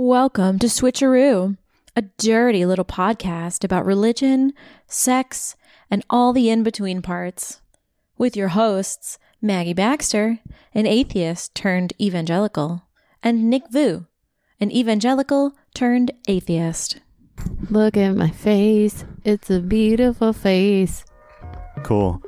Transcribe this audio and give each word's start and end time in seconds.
Welcome 0.00 0.60
to 0.60 0.68
Switcheroo, 0.68 1.56
a 1.96 2.02
dirty 2.02 2.64
little 2.64 2.84
podcast 2.84 3.64
about 3.64 3.84
religion, 3.84 4.52
sex, 4.86 5.56
and 5.90 6.04
all 6.08 6.32
the 6.32 6.50
in 6.50 6.62
between 6.62 7.02
parts. 7.02 7.60
With 8.16 8.36
your 8.36 8.50
hosts, 8.50 9.18
Maggie 9.42 9.72
Baxter, 9.72 10.38
an 10.72 10.86
atheist 10.86 11.56
turned 11.56 11.94
evangelical, 12.00 12.84
and 13.24 13.50
Nick 13.50 13.64
Vu, 13.72 14.06
an 14.60 14.70
evangelical 14.70 15.54
turned 15.74 16.12
atheist. 16.28 17.00
Look 17.68 17.96
at 17.96 18.12
my 18.12 18.30
face. 18.30 19.04
It's 19.24 19.50
a 19.50 19.58
beautiful 19.58 20.32
face. 20.32 21.04
Cool. 21.82 22.22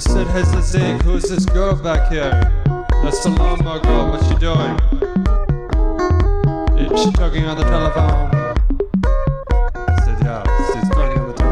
Said, 0.00 0.26
Hey 0.28 0.44
who's 1.04 1.24
this 1.24 1.44
girl 1.44 1.74
back 1.74 2.10
here? 2.10 2.30
That's 3.02 3.22
the 3.22 3.30
lawnmower 3.30 3.80
girl, 3.80 4.10
what's 4.10 4.26
she 4.28 4.34
doing? 4.36 4.78
Is 6.78 7.02
she 7.02 7.12
talking 7.12 7.44
on 7.44 7.58
the 7.58 7.64
telephone? 7.64 8.30
She's? 10.04 10.42
Talking 10.88 11.18
on 11.18 11.28
the 11.28 11.34
telephone. 11.34 11.50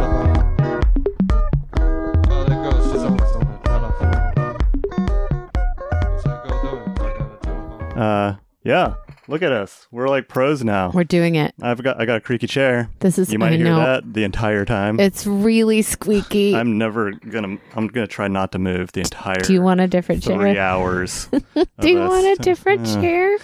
Uh, 7.99 8.37
yeah. 8.63 8.95
Look 9.29 9.43
at 9.43 9.53
us. 9.53 9.87
We're 9.93 10.09
like 10.09 10.27
pros 10.27 10.65
now. 10.65 10.91
We're 10.91 11.05
doing 11.05 11.35
it. 11.35 11.55
I've 11.61 11.83
got 11.83 12.01
I 12.01 12.07
got 12.07 12.17
a 12.17 12.21
creaky 12.21 12.47
chair. 12.47 12.89
This 13.01 13.19
is 13.19 13.31
You 13.31 13.39
might 13.39 13.53
I 13.53 13.57
hear 13.57 13.65
know. 13.67 13.77
that 13.77 14.15
the 14.15 14.25
entire 14.25 14.65
time. 14.65 14.99
It's 14.99 15.27
really 15.27 15.83
squeaky. 15.83 16.57
I'm 16.57 16.79
never 16.79 17.13
gonna. 17.13 17.59
I'm 17.77 17.89
gonna 17.89 18.07
try 18.07 18.27
not 18.29 18.53
to 18.53 18.59
move 18.59 18.93
the 18.93 19.01
entire. 19.01 19.41
Do 19.41 19.53
you 19.53 19.61
want 19.63 19.81
a 19.81 19.87
different 19.87 20.25
three 20.25 20.55
chair? 20.55 20.59
hours? 20.63 21.29
Do 21.81 21.91
you 21.91 21.99
want 21.99 22.27
a 22.27 22.43
different 22.43 22.87
Uh, 22.89 23.01
chair? 23.03 23.39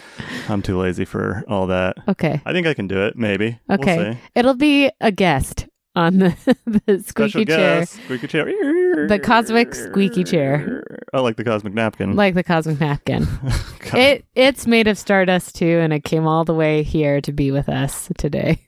I'm 0.49 0.63
too 0.63 0.79
lazy 0.79 1.05
for 1.05 1.45
all 1.49 1.67
that. 1.67 1.97
Okay. 2.09 2.41
I 2.47 2.53
think 2.53 2.67
I 2.67 2.73
can 2.75 2.87
do 2.87 3.05
it. 3.05 3.17
Maybe. 3.17 3.59
We'll 3.69 3.81
Okay. 3.81 4.13
see. 4.15 4.19
It'll 4.35 4.55
be 4.55 4.91
a 5.03 5.13
guest 5.13 5.67
on 5.97 6.19
the, 6.19 6.57
the 6.67 7.03
Special 7.03 7.31
squeaky 7.31 7.45
chair. 7.47 7.81
guest, 7.81 7.93
Squeaky 8.05 8.27
chair. 8.27 9.07
The 9.09 9.19
cosmic 9.23 9.75
squeaky 9.75 10.25
chair. 10.25 10.83
I 11.13 11.21
like 11.21 11.37
the 11.37 11.45
cosmic 11.45 11.73
napkin. 11.75 12.17
Like 12.17 12.35
the 12.35 12.43
cosmic 12.45 12.81
napkin. 12.81 13.27
God. 13.81 13.95
it 13.95 14.25
it's 14.35 14.67
made 14.67 14.89
of 14.89 14.99
stardust 14.99 15.55
too, 15.57 15.79
and 15.79 15.93
it 15.93 16.05
came 16.05 16.27
all 16.27 16.45
the 16.45 16.55
way 16.55 16.83
here 16.83 17.21
to 17.21 17.33
be 17.33 17.51
with 17.51 17.69
us 17.69 18.11
today. 18.19 18.59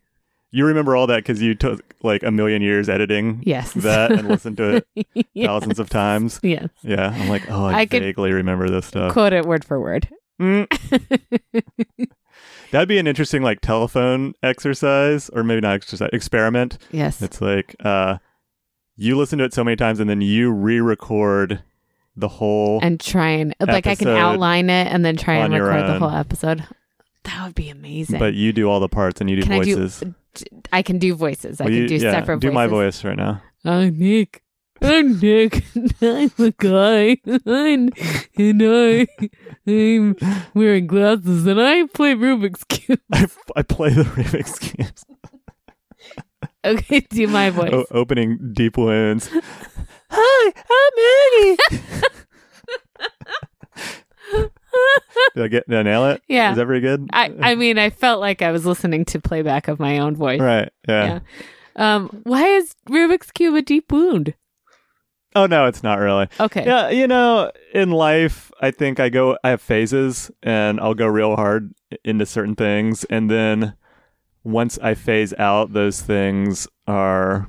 you 0.53 0.65
remember 0.65 0.95
all 0.97 1.07
that 1.09 1.17
because 1.19 1.43
you 1.43 1.55
took 1.55 1.83
like 2.03 2.23
a 2.23 2.31
million 2.31 2.63
years 2.63 2.89
editing 2.89 3.43
Yes. 3.45 3.73
that 3.73 4.13
and 4.13 4.29
listened 4.29 4.57
to 4.59 4.77
it 4.77 4.87
Yes. 5.35 5.47
thousands 5.47 5.79
of 5.81 5.91
times. 5.91 6.39
Yes. 6.43 6.69
Yeah, 6.83 7.11
I'm 7.11 7.29
like, 7.29 7.51
oh, 7.51 7.65
I, 7.67 7.81
I 7.81 7.87
could- 7.87 8.03
vaguely 8.03 8.33
remember 8.33 8.69
this 8.71 8.87
stuff. 8.87 9.13
Quote 9.13 9.33
it 9.33 9.45
word 9.45 9.65
for 9.65 9.81
word. 9.81 10.09
Mm. 10.41 10.67
That'd 12.71 12.89
be 12.89 12.99
an 12.99 13.07
interesting 13.07 13.43
like 13.43 13.61
telephone 13.61 14.35
exercise, 14.43 15.29
or 15.31 15.43
maybe 15.45 15.61
not 15.61 15.75
exercise 15.75 16.11
experiment. 16.13 16.79
Yes. 16.91 17.23
It's 17.23 17.41
like 17.41 17.75
uh, 17.81 18.19
you 18.97 19.17
listen 19.17 19.39
to 19.39 19.45
it 19.45 19.53
so 19.55 19.63
many 19.65 19.77
times, 19.77 20.01
and 20.01 20.09
then 20.11 20.21
you 20.21 20.51
re-record 20.53 21.63
the 22.17 22.29
whole. 22.29 22.81
and 22.83 22.99
try 22.99 23.29
and 23.31 23.55
like 23.61 23.87
I 23.87 23.95
can 23.95 24.09
outline 24.09 24.71
it 24.71 24.87
and 24.89 25.05
then 25.05 25.17
try 25.17 25.35
and 25.37 25.53
record 25.53 25.87
the 25.87 25.99
whole 25.99 26.11
episode. 26.11 26.65
That 27.25 27.45
would 27.45 27.55
be 27.57 27.69
amazing. 27.71 28.19
but 28.21 28.35
you 28.35 28.53
do 28.53 28.71
all 28.71 28.81
the 28.81 28.89
parts, 28.89 29.21
and 29.21 29.29
you 29.29 29.37
do 29.37 29.43
Can 29.43 29.53
I 29.53 29.61
do- 29.61 29.77
voices. 29.77 30.05
I 30.73 30.83
can 30.83 30.99
do 30.99 31.15
voices. 31.15 31.61
I 31.61 31.65
can 31.65 31.73
you- 31.75 31.89
do 31.89 31.97
yeah, 31.97 32.11
separate 32.13 32.41
Do 32.41 32.49
voices. 32.49 32.55
my 32.55 32.67
voice 32.67 33.05
right 33.05 33.17
now. 33.17 33.43
I'm 33.65 33.99
Nick. 33.99 34.43
I'm 34.83 35.19
Nick. 35.19 35.65
I'm 36.03 36.31
a 36.39 36.51
guy. 36.53 37.17
I'm, 37.47 37.91
and 38.37 38.63
I, 38.63 39.07
I'm 39.67 40.17
wearing 40.55 40.87
glasses 40.87 41.47
and 41.47 41.61
I 41.61 41.87
play 41.87 42.15
Rubik's 42.15 42.65
Cube. 42.65 43.01
I, 43.13 43.27
I 43.57 43.63
play 43.63 43.91
the 43.91 44.03
Rubik's 44.03 44.59
cubes. 44.59 45.05
Okay, 46.65 46.99
do 47.11 47.29
my 47.29 47.51
voice. 47.51 47.71
O- 47.73 47.87
opening 47.93 48.51
deep 48.53 48.77
wounds. 48.77 49.31
Hi, 50.11 50.53
I'm 51.71 51.77
Maggie. 51.79 52.03
did 55.37 55.45
I 55.45 55.49
get? 55.49 55.69
Did 55.69 55.79
I 55.79 55.83
nail 55.83 56.07
it? 56.07 56.23
Yeah. 56.27 56.51
Is 56.51 56.57
that 56.57 56.67
pretty 56.67 56.81
good? 56.81 57.09
I, 57.13 57.33
I 57.41 57.55
mean, 57.55 57.79
I 57.79 57.91
felt 57.91 58.19
like 58.21 58.43
I 58.43 58.51
was 58.51 58.67
listening 58.67 59.05
to 59.07 59.21
playback 59.21 59.69
of 59.69 59.79
my 59.79 59.99
own 59.99 60.17
voice. 60.17 60.41
right. 60.41 60.69
Yeah. 60.89 61.21
Yeah. 61.77 61.95
Um, 61.95 62.09
why 62.25 62.43
is 62.57 62.75
Rubik's 62.89 63.31
Cube 63.31 63.55
a 63.55 63.63
deep 63.63 63.93
wound? 63.93 64.35
Oh 65.37 65.47
no, 65.47 65.67
it's 65.67 65.83
not 65.83 65.99
really. 65.99 66.29
Okay. 66.41 66.65
Yeah, 66.65 66.89
you 66.89 67.07
know, 67.07 67.53
in 67.75 67.91
life, 67.91 68.51
I 68.61 68.71
think 68.71 68.99
I 68.99 69.11
go, 69.11 69.37
I 69.45 69.51
have 69.51 69.61
phases, 69.61 70.31
and 70.43 70.81
I'll 70.81 70.95
go 70.95 71.07
real 71.07 71.37
hard 71.37 71.73
into 72.05 72.25
certain 72.27 72.55
things, 72.57 73.05
and 73.05 73.31
then 73.31 73.75
once 74.43 74.79
I 74.79 74.95
phase 74.95 75.35
out, 75.39 75.73
those 75.75 76.01
things 76.01 76.67
are 76.89 77.49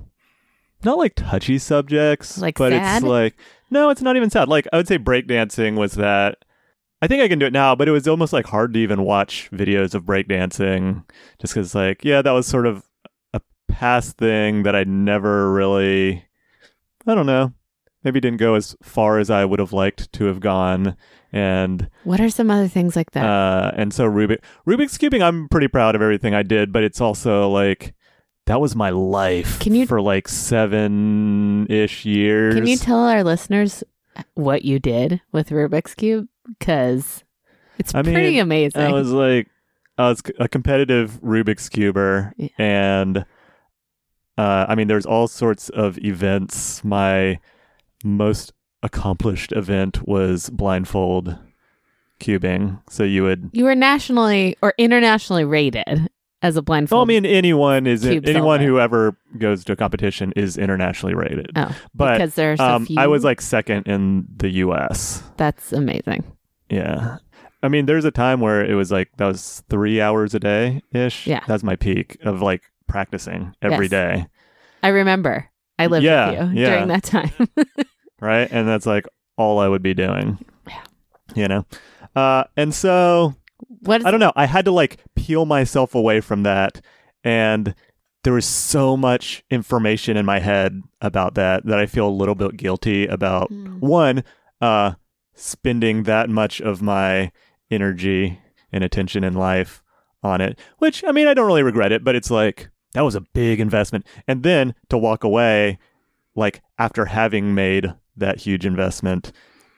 not 0.84 0.98
like 0.98 1.14
touchy 1.16 1.58
subjects, 1.60 2.38
Like 2.38 2.58
but 2.58 2.72
sad? 2.72 2.98
it's 2.98 3.06
like 3.10 3.36
no, 3.72 3.90
it's 3.90 4.02
not 4.02 4.16
even 4.18 4.30
sad. 4.30 4.48
Like 4.50 4.68
I 4.74 4.78
would 4.78 4.88
say, 4.88 4.98
breakdancing 4.98 5.76
was 5.78 5.94
that. 5.94 6.44
I 7.02 7.08
think 7.08 7.22
I 7.22 7.28
can 7.28 7.38
do 7.40 7.46
it 7.46 7.54
now, 7.54 7.76
but 7.76 7.88
it 7.88 7.92
was 7.92 8.08
almost 8.08 8.34
like 8.34 8.48
hard 8.48 8.74
to 8.74 8.80
even 8.80 9.04
watch 9.04 9.50
videos 9.54 9.94
of 9.94 10.04
breakdancing, 10.04 11.04
just 11.40 11.54
because, 11.54 11.76
like, 11.76 12.04
yeah, 12.04 12.22
that 12.24 12.32
was 12.32 12.48
sort 12.48 12.66
of 12.66 12.84
a 13.34 13.42
past 13.68 14.18
thing 14.18 14.64
that 14.64 14.76
I 14.76 14.84
never 14.84 15.54
really, 15.54 16.26
I 17.06 17.14
don't 17.14 17.28
know, 17.28 17.54
maybe 18.04 18.20
didn't 18.20 18.40
go 18.40 18.56
as 18.56 18.76
far 18.82 19.20
as 19.20 19.30
I 19.30 19.44
would 19.46 19.60
have 19.60 19.74
liked 19.74 20.12
to 20.14 20.26
have 20.26 20.40
gone. 20.40 20.96
And 21.34 21.90
What 22.04 22.22
are 22.22 22.30
some 22.30 22.50
other 22.50 22.68
things 22.68 22.96
like 22.96 23.12
that? 23.12 23.26
uh, 23.26 23.72
and 23.76 23.94
so 23.94 24.06
Rubik 24.10 24.40
Rubik's 24.66 24.98
cubing, 24.98 25.22
I'm 25.22 25.50
pretty 25.50 25.68
proud 25.68 25.96
of 25.96 26.02
everything 26.02 26.34
I 26.34 26.44
did, 26.44 26.72
but 26.72 26.84
it's 26.84 27.02
also 27.02 27.50
like 27.50 27.94
that 28.46 28.62
was 28.62 28.76
my 28.76 28.90
life 28.92 29.60
Can 29.60 29.76
you- 29.76 29.86
for 29.86 30.00
like 30.02 30.28
seven 30.28 31.68
ish 31.70 32.06
years. 32.06 32.56
Can 32.56 32.66
you 32.66 32.78
tell 32.78 33.00
our 33.06 33.24
listeners 33.24 33.84
what 34.36 34.64
you 34.64 34.80
did 34.80 35.22
with 35.34 35.50
Rubik's 35.50 35.94
Cube? 35.96 36.28
Because 36.58 37.26
it's 37.78 37.94
I 37.94 38.02
mean, 38.04 38.14
pretty 38.14 38.40
amazing. 38.40 38.82
I 38.82 38.94
was 38.94 39.12
like, 39.12 39.50
I 39.98 40.08
was 40.10 40.22
a 40.40 40.48
competitive 40.48 41.20
Rubik's 41.22 41.68
cuber, 41.68 42.34
Yeah. 42.38 42.48
and 42.58 43.18
uh, 44.38 44.66
I 44.70 44.76
mean, 44.76 44.88
there's 44.88 45.06
all 45.06 45.28
sorts 45.28 45.68
of 45.70 45.98
events. 45.98 46.84
My 46.86 47.40
most 48.08 48.54
accomplished 48.84 49.52
event 49.52 50.08
was 50.08 50.50
blindfold 50.50 51.38
cubing. 52.20 52.80
So 52.90 53.04
you 53.04 53.24
would 53.24 53.50
you 53.54 53.64
were 53.64 53.76
nationally 53.76 54.56
or 54.62 54.74
internationally 54.78 55.44
rated 55.46 56.10
as 56.42 56.56
a 56.56 56.62
blindfold. 56.62 56.98
Well, 57.08 57.18
I 57.18 57.20
mean, 57.20 57.26
anyone 57.26 57.88
is 57.88 58.02
Cube 58.02 58.26
anyone 58.28 58.60
solver. 58.60 58.64
who 58.72 58.80
ever 58.80 59.18
goes 59.38 59.64
to 59.66 59.74
a 59.74 59.76
competition 59.76 60.32
is 60.36 60.58
internationally 60.58 61.16
rated. 61.16 61.52
oh, 61.56 61.76
but 61.96 62.14
because 62.18 62.36
there's 62.36 62.60
a 62.60 62.64
um, 62.64 62.86
few. 62.86 63.00
I 63.00 63.08
was 63.08 63.24
like 63.24 63.42
second 63.42 63.88
in 63.88 64.26
the 64.38 64.50
U.S. 64.50 65.24
that's 65.38 65.74
amazing. 65.74 66.24
Yeah, 66.70 67.18
I 67.64 67.70
mean, 67.70 67.86
there's 67.88 68.06
a 68.06 68.12
time 68.12 68.40
where 68.42 68.64
it 68.64 68.76
was 68.76 68.92
like 68.92 69.10
that 69.18 69.26
was 69.26 69.64
three 69.70 70.00
hours 70.02 70.36
a 70.36 70.40
day 70.40 70.82
ish. 70.94 71.26
Yeah. 71.28 71.44
that's 71.48 71.64
my 71.64 71.76
peak 71.76 72.18
of 72.24 72.42
like 72.42 72.62
practicing 72.88 73.54
every 73.62 73.86
Yes. 73.86 73.92
day, 73.92 74.28
I 74.84 74.90
remember. 74.90 75.50
I 75.80 75.86
lived 75.88 76.04
Yeah, 76.06 76.30
with 76.44 76.54
you 76.54 76.62
yeah. 76.62 76.70
during 76.70 76.88
that 76.90 77.04
time. 77.04 77.32
right? 78.20 78.48
And 78.52 78.68
that's 78.68 78.86
like 78.86 79.06
all 79.38 79.60
I 79.60 79.68
would 79.68 79.84
be 79.84 79.94
doing. 79.94 80.44
Yeah. 80.68 80.84
you 81.36 81.48
know, 81.48 81.66
uh, 82.16 82.46
and 82.56 82.74
so 82.74 83.36
what 83.82 84.06
I 84.06 84.12
don't 84.12 84.20
know. 84.20 84.34
I 84.36 84.46
had 84.46 84.66
to 84.66 84.72
like 84.72 84.98
peel 85.16 85.46
myself 85.46 85.96
away 85.96 86.22
from 86.22 86.44
that. 86.44 86.82
And 87.24 87.76
there 88.24 88.34
was 88.34 88.46
so 88.46 88.98
much 88.98 89.44
information 89.50 90.18
in 90.18 90.26
my 90.26 90.40
head 90.40 90.82
about 91.02 91.36
that 91.36 91.66
that 91.66 91.80
I 91.80 91.86
feel 91.86 92.08
a 92.08 92.10
little 92.10 92.36
bit 92.36 92.58
guilty 92.58 93.06
about. 93.08 93.50
Hmm. 93.50 93.80
One, 93.80 94.24
uh, 94.62 94.94
spending 95.34 96.04
that 96.04 96.30
much 96.30 96.60
of 96.60 96.82
my 96.82 97.32
energy 97.70 98.40
and 98.72 98.84
attention 98.84 99.24
in 99.24 99.34
life 99.34 99.84
on 100.24 100.42
it, 100.42 100.60
which 100.80 101.04
I 101.06 101.12
mean, 101.12 101.28
I 101.28 101.34
don't 101.34 101.48
really 101.48 101.64
regret 101.64 101.92
it, 101.92 102.04
but 102.04 102.16
it's 102.16 102.32
like 102.32 102.70
that 102.94 103.02
was 103.02 103.16
a 103.16 103.22
big 103.22 103.60
investment. 103.60 104.06
And 104.28 104.44
then 104.44 104.74
to 104.90 104.98
walk 104.98 105.24
away, 105.24 105.80
like 106.36 106.62
after 106.78 107.06
having 107.06 107.56
made 107.56 107.94
that 108.18 108.40
huge 108.40 108.66
investment. 108.66 109.32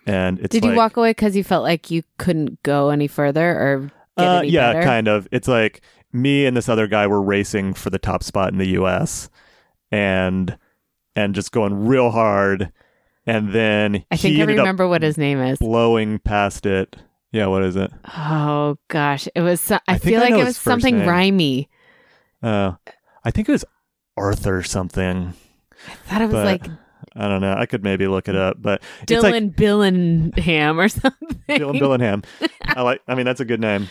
And 0.06 0.40
it's 0.40 0.54
Did 0.54 0.64
like, 0.64 0.72
you 0.72 0.78
walk 0.78 0.98
away 0.98 1.12
because 1.12 1.36
you 1.36 1.44
felt 1.44 1.64
like 1.64 1.92
you 1.92 2.04
couldn't 2.18 2.64
go 2.64 2.90
any 2.90 3.08
further 3.08 3.50
or 3.52 3.92
get 4.18 4.28
uh, 4.28 4.38
any 4.40 4.50
yeah, 4.50 4.74
better? 4.74 4.86
kind 4.86 5.08
of. 5.08 5.28
It's 5.32 5.48
like 5.48 5.82
me 6.12 6.46
and 6.46 6.58
this 6.58 6.68
other 6.70 6.88
guy 6.88 7.06
were 7.06 7.22
racing 7.22 7.74
for 7.76 7.90
the 7.90 8.00
top 8.00 8.24
spot 8.24 8.52
in 8.52 8.58
the 8.58 8.70
U.S. 8.70 9.30
and 9.92 10.58
and 11.16 11.36
just 11.36 11.52
going 11.52 11.86
real 11.86 12.10
hard. 12.12 12.72
and 13.28 13.54
then 13.54 14.04
I 14.10 14.18
think 14.18 14.36
he 14.36 14.42
I 14.42 14.46
remember 14.46 14.88
what 14.88 15.04
his 15.04 15.18
name 15.18 15.40
is. 15.40 15.60
blowing 15.60 16.20
past 16.20 16.66
it. 16.66 16.96
Yeah, 17.32 17.46
what 17.48 17.62
is 17.64 17.76
it? 17.76 17.92
Oh 18.18 18.78
gosh, 18.88 19.28
it 19.36 19.42
was. 19.42 19.62
so- 19.62 19.76
I, 19.88 19.94
I 19.96 19.98
feel 20.00 20.20
like 20.20 20.32
know 20.32 20.40
it 20.40 20.46
was 20.46 20.58
something 20.58 20.98
name. 21.00 21.08
rhymey. 21.08 21.68
Uh, 22.42 22.74
I 23.24 23.30
think 23.32 23.48
it 23.50 23.52
was 23.52 23.66
Arthur 24.18 24.64
something. 24.64 25.34
I 25.88 25.94
thought 26.10 26.22
it 26.22 26.26
was 26.26 26.34
But 26.34 26.46
like 26.46 26.68
I 27.20 27.28
don't 27.28 27.42
know. 27.42 27.54
I 27.58 27.66
could 27.66 27.84
maybe 27.84 28.08
look 28.08 28.28
it 28.30 28.36
up, 28.36 28.62
but 28.62 28.82
it's 29.02 29.12
like 29.24 29.34
Dylan 29.34 29.54
Billingham 29.56 30.78
or 30.78 30.88
something. 30.90 31.42
Dylan 31.50 31.80
Billingham. 31.80 32.24
I 32.66 32.82
like. 32.82 33.02
I 33.08 33.16
mean, 33.16 33.26
that's 33.26 33.40
a 33.42 33.46
good 33.46 33.60
name. 33.60 33.90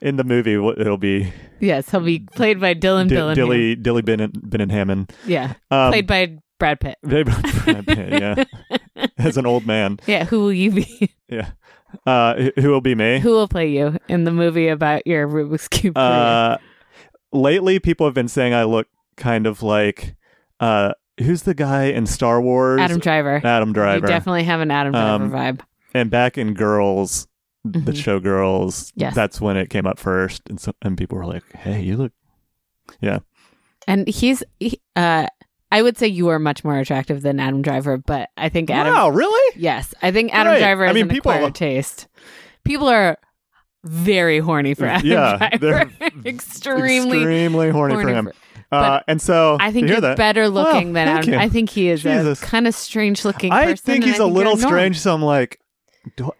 In 0.00 0.16
the 0.16 0.24
movie, 0.24 0.54
it'll 0.54 0.96
be 0.98 1.32
Yes, 1.60 1.90
he'll 1.90 2.00
be 2.00 2.20
played 2.20 2.60
by 2.60 2.74
Dylan 2.74 3.08
D- 3.08 3.14
Billingham. 3.16 3.34
Dilly 3.34 3.74
Dilly 3.76 4.02
Bin 4.02 4.18
Binnenhammond. 4.32 5.10
Yeah, 5.26 5.54
Um, 5.70 5.90
played 5.92 6.06
by 6.06 6.38
Brad 6.58 6.80
Pitt. 6.80 6.98
they- 7.02 7.24
yeah, 7.86 8.44
as 9.18 9.36
an 9.36 9.46
old 9.46 9.66
man. 9.66 9.98
Yeah, 10.06 10.24
who 10.24 10.40
will 10.40 10.52
you 10.52 10.70
be? 10.72 11.14
Yeah. 11.28 11.50
Uh, 12.06 12.48
who 12.58 12.70
will 12.70 12.80
be 12.80 12.94
me? 12.94 13.18
who 13.20 13.30
will 13.30 13.46
play 13.48 13.68
you 13.68 13.98
in 14.08 14.24
the 14.24 14.30
movie 14.32 14.68
about 14.68 15.06
your 15.06 15.28
Rubik's 15.28 15.68
cube? 15.68 15.96
Uh, 15.98 16.56
lately, 17.32 17.78
people 17.78 18.06
have 18.06 18.14
been 18.14 18.28
saying 18.28 18.54
I 18.54 18.64
look 18.64 18.86
kind 19.16 19.46
of 19.46 19.62
like 19.62 20.14
uh, 20.58 20.94
who's 21.18 21.42
the 21.42 21.54
guy 21.54 21.84
in 21.84 22.06
Star 22.06 22.40
Wars? 22.40 22.80
Adam 22.80 22.98
Driver. 22.98 23.40
Adam 23.44 23.72
Driver. 23.72 24.06
You 24.06 24.12
definitely 24.12 24.44
have 24.44 24.60
an 24.60 24.70
Adam 24.70 24.92
Driver 24.92 25.24
Um, 25.24 25.30
vibe. 25.30 25.60
and 25.94 26.10
back 26.10 26.38
in 26.38 26.54
Girls, 26.54 27.26
the 27.64 27.78
Mhm. 27.78 27.96
show 27.96 28.18
Girls, 28.20 28.92
Yes. 28.96 29.14
that's 29.14 29.40
when 29.40 29.56
it 29.56 29.70
came 29.70 29.86
up 29.86 29.98
first, 29.98 30.42
and 30.48 30.58
so, 30.60 30.72
and 30.82 30.96
people 30.98 31.16
were 31.18 31.26
like, 31.26 31.44
"Hey, 31.54 31.80
you 31.82 31.96
look." 31.96 32.12
Yeah." 33.00 33.20
And 33.86 34.06
he's, 34.08 34.42
he, 34.60 34.80
uh, 34.96 35.26
I 35.70 35.82
would 35.82 35.96
say 35.96 36.06
you 36.06 36.28
are 36.28 36.38
much 36.38 36.64
more 36.64 36.78
attractive 36.78 37.22
than 37.22 37.40
Adam 37.40 37.62
Driver, 37.62 37.96
but 37.98 38.28
I 38.36 38.48
think 38.48 38.68
Adam. 38.70 38.92
wow, 38.94 39.08
really? 39.08 39.56
Yes, 39.60 39.94
I 40.02 40.10
think 40.10 40.32
Adam 40.34 40.52
Right. 40.52 40.58
Driver 40.60 40.84
I 40.86 40.90
is 40.90 40.94
mean, 40.94 41.04
an 41.04 41.08
people- 41.10 41.32
acquired 41.32 41.54
taste. 41.54 42.08
People 42.64 42.88
are 42.88 43.16
very 43.84 44.38
horny 44.38 44.74
for 44.74 44.86
Adam 44.86 45.08
Yeah, 45.08 45.36
Driver. 45.38 45.58
they're 45.58 46.10
extremely. 46.26 47.18
Extremely 47.18 47.70
horny, 47.70 47.94
for 47.94 48.08
him. 48.08 48.26
for- 48.26 48.32
uh, 48.72 49.00
and 49.06 49.20
so 49.20 49.56
I 49.60 49.70
think 49.72 49.88
you 49.88 50.00
that? 50.00 50.16
better 50.16 50.48
looking 50.48 50.92
than 50.94 51.06
thank 51.06 51.18
Adam. 51.18 51.34
you. 51.34 51.38
I 51.40 51.48
think 51.48 51.70
he 51.70 51.88
is 51.88 52.02
Jesus. 52.02 52.42
a 52.42 52.44
kind 52.44 52.66
of 52.66 52.74
strange 52.74 53.24
looking 53.24 53.52
I 53.52 53.74
think 53.74 54.04
he's 54.04 54.18
a 54.18 54.26
little 54.26 54.56
strange. 54.56 54.98
So 55.00 55.14
I'm 55.14 55.22
like, 55.22 55.60
do, 56.16 56.30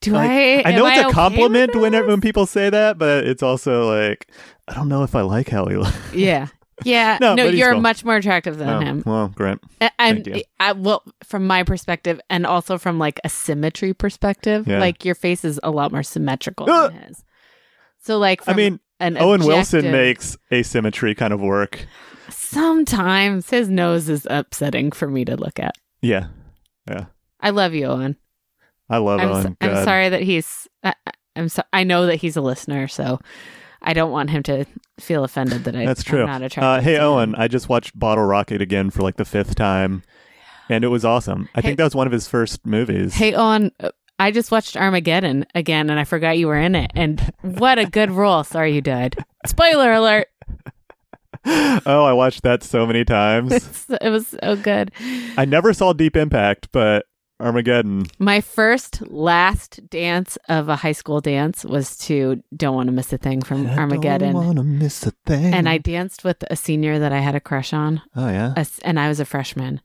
Do 0.00 0.12
like, 0.12 0.30
I? 0.30 0.62
I 0.64 0.72
know 0.72 0.86
it's 0.86 0.98
a 0.98 1.06
okay 1.06 1.12
compliment 1.12 1.74
when 1.74 1.92
when 2.06 2.20
people 2.20 2.46
say 2.46 2.70
that, 2.70 2.98
but 2.98 3.24
it's 3.24 3.42
also 3.42 3.88
like, 3.88 4.28
I 4.68 4.74
don't 4.74 4.88
know 4.88 5.02
if 5.02 5.14
I 5.14 5.20
like 5.22 5.48
how 5.48 5.66
he 5.66 5.76
looks. 5.76 5.96
Yeah. 6.14 6.48
Yeah. 6.84 7.18
No, 7.20 7.34
no, 7.36 7.44
you're 7.46 7.72
cool. 7.72 7.80
much 7.80 8.04
more 8.04 8.16
attractive 8.16 8.58
than 8.58 8.68
Oh, 8.68 8.80
him. 8.80 9.02
well, 9.06 9.28
great. 9.28 9.58
And 9.98 10.42
I, 10.58 10.72
well, 10.72 11.04
from 11.22 11.46
my 11.46 11.62
perspective, 11.62 12.20
and 12.28 12.44
also 12.44 12.78
from 12.78 12.98
like 12.98 13.20
a 13.22 13.28
symmetry 13.28 13.94
perspective, 13.94 14.66
Yeah. 14.66 14.80
like 14.80 15.04
your 15.04 15.14
face 15.14 15.44
is 15.44 15.60
a 15.62 15.70
lot 15.70 15.92
more 15.92 16.02
symmetrical 16.02 16.68
Ugh. 16.68 16.92
than 16.92 17.02
his. 17.02 17.24
So, 18.00 18.18
like, 18.18 18.46
I 18.48 18.54
mean, 18.54 18.80
an 19.00 19.16
Owen 19.18 19.44
Wilson 19.44 19.90
makes 19.90 20.36
asymmetry 20.52 21.14
kind 21.14 21.32
of 21.32 21.40
work. 21.40 21.86
sometimes 22.30 23.50
his 23.50 23.68
nose 23.68 24.08
is 24.08 24.26
upsetting 24.30 24.92
for 24.92 25.08
me 25.08 25.24
to 25.24 25.36
look 25.36 25.58
at. 25.58 25.74
Yeah, 26.00 26.28
Yeah. 26.88 27.06
I 27.40 27.50
love 27.50 27.74
you, 27.74 27.86
Owen. 27.86 28.16
I 28.88 28.98
love 28.98 29.20
I'm, 29.20 29.28
Owen. 29.30 29.42
so, 29.42 29.68
I'm 29.68 29.84
sorry 29.84 30.08
that 30.10 30.22
he's. 30.22 30.68
I, 30.82 30.94
I'm 31.36 31.48
so. 31.48 31.62
I 31.72 31.84
know 31.84 32.06
that 32.06 32.16
he's 32.16 32.36
a 32.36 32.40
listener, 32.40 32.86
so 32.88 33.18
I 33.82 33.92
don't 33.92 34.12
want 34.12 34.30
him 34.30 34.42
to 34.44 34.64
feel 35.00 35.24
offended 35.24 35.64
that 35.64 35.74
I. 35.76 35.84
That's 35.84 36.00
I'm 36.02 36.04
true. 36.10 36.26
not 36.26 36.42
Uh, 36.42 36.46
attracted 36.46 36.84
hey, 36.84 36.92
to 36.96 36.98
him. 37.00 37.04
Owen, 37.04 37.34
I 37.34 37.48
just 37.48 37.68
watched 37.68 37.98
Bottle 37.98 38.24
Rocket 38.24 38.62
again 38.62 38.90
for 38.90 39.02
like 39.02 39.16
the 39.16 39.24
fifth 39.24 39.54
time, 39.56 40.02
and 40.70 40.84
it 40.84 40.88
was 40.88 41.04
awesome. 41.04 41.48
I 41.54 41.60
Hey- 41.60 41.68
think 41.68 41.78
that 41.78 41.84
was 41.84 41.94
one 41.94 42.06
of 42.06 42.12
his 42.12 42.28
first 42.28 42.64
movies. 42.66 43.14
Hey, 43.14 43.34
Owen, 43.34 43.72
uh, 43.80 43.90
I 44.24 44.30
just 44.30 44.50
watched 44.50 44.74
Armageddon 44.74 45.44
again, 45.54 45.90
and 45.90 46.00
I 46.00 46.04
forgot 46.04 46.38
you 46.38 46.46
were 46.46 46.58
in 46.58 46.74
it. 46.74 46.90
And 46.94 47.20
what 47.42 47.78
a 47.78 47.84
good 47.84 48.10
role! 48.10 48.42
Sorry 48.42 48.74
you 48.74 48.80
died. 48.80 49.22
Spoiler 49.44 49.92
alert! 49.92 50.28
oh, 51.44 52.04
I 52.06 52.14
watched 52.14 52.42
that 52.42 52.62
so 52.62 52.86
many 52.86 53.04
times. 53.04 53.52
It's, 53.54 53.84
it 54.00 54.08
was 54.08 54.28
so 54.28 54.56
good. 54.56 54.92
I 55.36 55.44
never 55.44 55.74
saw 55.74 55.92
Deep 55.92 56.16
Impact, 56.16 56.68
but 56.72 57.04
Armageddon. 57.38 58.06
My 58.18 58.40
first 58.40 59.02
last 59.10 59.86
dance 59.90 60.38
of 60.48 60.70
a 60.70 60.76
high 60.76 60.92
school 60.92 61.20
dance 61.20 61.62
was 61.62 61.98
to 61.98 62.42
"Don't 62.56 62.76
Want 62.76 62.86
to 62.86 62.92
Miss 62.92 63.12
a 63.12 63.18
Thing" 63.18 63.42
from 63.42 63.66
Armageddon, 63.66 64.32
Don't 64.32 64.46
wanna 64.46 64.64
miss 64.64 65.06
a 65.06 65.10
thing. 65.26 65.52
and 65.52 65.68
I 65.68 65.76
danced 65.76 66.24
with 66.24 66.42
a 66.50 66.56
senior 66.56 66.98
that 66.98 67.12
I 67.12 67.18
had 67.18 67.34
a 67.34 67.40
crush 67.40 67.74
on. 67.74 68.00
Oh 68.16 68.28
yeah. 68.28 68.54
a 68.56 68.66
and 68.84 68.98
I 68.98 69.08
was 69.08 69.20
a 69.20 69.26
freshman. 69.26 69.82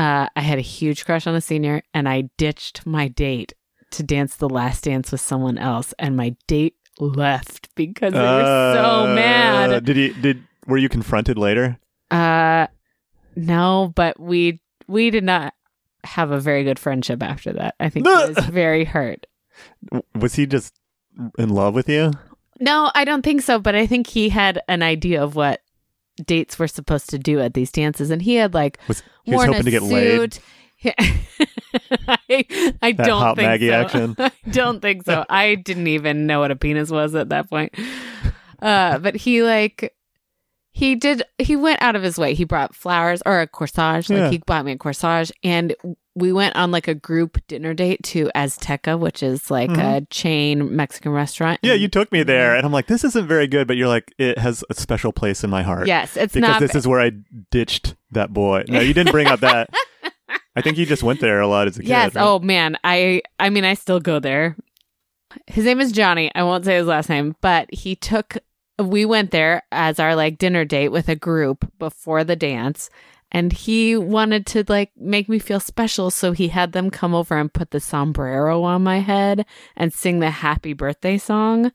Uh, 0.00 0.28
I 0.34 0.40
had 0.40 0.58
a 0.58 0.62
huge 0.62 1.04
crush 1.04 1.26
on 1.26 1.34
a 1.34 1.40
senior, 1.42 1.82
and 1.92 2.08
I 2.08 2.30
ditched 2.38 2.86
my 2.86 3.08
date 3.08 3.52
to 3.90 4.02
dance 4.02 4.36
the 4.36 4.48
last 4.48 4.84
dance 4.84 5.12
with 5.12 5.20
someone 5.20 5.58
else, 5.58 5.92
and 5.98 6.16
my 6.16 6.34
date 6.46 6.74
left 6.98 7.68
because 7.74 8.12
they 8.14 8.18
were 8.18 8.72
so 8.74 9.10
Uh, 9.10 9.14
mad. 9.14 9.84
Did 9.84 9.96
you 9.96 10.14
did 10.14 10.42
were 10.66 10.78
you 10.78 10.88
confronted 10.88 11.36
later? 11.36 11.78
Uh, 12.10 12.66
no, 13.36 13.92
but 13.94 14.18
we 14.18 14.60
we 14.86 15.10
did 15.10 15.24
not 15.24 15.52
have 16.04 16.30
a 16.30 16.40
very 16.40 16.64
good 16.64 16.78
friendship 16.78 17.22
after 17.22 17.52
that. 17.52 17.74
I 17.78 17.90
think 17.90 18.06
he 18.06 18.12
was 18.34 18.38
very 18.46 18.84
hurt. 18.84 19.26
Was 20.14 20.34
he 20.34 20.46
just 20.46 20.72
in 21.38 21.50
love 21.50 21.74
with 21.74 21.88
you? 21.90 22.12
No, 22.58 22.90
I 22.94 23.04
don't 23.04 23.22
think 23.22 23.42
so, 23.42 23.58
but 23.58 23.74
I 23.74 23.86
think 23.86 24.06
he 24.06 24.30
had 24.30 24.62
an 24.66 24.82
idea 24.82 25.22
of 25.22 25.34
what 25.34 25.60
dates 26.20 26.58
were 26.58 26.68
supposed 26.68 27.10
to 27.10 27.18
do 27.18 27.40
at 27.40 27.54
these 27.54 27.72
dances, 27.72 28.10
and 28.10 28.22
he 28.22 28.34
had 28.36 28.54
like 28.54 28.78
Was 28.88 29.02
he 29.24 29.32
was 29.32 29.38
worn 29.38 29.48
hoping 29.48 29.60
a 29.60 29.64
to 29.64 29.70
get 29.70 29.82
laid? 29.82 30.34
suit. 30.34 30.42
I, 32.08 32.44
I 32.82 32.92
That 32.92 33.06
don't 33.06 33.20
hot 33.22 33.36
think 33.36 33.48
Maggie 33.48 33.68
so. 33.68 33.74
action? 33.74 34.16
I 34.18 34.30
don't 34.50 34.80
think 34.80 35.04
so. 35.04 35.24
I 35.28 35.54
didn't 35.56 35.86
even 35.88 36.26
know 36.26 36.40
what 36.40 36.50
a 36.50 36.56
penis 36.56 36.90
was 36.90 37.14
at 37.14 37.28
that 37.30 37.50
point. 37.50 37.74
Uh, 38.62 38.98
but 38.98 39.14
he 39.16 39.42
like 39.42 39.94
he 40.80 40.94
did 40.96 41.22
he 41.38 41.56
went 41.56 41.82
out 41.82 41.94
of 41.94 42.02
his 42.02 42.18
way. 42.18 42.32
He 42.34 42.44
brought 42.44 42.74
flowers 42.74 43.22
or 43.26 43.40
a 43.40 43.46
corsage. 43.46 44.08
Like 44.08 44.18
Yeah. 44.18 44.30
he 44.30 44.38
bought 44.38 44.64
me 44.64 44.72
a 44.72 44.76
corsage 44.78 45.30
and 45.44 45.74
we 46.14 46.32
went 46.32 46.56
on 46.56 46.70
like 46.70 46.88
a 46.88 46.94
group 46.94 47.38
dinner 47.48 47.72
date 47.74 48.02
to 48.02 48.30
Azteca, 48.34 48.98
which 48.98 49.22
is 49.22 49.50
like 49.50 49.70
a 49.70 50.06
chain 50.10 50.74
Mexican 50.74 51.12
restaurant. 51.12 51.58
Mm-hmm. 51.58 51.66
Yeah, 51.66 51.74
you 51.74 51.88
took 51.88 52.10
me 52.10 52.24
there, 52.24 52.56
and 52.56 52.66
I'm 52.66 52.72
like, 52.72 52.88
this 52.88 53.04
isn't 53.04 53.28
very 53.28 53.46
good, 53.46 53.68
but 53.68 53.76
you're 53.76 53.88
like, 53.88 54.12
it 54.18 54.36
has 54.36 54.64
a 54.68 54.74
special 54.74 55.12
place 55.12 55.44
in 55.44 55.50
my 55.50 55.62
heart. 55.62 55.86
Yes, 55.86 56.16
it's 56.16 56.34
because 56.34 56.48
not 56.48 56.60
this 56.60 56.74
is 56.74 56.86
where 56.86 57.00
I 57.00 57.12
ditched 57.52 57.94
that 58.10 58.32
boy. 58.32 58.64
No, 58.68 58.80
you 58.80 58.92
didn't 58.92 59.12
bring 59.12 59.28
up 59.28 59.40
that. 59.40 59.70
I 60.56 60.62
think 60.62 60.78
you 60.78 60.84
just 60.84 61.04
went 61.04 61.20
there 61.20 61.40
a 61.40 61.46
lot 61.46 61.68
as 61.68 61.76
a 61.76 61.80
kid. 61.80 61.88
Yes. 61.88 62.14
right? 62.16 62.22
Oh 62.22 62.40
man, 62.40 62.76
I 62.82 63.22
I 63.38 63.48
mean 63.50 63.64
I 63.64 63.74
still 63.74 64.00
go 64.00 64.18
there. 64.18 64.56
His 65.46 65.64
name 65.64 65.80
is 65.80 65.92
Johnny. 65.92 66.30
I 66.34 66.42
won't 66.42 66.64
say 66.64 66.76
his 66.76 66.88
last 66.88 67.08
name, 67.08 67.36
but 67.40 67.72
he 67.72 67.94
took 67.94 68.36
we 68.82 69.04
went 69.04 69.30
there 69.30 69.62
as 69.72 69.98
our 69.98 70.14
like 70.14 70.38
dinner 70.38 70.64
date 70.64 70.88
with 70.88 71.08
a 71.08 71.16
group 71.16 71.70
before 71.78 72.24
the 72.24 72.36
dance 72.36 72.90
and 73.32 73.52
he 73.52 73.96
wanted 73.96 74.46
to 74.46 74.64
like 74.68 74.90
make 74.96 75.28
me 75.28 75.38
feel 75.38 75.60
special 75.60 76.10
so 76.10 76.32
he 76.32 76.48
had 76.48 76.72
them 76.72 76.90
come 76.90 77.14
over 77.14 77.36
and 77.38 77.52
put 77.52 77.70
the 77.70 77.80
sombrero 77.80 78.62
on 78.62 78.82
my 78.82 78.98
head 79.00 79.46
and 79.76 79.92
sing 79.92 80.20
the 80.20 80.30
happy 80.30 80.72
birthday 80.72 81.18
song. 81.18 81.72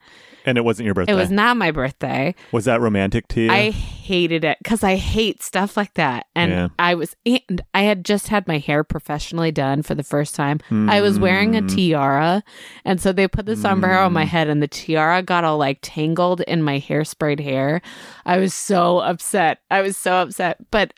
and 0.48 0.58
it 0.60 0.62
wasn't 0.66 0.86
your 0.86 0.94
birthday. 0.94 1.14
It 1.14 1.16
was 1.16 1.32
not 1.32 1.58
my 1.58 1.72
birthday. 1.72 2.36
Was 2.52 2.66
that 2.66 2.80
romantic 2.80 3.28
to 3.30 3.42
you? 3.42 3.50
I 3.52 3.72
hated 3.72 4.44
it 4.44 4.60
because 4.62 4.84
I 4.84 4.96
hate 4.96 5.42
stuff 5.42 5.76
like 5.76 5.96
that. 5.96 6.28
And 6.36 6.52
Yeah. 6.52 6.68
I 6.78 6.94
was, 6.94 7.16
and 7.26 7.62
I 7.74 7.82
had 7.82 8.06
just 8.06 8.28
had 8.28 8.48
my 8.48 8.60
hair 8.60 8.84
professionally 8.84 9.52
done 9.52 9.82
for 9.82 9.96
the 9.96 10.04
first 10.04 10.36
time. 10.36 10.60
I 10.70 11.02
was 11.02 11.18
wearing 11.20 11.56
a 11.56 11.62
Mm. 11.64 11.74
tiara. 11.74 12.44
And 12.84 13.02
so 13.02 13.12
they 13.12 13.28
put 13.28 13.48
the 13.48 13.56
sombrero 13.56 14.06
on 14.06 14.14
my 14.14 14.26
Mm. 14.26 14.28
head, 14.28 14.48
and 14.48 14.62
the 14.62 14.68
tiara 14.68 15.24
got 15.24 15.44
all 15.44 15.58
like 15.58 15.80
tangled 15.82 16.42
in 16.42 16.62
my 16.62 16.80
hairsprayed 16.80 17.40
hair. 17.40 17.82
I 18.26 18.38
was 18.38 18.54
so 18.54 19.00
upset. 19.00 19.62
I 19.72 19.82
was 19.82 19.98
so 19.98 20.14
upset. 20.22 20.58
But 20.70 20.94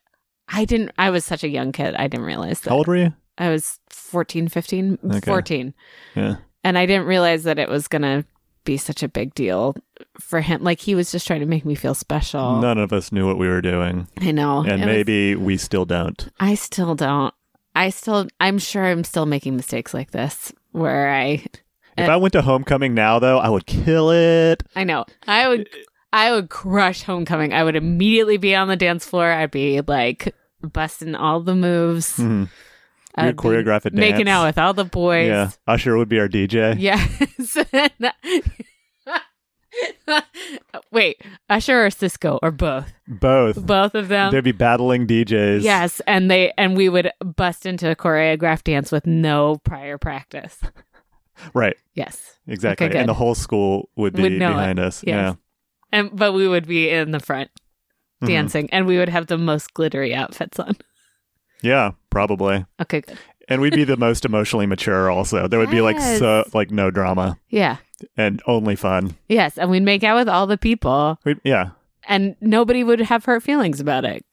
I 0.50 0.66
didn't, 0.66 0.92
I 0.98 1.10
was 1.10 1.26
such 1.26 1.44
a 1.44 1.50
young 1.50 1.72
kid. 1.72 1.96
I 1.96 2.08
didn't 2.08 2.26
realize 2.26 2.62
that. 2.62 2.70
How 2.70 2.78
old 2.78 2.88
were 2.88 2.96
you? 2.98 3.14
I 3.38 3.50
was 3.50 3.80
14, 3.90 4.48
15, 4.48 5.00
Okay. 5.06 5.20
14 5.22 5.74
Yeah. 6.16 6.38
and 6.64 6.78
I 6.78 6.86
didn't 6.86 7.06
realize 7.06 7.44
that 7.44 7.60
it 7.60 7.70
was 7.70 7.88
gonna 7.88 8.26
be 8.64 8.78
such 8.78 9.04
a 9.04 9.08
big 9.08 9.34
deal 9.36 9.76
for 10.20 10.42
him. 10.42 10.64
Like 10.64 10.80
he 10.80 10.96
was 10.96 11.12
just 11.12 11.28
trying 11.28 11.40
to 11.42 11.46
make 11.46 11.64
me 11.64 11.76
feel 11.76 11.94
special. 11.94 12.60
None 12.60 12.78
of 12.78 12.92
us 12.92 13.12
knew 13.12 13.28
what 13.28 13.38
we 13.38 13.48
were 13.48 13.62
doing, 13.62 14.08
I 14.20 14.32
know, 14.32 14.60
and 14.62 14.68
It 14.70 14.78
was- 14.80 14.86
maybe 14.86 15.36
we 15.36 15.56
still 15.58 15.86
don't. 15.86 16.28
I 16.40 16.56
still 16.56 16.96
don't. 16.96 17.34
I 17.76 17.90
still, 17.92 18.28
I'm 18.40 18.58
sure 18.58 18.86
I'm 18.86 19.04
still 19.04 19.28
making 19.28 19.56
mistakes 19.56 19.94
like 19.94 20.10
this 20.12 20.52
where 20.72 21.14
I, 21.14 21.46
If 21.96 22.10
I 22.10 22.16
went 22.18 22.32
to 22.34 22.42
homecoming 22.42 22.94
now, 22.96 23.20
though, 23.20 23.38
I 23.38 23.50
would 23.50 23.68
kill 23.68 24.10
it. 24.12 24.64
I 24.76 24.84
know, 24.84 25.06
I 25.28 25.48
would, 25.48 25.70
I 26.18 26.32
would 26.32 26.50
crush 26.50 27.04
homecoming. 27.04 27.54
I 27.54 27.64
would 27.64 27.76
immediately 27.76 28.38
be 28.38 28.56
on 28.56 28.68
the 28.68 28.76
dance 28.76 29.06
floor. 29.06 29.32
I'd 29.32 29.52
be 29.52 29.82
like 29.82 30.34
busting 30.64 31.14
all 31.14 31.42
the 31.42 31.54
moves. 31.54 32.18
Mhm. 32.18 32.50
I'd 33.14 33.36
choreograph 33.36 33.86
a 33.86 33.92
making 33.92 34.28
out 34.28 34.46
with 34.46 34.58
all 34.58 34.74
the 34.74 34.84
boys. 34.86 35.28
Yeah, 35.28 35.50
Usher 35.68 35.96
would 35.96 36.10
be 36.10 36.20
our 36.20 36.28
DJ. 36.28 36.76
Yes. 36.80 37.58
Wait, 40.92 41.22
Usher 41.50 41.86
or 41.86 41.90
Sisqo 41.90 42.40
or 42.42 42.50
both? 42.52 42.92
Both. 43.08 43.64
Both 43.64 43.94
of 43.94 44.08
them. 44.08 44.32
They'd 44.32 44.44
be 44.44 44.52
battling 44.52 45.06
DJs. 45.06 45.62
Yes, 45.62 46.02
and 46.08 46.32
they 46.32 46.52
and 46.58 46.76
we 46.76 46.90
would 46.90 47.12
bust 47.24 47.66
into 47.68 47.92
a 47.92 47.96
choreographed 47.96 48.64
dance 48.64 48.92
with 48.92 49.06
no 49.06 49.58
prior 49.64 49.98
practice. 50.00 50.60
Right. 51.54 51.76
Yes, 51.94 52.40
Exactly. 52.48 52.88
Okay, 52.88 52.98
and 52.98 53.08
the 53.08 53.14
whole 53.14 53.36
school 53.36 53.90
would 53.96 54.14
be 54.14 54.24
Would 54.24 54.32
it. 54.34 54.40
behind 54.40 54.80
us. 54.80 55.04
Yes. 55.06 55.36
And 55.92 56.16
but 56.16 56.34
we 56.34 56.48
would 56.48 56.68
be 56.68 56.90
in 56.90 57.12
the 57.12 57.20
front. 57.20 57.50
Mhm. 58.24 58.28
dancing, 58.30 58.70
and 58.72 58.88
we 58.88 58.98
would 58.98 59.10
have 59.10 59.28
the 59.28 59.38
most 59.38 59.76
glittery 59.76 60.16
outfits 60.16 60.58
on. 60.60 60.76
Yeah, 61.62 61.92
probably. 62.10 62.66
Okay, 62.82 63.02
good. 63.02 63.18
And 63.48 63.62
we'd 63.62 63.74
be 63.76 63.84
the 63.84 63.96
most 63.96 64.26
emotionally 64.26 64.66
mature 64.66 65.12
also. 65.12 65.48
There 65.48 65.60
would 65.60 65.70
be 65.70 65.82
like 65.82 66.00
so 66.02 66.44
like 66.54 66.72
no 66.72 66.90
drama 66.90 67.38
Yeah, 67.50 67.78
and 68.18 68.42
only 68.48 68.76
fun. 68.76 69.16
yes, 69.30 69.58
and 69.60 69.70
we'd 69.70 69.84
make 69.84 70.04
out 70.04 70.18
with 70.18 70.28
all 70.30 70.48
the 70.48 70.58
people, 70.58 71.20
We'd, 71.26 71.40
yeah. 71.44 71.70
and 72.08 72.36
nobody 72.42 72.84
would 72.84 73.02
have 73.02 73.26
hurt 73.26 73.44
feelings 73.44 73.80
about 73.80 74.04
it. 74.04 74.26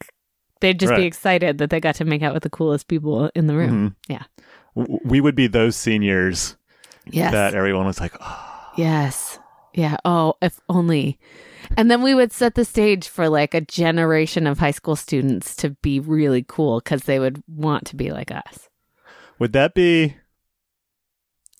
They'd 0.61 0.81
just 0.81 0.95
be 0.97 1.05
excited 1.05 1.59
that 1.59 1.69
they 1.69 1.79
got 1.79 1.95
to 1.97 2.07
make 2.07 2.23
out 2.23 2.33
with 2.33 2.43
the 2.43 2.49
coolest 2.51 2.89
people 2.89 3.31
in 3.35 3.47
the 3.49 3.55
room. 3.55 3.91
Mhm. 3.91 3.95
Yeah. 4.09 4.23
W- 4.75 4.99
We 5.05 5.21
would 5.21 5.35
be 5.37 5.47
those 5.47 5.77
seniors 5.77 6.57
Yes. 7.07 7.33
that 7.33 7.55
everyone 7.55 7.85
was 7.85 8.01
like, 8.01 8.15
oh, 8.19 8.71
Yes. 8.79 9.39
Yeah. 9.75 9.97
Oh, 10.04 10.35
if 10.40 10.61
only. 10.69 11.19
And 11.76 11.90
then 11.90 12.02
we 12.02 12.14
would 12.14 12.33
set 12.33 12.54
the 12.54 12.64
stage 12.64 13.09
for 13.09 13.28
like 13.28 13.54
a 13.54 13.61
generation 13.61 14.47
of 14.47 14.59
high 14.59 14.71
school 14.71 14.97
students 14.97 15.57
to 15.57 15.71
be 15.83 15.99
really 16.00 16.45
cool 16.47 16.81
because 16.81 17.04
they 17.04 17.19
would 17.19 17.43
want 17.49 17.87
to 17.88 17.97
be 17.97 18.11
like 18.12 18.31
us. 18.31 18.69
would 19.38 19.52
that 19.52 19.75
be 19.75 20.14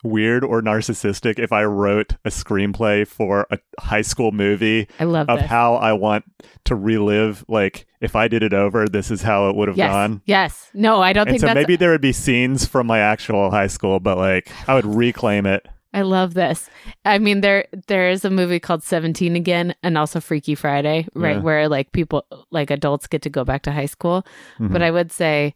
weird 0.05 0.45
or 0.45 0.61
narcissistic 0.61 1.39
if 1.39 1.51
I 1.51 1.65
wrote 1.65 2.13
a 2.27 2.29
screenplay 2.29 3.07
for 3.09 3.47
a 3.51 3.59
high 3.81 4.03
school 4.03 4.33
movie 4.33 4.87
I 5.01 5.05
love 5.05 5.31
of 5.31 5.39
this. 5.39 5.49
how 5.49 5.77
I 5.77 5.95
want 5.95 6.25
to 6.67 6.75
relive 6.77 7.43
like 7.49 7.87
if 8.03 8.15
I 8.15 8.29
did 8.29 8.43
it 8.43 8.53
over, 8.53 8.87
this 8.87 9.11
is 9.11 9.23
how 9.23 9.49
it 9.49 9.57
would 9.57 9.69
have 9.69 9.79
yes. 9.79 9.91
gone? 9.91 10.21
Yes. 10.27 10.69
No, 10.75 11.01
I 11.01 11.15
don't 11.15 11.27
And 11.27 11.39
think 11.39 11.49
so 11.49 11.55
maybe 11.55 11.77
there 11.77 11.91
would 11.91 12.03
be 12.03 12.13
scenes 12.13 12.67
from 12.67 12.87
my 12.87 12.99
actual 12.99 13.51
high 13.51 13.67
school, 13.69 13.99
but 13.99 14.19
like 14.19 14.53
I 14.69 14.75
would 14.75 14.85
reclaim 14.85 15.47
it. 15.47 15.67
I 15.95 16.03
love 16.03 16.35
this. 16.35 16.69
I 17.05 17.19
mean, 17.19 17.41
there 17.41 17.67
there 17.87 18.11
is 18.11 18.25
a 18.25 18.31
movie 18.31 18.59
called 18.61 18.83
Seventeen 18.83 19.37
again, 19.37 19.75
and 19.83 19.97
also 19.97 20.21
Freaky 20.21 20.55
Friday, 20.57 21.07
right, 21.15 21.37
Yeah. 21.37 21.43
where 21.43 21.69
like 21.69 21.93
people, 21.93 22.27
like 22.51 22.71
adults, 22.71 23.07
get 23.07 23.23
to 23.23 23.31
go 23.31 23.45
back 23.45 23.63
to 23.63 23.73
high 23.73 23.87
school. 23.87 24.27
Mhm. 24.59 24.73
But 24.73 24.83
I 24.83 24.91
would 24.91 25.13
say 25.13 25.55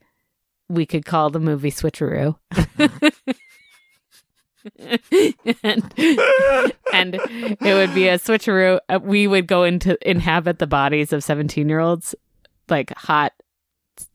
we 0.68 0.87
could 0.87 1.04
call 1.04 1.28
the 1.30 1.40
movie 1.40 1.73
Switcheroo. 1.73 2.37
and, 5.62 6.73
and 6.92 7.14
it 7.14 7.75
would 7.75 7.95
be 7.95 8.09
a 8.09 8.18
switcheroo. 8.18 8.78
Uh, 8.88 8.99
We 9.02 9.26
would 9.26 9.47
go 9.47 9.64
into 9.64 9.97
inhabit 10.09 10.59
the 10.59 10.66
bodies 10.66 11.12
of 11.12 11.25
17 11.25 11.68
year 11.68 11.80
olds, 11.80 12.14
like 12.68 12.92
hot, 12.97 13.33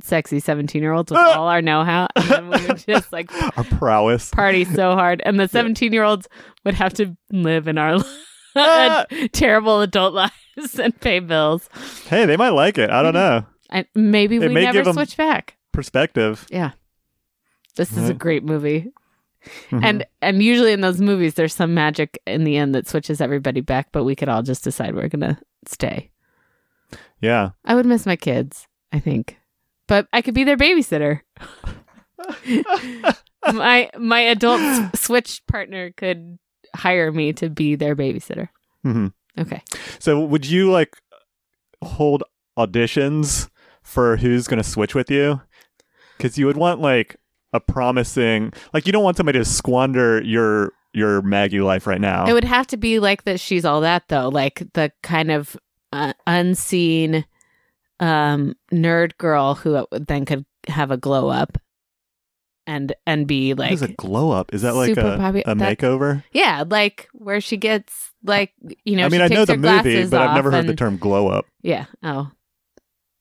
sexy 0.02 0.40
17 0.40 0.82
year 0.82 0.94
olds 0.94 1.12
with 1.12 1.20
all 1.20 1.48
our 1.48 1.62
know 1.62 1.84
how. 1.84 2.08
And 2.16 2.30
then 2.30 2.50
we 2.50 2.66
would 2.68 2.78
just 2.88 3.12
like 3.12 3.32
Our 3.58 3.64
prowess. 3.64 4.30
party 4.32 4.66
so 4.66 4.94
hard. 4.94 5.22
And 5.26 5.40
the 5.40 5.48
17 5.48 5.92
year 5.94 6.04
olds 6.04 6.28
would 6.66 6.74
have 6.76 6.94
to 6.96 7.16
live 7.32 7.68
in 7.68 7.78
our 7.78 7.98
Ah! 8.56 9.06
terrible 9.32 9.82
adult 9.82 10.14
lives 10.14 10.80
and 10.80 11.00
pay 11.02 11.20
bills. 11.20 11.68
Hey, 12.08 12.26
they 12.26 12.38
might 12.38 12.50
like 12.50 12.78
it. 12.78 12.90
I 12.92 13.02
don't 13.02 13.14
know. 13.16 13.46
And 13.70 13.88
maybe 13.96 14.36
It 14.36 14.48
we 14.50 14.54
never 14.54 14.94
switch 14.94 15.18
back. 15.18 15.58
Perspective. 15.72 16.46
Yeah. 16.52 16.72
This 17.76 17.98
is 17.98 18.10
a 18.10 18.14
great 18.14 18.44
movie. 18.44 18.92
Mhm. 19.72 19.84
And 19.84 20.06
and 20.22 20.42
usually 20.44 20.72
in 20.72 20.82
those 20.82 21.02
movies 21.02 21.34
there's 21.34 21.54
some 21.56 21.74
magic 21.74 22.22
in 22.28 22.44
the 22.44 22.56
end 22.56 22.74
that 22.76 22.88
switches 22.88 23.20
everybody 23.20 23.60
back, 23.62 23.88
but 23.92 24.04
we 24.04 24.16
could 24.16 24.30
all 24.30 24.44
just 24.44 24.64
decide 24.64 24.96
we're 24.96 25.10
gonna 25.10 25.40
stay. 25.68 26.12
yeah. 27.20 27.50
I 27.66 27.74
would 27.76 27.86
miss 27.86 28.06
my 28.06 28.16
kids, 28.16 28.68
I 28.92 29.00
think. 29.00 29.38
But 29.88 30.08
I 30.14 30.22
could 30.22 30.34
be 30.34 30.44
their 30.44 30.58
babysitter. 30.58 31.22
my 33.54 33.90
my 33.98 34.20
adult 34.22 34.96
switch 34.96 35.42
partner 35.48 35.92
could 35.92 36.38
hire 36.76 37.12
me 37.12 37.34
to 37.34 37.50
be 37.50 37.76
their 37.76 37.96
babysitter. 37.96 38.50
hmm 38.84 39.08
Okay. 39.38 39.64
So 40.00 40.20
would 40.24 40.46
you 40.46 40.72
like 40.72 40.96
hold 41.84 42.24
auditions 42.58 43.50
for 43.82 44.18
who's 44.18 44.48
going 44.48 44.62
to 44.62 44.68
switch 44.68 44.94
with 44.94 45.10
you? 45.10 45.42
Because 46.18 46.38
you 46.38 46.46
would 46.46 46.58
want 46.58 46.80
like 46.82 47.16
a 47.52 47.60
promising, 47.60 48.54
like 48.74 48.86
you 48.86 48.92
don't 48.94 49.04
want 49.04 49.18
somebody 49.18 49.40
to 49.40 49.46
squander 49.46 50.22
your 50.24 50.72
your 50.94 51.24
Maggie 51.24 51.62
life 51.62 51.88
right 51.88 52.00
now. 52.00 52.28
It 52.28 52.34
would 52.34 52.44
have 52.44 52.68
to 52.68 52.78
be 52.78 53.00
like 53.00 53.24
that 53.24 53.40
she's 53.40 53.66
all 53.66 53.82
that 53.82 54.04
though, 54.08 54.30
like 54.30 54.64
the 54.74 54.92
kind 55.02 55.32
of 55.32 55.58
uh, 55.92 56.14
unseen 56.28 57.26
um 58.00 58.54
nerd 58.74 59.18
girl 59.18 59.56
who 59.56 59.86
then 59.92 60.26
could 60.26 60.46
have 60.68 60.92
a 60.92 60.98
glow 60.98 61.30
up 61.30 61.58
and 62.66 62.94
and 63.06 63.28
be 63.28 63.54
like 63.54 63.72
is 63.72 63.82
a 63.82 63.90
glow 63.90 64.32
up? 64.32 64.54
Is 64.54 64.62
that 64.64 64.74
like 64.76 64.92
a, 64.92 64.96
popu- 64.96 65.44
a 65.46 65.56
that- 65.56 65.78
makeover? 65.80 66.24
yeah, 66.32 66.64
like 66.68 67.10
where 67.14 67.42
she 67.42 67.58
gets 67.58 68.12
like 68.24 68.54
you 68.86 68.96
know 68.96 69.06
I 69.06 69.10
mean, 69.10 69.22
I 69.22 69.28
know 69.28 69.46
the 69.46 69.58
movie, 69.58 70.06
but 70.08 70.22
I've 70.22 70.36
never 70.36 70.52
heard 70.52 70.68
the 70.68 70.76
term 70.76 70.98
glow 70.98 71.28
up. 71.28 71.46
Yeah. 71.62 71.86
Oh. 72.04 72.32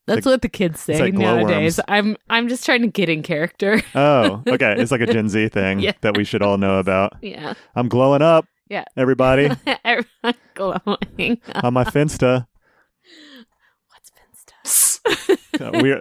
That's 0.07 0.26
like- 0.26 0.33
what 0.33 0.43
the 0.43 0.49
kids 0.49 0.81
say 0.81 0.99
like 1.00 1.14
nowadays. 1.14 1.79
I'm 1.88 2.17
I'm 2.31 2.49
just 2.49 2.64
trying 2.64 2.83
to 2.83 2.88
get 2.88 3.09
in 3.09 3.23
character. 3.23 3.81
Oh, 3.95 4.43
okay. 4.49 4.75
It's 4.79 4.91
like 4.91 5.00
a 5.00 5.07
Gen 5.07 5.29
Z 5.29 5.49
thing 5.49 5.81
Yeah. 5.81 5.93
that 6.02 6.17
we 6.17 6.25
should 6.25 6.43
all 6.43 6.59
know 6.59 6.79
about. 6.79 7.14
yeah. 7.23 7.55
I'm 7.76 7.88
glowing 7.88 8.23
up. 8.23 8.47
Yeah. 8.69 8.85
Everybody 8.97 9.50
glowing. 10.55 11.41
on 11.55 11.75
my 11.75 11.85
Finsta. 11.85 12.47
We 15.81 15.95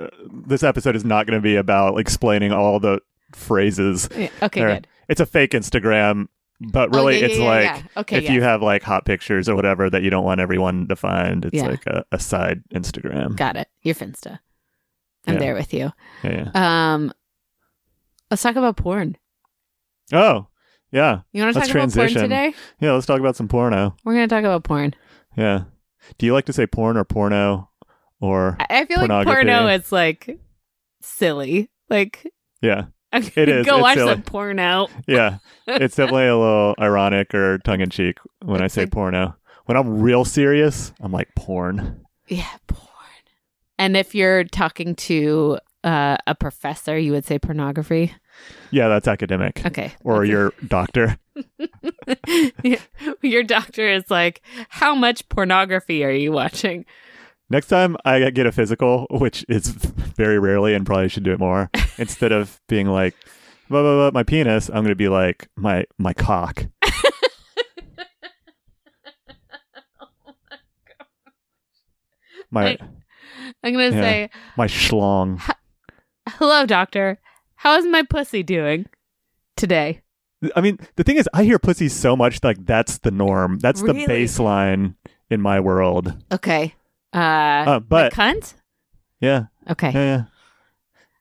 this 0.45 0.63
episode 0.63 0.95
is 0.95 1.05
not 1.05 1.27
going 1.27 1.37
to 1.37 1.41
be 1.43 1.55
about 1.55 1.99
explaining 1.99 2.51
all 2.51 2.79
the 2.79 2.99
phrases. 3.33 4.09
Yeah, 4.15 4.29
okay, 4.41 4.59
There. 4.61 4.73
good. 4.75 4.87
It's 5.07 5.19
a 5.21 5.25
fake 5.25 5.51
Instagram, 5.51 6.27
but 6.59 6.89
Oh, 6.95 6.97
really 6.99 7.19
yeah, 7.19 7.25
it's 7.27 7.37
yeah, 7.37 7.45
like 7.45 7.97
okay, 7.97 8.17
if 8.17 8.29
you 8.29 8.41
have 8.41 8.61
like 8.61 8.81
hot 8.83 9.05
pictures 9.05 9.47
or 9.49 9.55
whatever 9.55 9.89
that 9.89 10.03
you 10.03 10.09
don't 10.09 10.23
want 10.23 10.39
everyone 10.41 10.87
to 10.87 10.95
find, 10.95 11.45
it's 11.45 11.61
like 11.61 11.85
a, 11.85 12.05
a 12.11 12.19
side 12.19 12.63
Instagram. 12.73 13.35
got 13.35 13.55
it. 13.55 13.67
You're 13.81 13.95
Finsta. 13.95 14.39
I'm 15.27 15.37
there 15.37 15.53
with 15.53 15.73
you. 15.73 15.91
Um, 16.55 17.13
let's 18.31 18.41
talk 18.41 18.55
about 18.55 18.77
porn. 18.77 19.17
Oh, 20.13 20.47
yeah. 20.91 21.21
You 21.31 21.43
want 21.43 21.53
to 21.55 21.59
talk 21.61 21.69
about 21.69 21.93
porn 21.93 22.09
today? 22.09 22.53
Yeah, 22.79 22.93
let's 22.93 23.05
talk 23.05 23.19
about 23.19 23.35
some 23.35 23.47
porno. 23.47 23.95
We're 24.03 24.13
going 24.15 24.27
to 24.27 24.33
talk 24.35 24.43
about 24.43 24.63
porn. 24.63 24.93
Yeah. 25.37 25.65
Do 26.17 26.25
you 26.25 26.33
like 26.33 26.45
to 26.45 26.53
say 26.53 26.65
porn 26.65 26.97
or 26.97 27.03
porno 27.03 27.69
or 28.21 28.55
I, 28.69 28.85
feel 28.85 29.05
like 29.05 29.25
porno 29.27 29.67
is 29.67 29.91
like 29.91 30.39
silly. 31.01 31.69
Like, 31.89 32.25
yeah. 32.61 32.85
I'm 33.13 33.23
gonna 33.23 33.51
is. 33.51 33.65
Go 33.65 33.75
It's 33.77 33.81
watch 33.83 33.97
silly. 33.97 34.13
some 34.13 34.21
porno. 34.21 34.87
Yeah. 35.07 35.39
it's 35.67 35.95
definitely 35.97 36.27
a 36.27 36.37
little 36.37 36.75
ironic 36.79 37.33
or 37.33 37.57
tongue 37.59 37.81
in 37.81 37.89
cheek 37.89 38.17
when 38.43 38.61
I 38.61 38.67
say 38.67 38.85
porno. 38.85 39.35
When 39.65 39.75
I'm 39.77 40.01
real 40.01 40.23
serious, 40.23 40.93
I'm 41.01 41.11
like 41.11 41.27
porn. 41.35 42.05
Yeah, 42.29 42.47
porn. 42.67 42.87
And 43.77 43.97
if 43.97 44.15
you're 44.15 44.45
talking 44.45 44.95
to 44.95 45.59
uh, 45.83 46.15
a 46.27 46.35
professor, 46.35 46.97
you 46.97 47.11
would 47.11 47.25
say 47.25 47.37
pornography. 47.39 48.13
Yeah, 48.71 48.87
that's 48.87 49.07
academic. 49.07 49.65
Okay. 49.65 49.91
Or 50.03 50.25
that's- 50.25 50.29
your 50.29 50.53
doctor. 50.67 51.17
Yeah. 52.63 52.79
your 53.21 53.43
doctor 53.43 53.87
is 53.87 54.09
like, 54.09 54.41
how 54.69 54.95
much 54.95 55.27
pornography 55.29 56.03
are 56.03 56.11
you 56.11 56.31
watching? 56.31 56.85
Next 57.51 57.67
time 57.67 57.97
I 58.05 58.29
get 58.29 58.45
a 58.45 58.51
physical, 58.53 59.07
which 59.11 59.43
is 59.49 59.67
very 59.71 60.39
rarely 60.39 60.73
and 60.73 60.85
probably 60.85 61.09
should 61.09 61.23
do 61.23 61.33
it 61.33 61.39
more, 61.39 61.69
instead 61.97 62.31
of 62.31 62.61
being 62.69 62.87
like, 62.87 63.13
blah, 63.69 63.81
blah, 63.81 63.95
blah, 64.09 64.11
my 64.13 64.23
penis, 64.23 64.69
I'm 64.69 64.75
going 64.75 64.87
to 64.87 64.95
be 64.95 65.09
like, 65.09 65.49
my 65.57 65.83
my 65.97 66.13
cock. 66.13 66.65
Oh 72.39 72.43
my 72.51 72.63
Like- 72.63 72.81
I'm 73.63 73.73
gonna 73.73 73.85
Yeah. 73.85 74.01
say, 74.01 74.29
my 74.57 74.67
schlong. 74.67 75.39
hello, 76.29 76.65
doctor. 76.65 77.19
How 77.55 77.77
is 77.77 77.85
my 77.85 78.03
pussy 78.03 78.43
doing 78.43 78.87
today? 79.55 80.01
I 80.55 80.61
mean, 80.61 80.79
the 80.95 81.03
thing 81.03 81.17
is, 81.17 81.29
I 81.33 81.43
hear 81.43 81.59
pussy 81.59 81.87
so 81.87 82.15
much 82.15 82.43
like 82.43 82.65
that's 82.65 82.97
the 82.99 83.11
norm. 83.11 83.59
That's 83.59 83.81
Really? 83.81 84.05
the 84.05 84.11
baseline 84.11 84.95
in 85.29 85.39
my 85.41 85.59
world. 85.59 86.13
Okay. 86.31 86.73
Uh, 87.13 87.17
Uh, 87.17 87.79
but 87.79 88.13
cunt. 88.13 88.53
yeah, 89.19 89.45
Okay. 89.69 89.91
yeah, 89.91 90.03
yeah. 90.05 90.23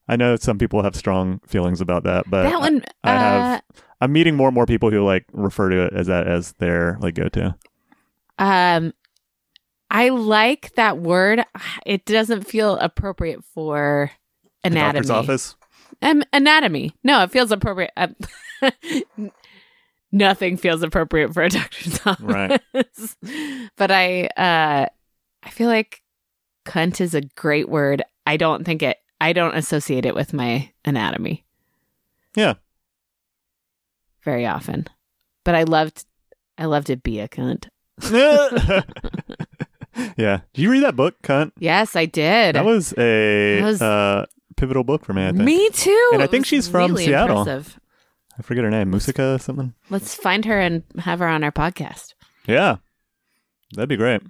I 0.09 0.17
know 0.17 0.37
some 0.37 0.59
people 0.59 0.83
have 0.83 0.97
strong 0.97 1.41
feelings 1.47 1.81
about 1.81 2.03
that, 2.05 2.29
but 2.29 2.43
that 2.45 2.61
one. 2.61 2.85
I 3.05 3.15
uh, 3.15 3.19
have- 3.19 3.63
I'm 4.01 4.13
meeting 4.13 4.35
more 4.35 4.49
and 4.49 4.55
more 4.55 4.67
people 4.67 4.91
who 4.91 5.05
like 5.05 5.25
refer 5.33 5.69
to 5.71 5.85
it 5.87 5.93
as 5.93 6.07
that 6.09 6.27
as 6.27 6.53
their 6.55 6.97
like 7.01 7.15
go 7.15 7.29
to. 7.29 7.55
Um, 8.39 8.93
I 9.91 10.09
like 10.09 10.73
that 10.77 10.99
word. 10.99 11.45
It 11.85 12.07
doesn't 12.07 12.43
feel 12.47 12.77
appropriate 12.79 13.45
for 13.45 14.11
anatomy. 14.65 14.93
Doctor's 15.07 15.11
office. 15.11 15.57
Um, 16.03 16.23
anatomy. 16.33 16.95
No, 17.05 17.23
it 17.23 17.31
feels 17.31 17.53
appropriate. 17.53 17.91
Um, 17.97 18.17
nothing 20.13 20.57
feels 20.57 20.83
appropriate 20.83 21.33
for 21.35 21.43
a 21.43 21.49
doctor's 21.51 22.01
office. 22.07 22.21
Right. 22.21 22.61
but 23.77 23.91
I 23.91 24.27
uh 24.37 24.87
I 25.43 25.51
feel 25.51 25.69
like 25.69 26.03
cunt 26.67 27.01
is 27.01 27.15
a 27.15 27.23
great 27.23 27.69
word. 27.69 28.03
I 28.27 28.37
don't 28.37 28.65
think 28.65 28.83
it 28.83 28.99
I 29.21 29.33
don't 29.33 29.55
associate 29.57 30.07
it 30.07 30.15
with 30.15 30.33
my 30.33 30.71
anatomy 30.85 31.45
Yeah. 32.35 32.55
very 34.23 34.47
often. 34.47 34.87
But 35.45 35.55
I 35.55 35.63
loved 35.65 36.05
I 36.59 36.67
loved 36.67 36.89
to 36.89 36.97
be 36.97 37.21
a 37.21 37.29
cunt. 37.29 37.69
yeah. 40.17 40.41
Did 40.53 40.63
you 40.63 40.71
read 40.71 40.83
that 40.85 40.97
book, 40.97 41.17
cunt? 41.23 41.53
Yes, 41.59 41.97
I 41.97 42.05
did. 42.07 42.55
That 42.55 42.65
was 42.65 42.93
a 42.99 43.61
That 43.61 43.65
was- 43.65 43.83
uh, 43.83 44.27
pivotal 44.57 44.85
book 44.85 45.05
for 45.05 45.13
me. 45.15 45.25
I 45.27 45.33
think. 45.33 45.43
Me 45.45 45.71
too. 45.71 46.11
And 46.13 46.23
I 46.23 46.27
think 46.27 46.47
she's 46.47 46.69
from 46.69 46.93
really 46.93 47.07
Seattle. 47.07 47.39
impressive. 47.41 47.81
I 48.39 48.43
forget 48.43 48.65
her 48.65 48.71
name. 48.71 48.91
Musica 48.91 49.35
or 49.35 49.39
something. 49.39 49.75
Let's 49.91 50.15
find 50.15 50.45
her 50.45 50.59
and 50.61 50.83
have 50.99 51.19
her 51.19 51.29
on 51.29 51.45
our 51.45 51.53
podcast. 51.53 52.15
Yeah. 52.47 52.77
That'd 53.75 53.89
be 53.89 53.97
great. 53.97 54.23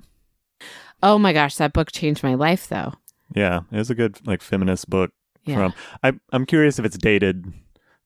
Oh 1.02 1.18
my 1.18 1.32
gosh, 1.32 1.56
that 1.56 1.72
book 1.72 1.92
changed 1.92 2.22
my 2.22 2.34
life 2.34 2.68
though. 2.68 2.94
Yeah, 3.34 3.60
it 3.70 3.76
was 3.76 3.90
a 3.90 3.94
good 3.94 4.24
like 4.26 4.42
feminist 4.42 4.88
book. 4.90 5.12
Yeah. 5.44 5.54
From 5.56 5.74
I, 6.02 6.12
I'm 6.32 6.46
curious 6.46 6.78
if 6.78 6.84
it's 6.84 6.98
dated. 6.98 7.46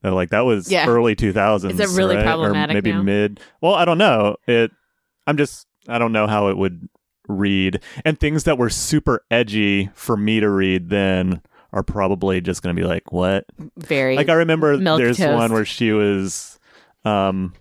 though, 0.03 0.15
Like 0.15 0.31
that 0.31 0.41
was 0.45 0.71
Yeah. 0.71 0.87
early 0.89 1.17
2000s. 1.17 1.71
Is 1.73 1.81
it 1.81 1.99
really 1.99 2.17
right? 2.17 2.25
problematic 2.25 2.73
Or 2.73 2.75
maybe 2.75 2.93
now? 2.93 3.03
mid. 3.03 3.41
Well, 3.61 3.75
I 3.75 3.85
don't 3.85 3.99
know. 3.99 4.37
It. 4.47 4.71
I'm 5.27 5.37
just. 5.37 5.67
I 5.89 5.99
don't 5.99 6.13
know 6.13 6.27
how 6.27 6.49
it 6.49 6.57
would 6.57 6.89
read. 7.29 7.81
And 8.05 8.19
things 8.21 8.45
that 8.45 8.57
were 8.59 8.71
super 8.71 9.25
edgy 9.31 9.91
for 9.95 10.17
me 10.17 10.41
to 10.41 10.49
read 10.49 10.89
then 10.91 11.43
are 11.73 11.83
probably 11.83 12.41
just 12.41 12.63
going 12.63 12.75
to 12.77 12.81
be 12.81 12.87
like, 12.87 13.13
what? 13.13 13.45
Very 13.77 14.17
Like 14.17 14.29
I 14.29 14.35
remember 14.35 14.77
there's 14.77 15.17
toast. 15.19 15.35
one 15.37 15.53
where 15.53 15.65
she 15.65 15.91
was, 15.93 16.59
um, 17.05 17.53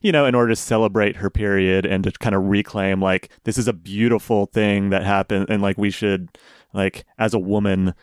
you 0.00 0.12
know, 0.12 0.24
in 0.26 0.34
order 0.34 0.52
to 0.52 0.56
celebrate 0.56 1.16
her 1.16 1.28
period 1.30 1.84
and 1.86 2.04
to 2.04 2.12
kind 2.12 2.34
of 2.34 2.44
reclaim 2.44 3.00
like 3.02 3.28
this 3.44 3.58
is 3.58 3.68
a 3.68 3.72
beautiful 3.72 4.46
thing 4.46 4.90
that 4.90 5.04
happened 5.04 5.46
and 5.48 5.60
like 5.62 5.76
we 5.78 5.90
should 5.90 6.28
like 6.72 7.04
as 7.18 7.34
a 7.34 7.38
woman, 7.38 7.94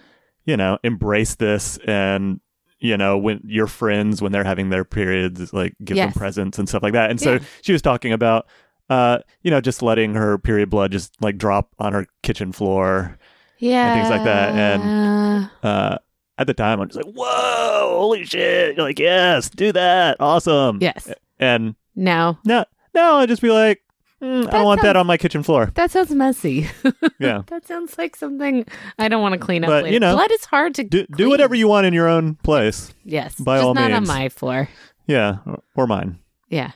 you 0.46 0.55
know, 0.58 0.77
embrace 0.84 1.36
this 1.36 1.77
and 1.88 2.39
you 2.79 2.96
know 2.96 3.17
when 3.17 3.41
your 3.43 3.67
friends 3.67 4.22
when 4.22 4.31
they're 4.31 4.43
having 4.46 4.69
their 4.69 4.86
periods 4.86 5.51
like 5.51 5.75
give 5.84 5.98
Yes. 5.98 6.13
them 6.13 6.19
presents 6.19 6.60
and 6.60 6.69
stuff 6.69 6.84
like 6.84 6.93
that. 6.93 7.10
And 7.10 7.19
so 7.19 7.39
she 7.62 7.74
was 7.74 7.81
talking 7.81 8.13
about 8.13 8.48
uh 8.89 9.19
you 9.43 9.51
know 9.51 9.60
just 9.62 9.81
letting 9.81 10.13
her 10.15 10.38
period 10.38 10.69
blood 10.69 10.91
just 10.91 11.13
like 11.22 11.38
drop 11.38 11.69
on 11.79 11.93
her 11.93 12.05
kitchen 12.24 12.51
floor 12.51 13.17
yeah, 13.62 13.91
And 13.93 14.00
things 14.01 14.10
like 14.10 14.24
that, 14.24 14.55
and- 14.55 15.50
uh, 15.63 15.98
at 16.38 16.48
the 16.48 16.53
time, 16.53 16.79
I'm 16.79 16.88
just 16.88 16.96
like, 17.05 17.13
whoa, 17.13 17.98
holy 18.00 18.24
shit. 18.24 18.77
You're 18.77 18.86
like, 18.86 18.98
yes, 19.00 19.50
do 19.50 19.74
that. 19.74 20.15
Awesome. 20.22 20.77
yes. 20.81 21.12
And 21.39 21.75
No, 21.96 22.38
no, 22.46 22.65
no, 22.93 23.15
I'd 23.17 23.29
just 23.29 23.41
be 23.41 23.50
like, 23.50 23.81
mm, 24.22 24.48
I 24.48 24.51
don't 24.51 24.65
want 24.65 24.81
that 24.81 24.96
on 24.98 25.08
my 25.08 25.17
kitchen 25.17 25.43
floor. 25.43 25.72
that 25.75 25.91
sounds 25.91 26.12
messy. 26.12 26.69
Yeah. 27.19 27.41
that 27.48 27.67
sounds 27.67 27.98
like 27.98 28.15
something 28.15 28.65
I 28.98 29.10
don't 29.10 29.22
want 29.22 29.34
to 29.34 29.39
clean 29.39 29.63
up. 29.65 29.69
But, 29.69 29.84
later. 29.84 29.93
you 29.93 30.00
know, 30.00 30.15
blood 30.15 30.31
is 30.31 30.46
hard 30.46 30.74
to 30.75 30.84
Do, 30.86 31.05
do 31.17 31.27
whatever 31.29 31.53
you 31.53 31.67
want 31.67 31.86
in 31.86 31.93
your 31.93 32.08
own 32.08 32.36
place. 32.36 32.93
Yes, 33.03 33.36
by 33.36 33.58
just 33.58 33.65
all 33.65 33.74
not 33.74 33.91
on 33.91 34.08
my 34.08 34.29
floor. 34.29 34.69
Yeah. 35.05 35.39
Or, 35.46 35.60
or 35.75 35.88
mine. 35.88 36.19
Yeah. 36.50 36.72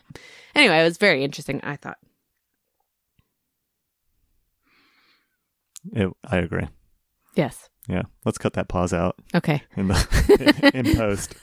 Anyway, 0.53 0.77
it 0.79 0.84
was 0.84 0.98
very 0.98 1.24
interesting. 1.24 1.62
I 1.63 1.77
thought. 1.77 1.98
It, 5.93 6.10
I 6.25 6.38
agree. 6.38 6.67
Yes. 7.36 7.70
Yeah. 7.87 8.03
Let's 8.25 8.37
cut 8.37 8.53
that 8.53 8.69
pause 8.69 8.93
out 8.93 9.15
Okay. 9.35 9.61
in 9.75 9.87
the 9.89 10.71
in 10.73 10.95
post. 10.95 11.35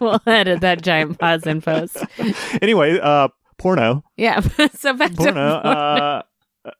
we'll 0.00 0.20
edit 0.26 0.60
that 0.62 0.82
giant 0.82 1.18
pause 1.18 1.46
in 1.46 1.60
post. 1.60 1.98
Anyway, 2.62 2.98
uh, 2.98 3.28
porno. 3.58 4.04
Yeah. 4.16 4.40
so 4.74 4.94
back 4.94 5.14
Porno. 5.14 5.32
to 5.34 5.68
Uh, 5.68 6.22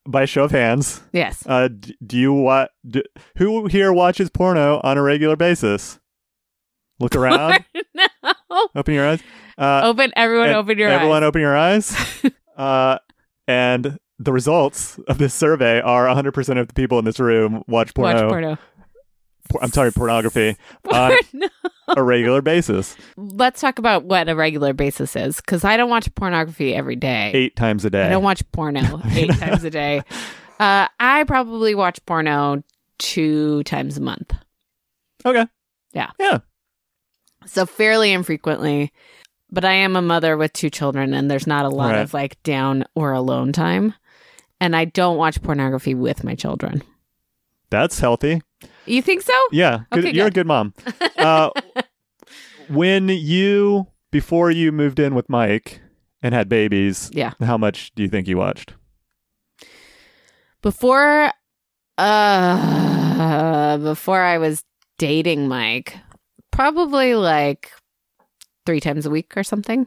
by 0.07 0.25
show 0.25 0.45
of 0.45 0.51
hands. 0.53 1.03
yes. 1.13 1.45
Uh, 1.47 1.69
do 2.07 2.19
you 2.19 2.33
what? 2.33 2.71
Do, 2.89 3.03
who 3.37 3.67
here 3.67 3.93
watches 3.93 4.31
porno 4.31 4.81
on 4.85 4.97
a 4.97 5.03
regular 5.03 5.37
basis? 5.37 5.99
Look 7.01 7.17
around. 7.17 7.65
no. 7.95 8.69
open 8.77 8.95
your 8.95 9.09
eyes. 9.09 9.21
Uh, 9.59 9.83
Open 9.85 10.13
everyone. 10.17 10.51
Open 10.51 10.79
your 10.79 10.89
everyone, 10.89 11.23
eyes. 11.23 11.23
Everyone 11.23 11.25
open 11.25 11.41
your 11.41 11.57
eyes. 11.57 12.23
uh, 12.57 12.99
and 13.49 13.99
the 14.19 14.33
results 14.33 14.99
of 15.09 15.19
this 15.19 15.35
survey 15.35 15.81
are 15.81 16.07
100% 16.07 16.61
of 16.61 16.69
the 16.69 16.75
people 16.75 16.99
in 16.99 17.05
this 17.05 17.19
room 17.21 17.63
watch 17.67 17.95
porno. 17.95 18.23
Watch 18.23 18.31
porno. 18.31 18.59
por- 19.49 19.65
I'm 19.65 19.71
sorry, 19.71 19.93
pornography 19.93 20.57
on 20.91 21.17
a 21.89 22.03
regular 22.03 22.41
basis, 22.43 22.97
Let's 23.17 23.61
talk 23.61 23.79
about 23.79 24.05
what 24.05 24.29
a 24.29 24.35
regular 24.37 24.73
basis 24.73 25.17
is, 25.17 25.37
because 25.37 25.65
I 25.65 25.77
don't 25.77 25.91
watch 25.91 26.13
pornography 26.15 26.75
every 26.75 26.97
day. 26.97 27.33
eight 27.35 27.57
times 27.57 27.85
a 27.85 27.91
day. 27.91 28.05
I 28.07 28.09
don't 28.09 28.23
watch 28.23 28.43
porno 28.53 29.01
eight 29.11 29.33
times 29.33 29.65
a 29.65 29.71
day. 29.71 30.03
Uh, 30.61 30.87
I 31.01 31.25
probably 31.25 31.75
watch 31.75 32.05
porno 32.07 32.63
two 32.99 33.63
times 33.65 33.97
a 33.99 34.01
month, 34.01 34.33
okay. 35.25 35.47
Yeah. 35.93 36.11
Yeah. 36.21 36.39
so 37.47 37.67
fairly 37.67 38.13
infrequently. 38.13 38.93
But 39.55 39.67
I 39.67 39.73
am 39.73 39.97
a 39.97 40.01
mother 40.03 40.39
with 40.39 40.55
two 40.55 40.71
children, 40.71 41.13
and 41.13 41.31
there's 41.31 41.47
not 41.47 41.67
a 41.67 41.69
lot 41.69 41.91
Right. 41.93 42.01
of 42.01 42.15
like 42.15 42.43
down 42.43 42.85
or 42.95 43.13
alone 43.13 43.53
time. 43.53 43.93
And 44.63 44.77
I 44.77 44.85
don't 44.85 45.17
watch 45.17 45.43
pornography 45.43 45.93
with 45.93 46.23
my 46.23 46.37
children. 46.37 46.83
That's 47.71 47.99
healthy. 47.99 48.43
You 48.87 49.03
think 49.03 49.23
so? 49.23 49.33
Yeah. 49.51 49.81
Good, 49.91 50.05
Okay, 50.07 50.15
you're 50.17 50.27
a 50.27 50.31
good. 50.31 50.35
good 50.35 50.47
mom. 50.47 50.73
Uh, 51.19 51.51
when 52.69 53.09
you, 53.09 53.89
before 54.13 54.51
you 54.53 54.71
moved 54.71 55.01
in 55.01 55.17
with 55.17 55.29
Mike 55.29 55.81
and 56.23 56.33
had 56.33 56.49
babies, 56.49 57.11
Yeah. 57.13 57.33
how 57.41 57.59
much 57.59 57.93
do 57.97 58.05
you 58.05 58.09
think 58.09 58.29
you 58.29 58.37
watched? 58.37 58.75
Before, 60.63 61.33
uh, 61.99 63.79
before 63.79 64.23
I 64.23 64.39
was 64.39 64.63
dating 64.99 65.49
Mike, 65.49 65.97
probably 66.53 67.15
like 67.17 67.73
three 68.65 68.81
times 68.81 69.07
a 69.07 69.11
week 69.11 69.37
or 69.37 69.43
something. 69.43 69.87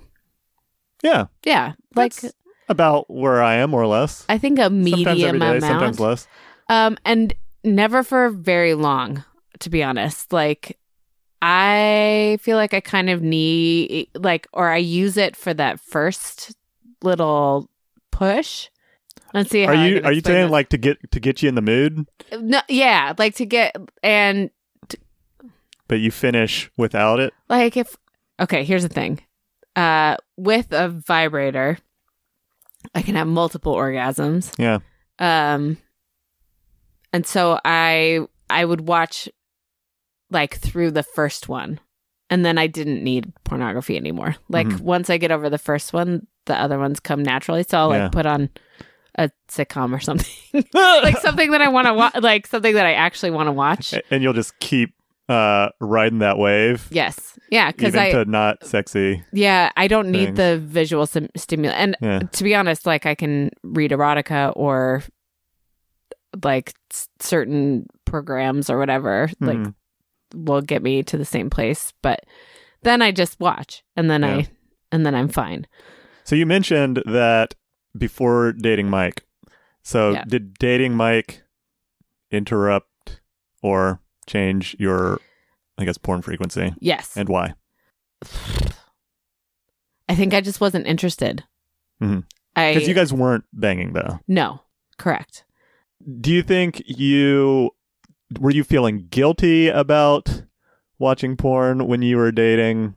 Yeah. 1.02 1.28
Yeah, 1.46 1.74
like 1.96 2.14
That's 2.16 2.34
about 2.70 3.10
where 3.10 3.42
I 3.42 3.56
am, 3.56 3.72
more 3.72 3.82
or 3.82 3.88
less. 3.88 4.26
I 4.30 4.38
think 4.38 4.60
a 4.60 4.64
sometimes 4.64 4.86
every 4.86 5.16
medium 5.16 5.36
amount. 5.36 5.62
sometimes 5.62 6.00
less. 6.00 6.28
Um, 6.70 6.98
and 7.06 7.34
never 7.64 8.04
for 8.04 8.30
very 8.30 8.74
long, 8.74 9.24
to 9.60 9.70
be 9.70 9.84
honest. 9.84 10.34
Like, 10.34 10.78
I 11.42 12.38
feel 12.42 12.58
like 12.58 12.74
I 12.74 12.80
kind 12.80 13.10
of 13.10 13.22
need, 13.22 14.10
like, 14.16 14.48
or 14.54 14.70
I 14.70 14.78
use 14.78 15.18
it 15.18 15.36
for 15.36 15.54
that 15.54 15.80
first 15.80 16.56
little 17.02 17.70
push. 18.12 18.70
Let's 19.34 19.50
see. 19.50 19.66
Are 19.66 19.76
you 19.76 20.02
are 20.04 20.14
you 20.14 20.22
saying 20.22 20.46
this. 20.46 20.52
like 20.52 20.70
to 20.70 20.78
get 20.78 21.12
to 21.12 21.20
get 21.20 21.44
you 21.44 21.50
in 21.50 21.56
the 21.56 21.62
mood, 21.62 22.08
no? 22.40 22.62
Yeah, 22.70 23.14
like 23.18 23.36
to 23.36 23.46
get 23.46 23.76
and 24.02 24.50
but 25.88 25.96
you 25.96 26.10
finish 26.10 26.72
without 26.78 27.20
it? 27.20 27.34
like 27.50 27.76
if 27.76 27.98
okay. 28.40 28.64
Here's 28.64 28.84
the 28.84 28.90
thing. 28.90 29.22
Uh, 29.76 30.16
with 30.38 30.72
a 30.72 30.88
vibrator, 30.88 31.78
I 32.94 33.02
can 33.02 33.16
have 33.16 33.28
multiple 33.28 33.74
orgasms. 33.74 34.52
Yeah. 34.60 34.80
um 35.20 35.78
and 37.14 37.26
so 37.26 37.58
i 37.64 38.20
i 38.50 38.66
would 38.66 38.82
watch 38.82 39.30
like 40.32 40.56
through 40.58 40.92
the 40.92 41.04
first 41.04 41.48
one 41.48 41.80
and 42.30 42.44
then 42.46 42.58
i 42.58 42.68
didn't 42.68 43.04
need 43.04 43.32
pornography 43.46 43.96
anymore 43.96 44.36
like 44.50 44.68
Mhm. 44.68 44.82
once 44.82 45.10
i 45.10 45.18
get 45.18 45.32
over 45.32 45.50
the 45.50 45.58
first 45.58 45.94
one 45.94 46.28
the 46.46 46.60
other 46.60 46.78
ones 46.78 47.00
come 47.00 47.24
naturally 47.24 47.64
so 47.64 47.78
i'll 47.78 47.94
Yeah. 47.94 48.04
like 48.04 48.12
put 48.12 48.26
on 48.26 48.50
a 49.18 49.30
sitcom 49.48 49.94
or 49.96 50.00
something 50.02 50.66
like 50.74 51.18
something 51.20 51.52
that 51.52 51.62
i 51.62 51.70
want 51.70 51.88
to 51.88 51.94
watch 51.94 52.16
like 52.22 52.46
something 52.48 52.74
that 52.74 52.86
i 52.86 52.94
actually 52.94 53.32
want 53.32 53.48
to 53.48 53.54
watch 53.54 53.94
and 54.12 54.22
you'll 54.22 54.34
just 54.34 54.60
keep 54.60 54.94
uh 55.28 55.70
riding 55.82 56.20
that 56.20 56.38
wave 56.38 56.88
yes 56.92 57.40
yeah 57.50 57.72
because 57.72 57.96
i 57.96 58.12
to 58.12 58.26
not 58.26 58.64
sexy. 58.66 59.24
yeah 59.34 59.72
i 59.76 59.88
don't 59.88 60.12
need 60.12 60.36
the 60.36 60.60
visual 60.64 61.08
sim- 61.08 61.30
and 61.64 61.98
Yeah. 62.02 62.20
to 62.20 62.44
be 62.44 62.54
honest, 62.54 62.86
like 62.86 63.06
I 63.08 63.16
can 63.16 63.50
read 63.64 63.90
erotica 63.92 64.54
or 64.56 65.02
like 66.44 66.74
s- 66.92 67.08
certain 67.20 67.88
programs 68.06 68.70
or 68.70 68.78
whatever, 68.78 69.30
like 69.40 69.58
Mhm. 69.58 69.74
will 70.34 70.62
get 70.62 70.84
me 70.84 71.02
to 71.04 71.18
the 71.18 71.26
same 71.26 71.50
place. 71.50 71.94
But 72.02 72.26
then 72.84 73.02
I 73.02 73.12
just 73.12 73.40
watch 73.40 73.84
and 73.96 74.10
then 74.10 74.22
Yeah. 74.22 74.36
I 74.36 74.48
and 74.92 75.06
then 75.06 75.16
I'm 75.16 75.28
fine. 75.30 75.66
So 76.24 76.36
you 76.36 76.46
mentioned 76.46 77.02
that 77.06 77.56
before 77.98 78.52
dating 78.54 78.90
Mike. 78.90 79.24
So 79.84 80.12
Yeah. 80.12 80.24
did 80.28 80.54
dating 80.60 80.96
Mike 80.96 81.44
interrupt 82.32 83.22
or 83.64 84.02
change 84.28 84.76
your 84.80 85.20
I 85.78 85.86
guess 85.86 85.98
porn 85.98 86.22
frequency 86.22 86.74
Yes. 86.80 87.16
and 87.18 87.28
why? 87.30 87.54
I 90.08 90.16
think 90.16 90.34
I 90.34 90.42
just 90.42 90.62
wasn't 90.62 90.88
interested. 90.88 91.44
I 92.02 92.74
Cuz 92.74 92.88
you 92.88 92.94
guys 92.94 93.12
weren't 93.12 93.46
banging 93.54 93.94
though. 93.94 94.20
no, 94.28 94.62
correct. 94.98 95.44
Do 96.22 96.32
you 96.32 96.44
think 96.44 96.84
you 96.86 97.72
were 98.40 98.52
you 98.52 98.64
feeling 98.64 99.08
guilty 99.10 99.70
about 99.70 100.44
watching 101.00 101.36
porn 101.38 101.88
when 101.88 102.02
you 102.02 102.18
were 102.18 102.32
dating? 102.32 102.96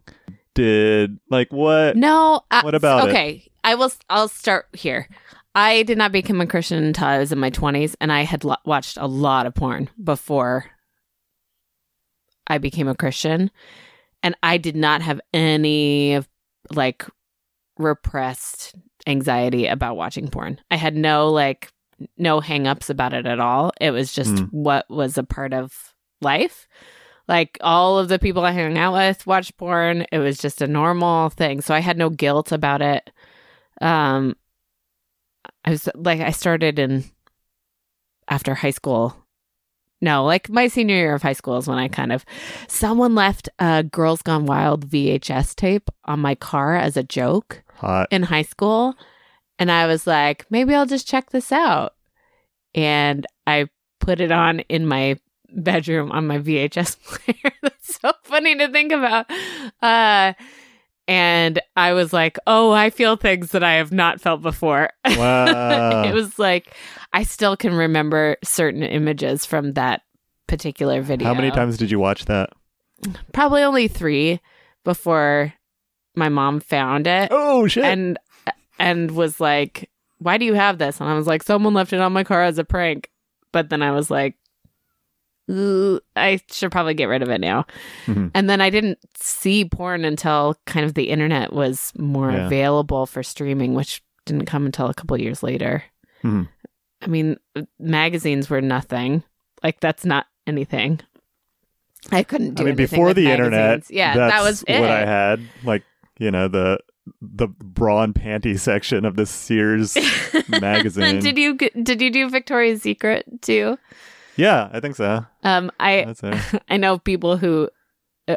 did. 0.54 1.20
Like 1.30 1.52
what? 1.52 1.96
No. 1.96 2.40
uh, 2.50 2.62
What 2.62 2.74
about 2.74 3.06
it? 3.06 3.10
Okay, 3.10 3.48
I 3.62 3.76
will. 3.76 3.92
I'll 4.10 4.26
start 4.28 4.66
here. 4.72 5.08
I 5.54 5.84
did 5.84 5.96
not 5.96 6.10
become 6.10 6.40
a 6.40 6.46
Christian 6.48 6.82
until 6.82 7.06
I 7.06 7.18
was 7.18 7.30
in 7.30 7.38
my 7.38 7.50
twenties, 7.50 7.94
and 8.00 8.10
I 8.12 8.22
had 8.22 8.42
lo- 8.44 8.56
watched 8.64 8.96
a 8.96 9.06
lot 9.06 9.46
of 9.46 9.54
porn 9.54 9.88
before 10.02 10.66
I 12.48 12.58
became 12.58 12.88
a 12.88 12.94
Christian, 12.94 13.50
and 14.22 14.34
I 14.42 14.56
did 14.56 14.74
not 14.76 15.02
have 15.02 15.20
any 15.32 16.14
of 16.14 16.28
like 16.74 17.04
repressed 17.78 18.74
anxiety 19.06 19.66
about 19.66 19.96
watching 19.96 20.28
porn. 20.28 20.60
I 20.70 20.76
had 20.76 20.96
no 20.96 21.30
like 21.30 21.70
no 22.16 22.40
hangups 22.40 22.90
about 22.90 23.12
it 23.12 23.26
at 23.26 23.40
all. 23.40 23.72
It 23.80 23.90
was 23.90 24.12
just 24.12 24.34
Mm. 24.34 24.48
what 24.52 24.88
was 24.88 25.18
a 25.18 25.22
part 25.24 25.52
of 25.52 25.94
life. 26.20 26.68
Like 27.26 27.58
all 27.60 27.98
of 27.98 28.08
the 28.08 28.18
people 28.18 28.44
I 28.44 28.52
hung 28.52 28.78
out 28.78 28.94
with 28.94 29.26
watched 29.26 29.56
porn. 29.56 30.06
It 30.12 30.18
was 30.18 30.38
just 30.38 30.62
a 30.62 30.66
normal 30.66 31.30
thing. 31.30 31.60
So 31.60 31.74
I 31.74 31.80
had 31.80 31.98
no 31.98 32.08
guilt 32.08 32.52
about 32.52 32.82
it. 32.82 33.10
Um 33.80 34.36
I 35.64 35.70
was 35.70 35.88
like 35.94 36.20
I 36.20 36.30
started 36.30 36.78
in 36.78 37.04
after 38.28 38.54
high 38.54 38.70
school. 38.70 39.16
No, 40.00 40.24
like 40.24 40.48
my 40.48 40.68
senior 40.68 40.94
year 40.94 41.14
of 41.14 41.22
high 41.22 41.32
school 41.32 41.56
is 41.58 41.66
when 41.66 41.78
I 41.78 41.88
kind 41.88 42.12
of 42.12 42.24
someone 42.68 43.14
left 43.14 43.48
a 43.58 43.82
Girls 43.82 44.22
Gone 44.22 44.46
Wild 44.46 44.88
VHS 44.88 45.54
tape 45.56 45.90
on 46.04 46.20
my 46.20 46.34
car 46.34 46.76
as 46.76 46.96
a 46.96 47.02
joke 47.02 47.62
Hot. 47.76 48.06
in 48.10 48.22
high 48.22 48.42
school 48.42 48.94
and 49.58 49.70
I 49.72 49.86
was 49.86 50.06
like, 50.06 50.46
maybe 50.50 50.74
I'll 50.74 50.86
just 50.86 51.08
check 51.08 51.30
this 51.30 51.50
out. 51.50 51.94
And 52.74 53.26
I 53.46 53.66
put 53.98 54.20
it 54.20 54.30
on 54.30 54.60
in 54.60 54.86
my 54.86 55.18
bedroom 55.50 56.12
on 56.12 56.26
my 56.28 56.38
VHS 56.38 56.96
player. 57.04 57.52
That's 57.62 57.98
so 58.00 58.12
funny 58.22 58.56
to 58.56 58.68
think 58.68 58.92
about. 58.92 59.26
Uh 59.82 60.34
and 61.08 61.58
I 61.74 61.94
was 61.94 62.12
like, 62.12 62.38
"Oh, 62.46 62.70
I 62.70 62.90
feel 62.90 63.16
things 63.16 63.52
that 63.52 63.64
I 63.64 63.74
have 63.76 63.90
not 63.90 64.20
felt 64.20 64.42
before." 64.42 64.90
Wow. 65.16 66.04
it 66.04 66.12
was 66.12 66.38
like 66.38 66.74
I 67.12 67.22
still 67.22 67.56
can 67.56 67.74
remember 67.74 68.36
certain 68.44 68.82
images 68.82 69.44
from 69.46 69.72
that 69.74 70.02
particular 70.46 71.00
video. 71.02 71.26
How 71.28 71.34
many 71.34 71.50
times 71.50 71.76
did 71.78 71.90
you 71.90 71.98
watch 71.98 72.24
that? 72.26 72.50
Probably 73.32 73.62
only 73.62 73.88
3 73.88 74.40
before 74.84 75.52
my 76.14 76.28
mom 76.28 76.60
found 76.60 77.06
it 77.06 77.28
Oh 77.30 77.66
shit. 77.66 77.84
and 77.84 78.18
and 78.78 79.10
was 79.12 79.40
like, 79.40 79.88
"Why 80.18 80.36
do 80.38 80.44
you 80.44 80.54
have 80.54 80.78
this?" 80.78 81.00
And 81.00 81.08
I 81.08 81.14
was 81.14 81.26
like, 81.26 81.42
"Someone 81.42 81.74
left 81.74 81.92
it 81.92 82.00
on 82.00 82.12
my 82.12 82.24
car 82.24 82.42
as 82.42 82.58
a 82.58 82.64
prank." 82.64 83.10
But 83.52 83.68
then 83.70 83.82
I 83.82 83.90
was 83.92 84.10
like, 84.10 84.36
I 85.50 86.40
should 86.50 86.70
probably 86.70 86.92
get 86.94 87.06
rid 87.08 87.22
of 87.22 87.30
it 87.30 87.40
now. 87.40 87.64
Mhm. 88.06 88.30
And 88.34 88.50
then 88.50 88.60
I 88.60 88.68
didn't 88.68 88.98
see 89.16 89.64
porn 89.64 90.04
until 90.04 90.56
kind 90.66 90.84
of 90.84 90.92
the 90.94 91.08
internet 91.08 91.52
was 91.54 91.92
more 91.96 92.30
Yeah. 92.30 92.46
available 92.46 93.06
for 93.06 93.22
streaming, 93.22 93.72
which 93.74 94.02
didn't 94.26 94.44
come 94.44 94.66
until 94.66 94.88
a 94.88 94.94
couple 94.94 95.18
years 95.18 95.42
later. 95.42 95.84
Mhm. 96.22 96.48
I 97.00 97.06
mean, 97.06 97.36
magazines 97.78 98.50
were 98.50 98.60
nothing. 98.60 99.22
Like 99.62 99.80
that's 99.80 100.04
not 100.04 100.26
anything. 100.46 101.00
I 102.10 102.22
couldn't 102.22 102.54
do 102.54 102.62
I 102.62 102.66
mean, 102.66 102.74
anything 102.74 102.96
before 102.96 103.14
the 103.14 103.30
internet, 103.30 103.70
magazines. 103.70 103.90
Yeah, 103.90 104.16
that 104.16 104.42
was 104.42 104.62
it. 104.66 104.80
what 104.80 104.90
I 104.90 105.04
had. 105.04 105.40
Like 105.64 105.82
you 106.18 106.30
know 106.30 106.48
the 106.48 106.78
the 107.20 107.48
bra 107.48 108.02
and 108.02 108.14
panty 108.14 108.58
section 108.58 109.04
of 109.04 109.16
the 109.16 109.26
Sears 109.26 109.96
magazine. 110.48 111.20
did 111.20 111.38
you 111.38 111.56
did 111.56 112.00
you 112.00 112.10
do 112.10 112.28
Victoria's 112.28 112.82
Secret 112.82 113.42
too? 113.42 113.78
yeah, 114.36 114.68
I 114.72 114.80
think 114.80 114.96
so. 114.96 115.24
Um, 115.42 115.70
I 115.80 116.14
I 116.68 116.76
know 116.76 116.98
people 116.98 117.36
who, 117.36 117.68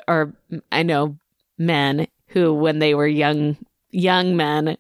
or 0.08 0.34
I 0.72 0.84
know 0.84 1.18
men 1.58 2.08
who, 2.28 2.54
when 2.54 2.80
they 2.80 2.96
were 2.96 3.08
young 3.08 3.58
young 3.92 4.36
men, 4.36 4.78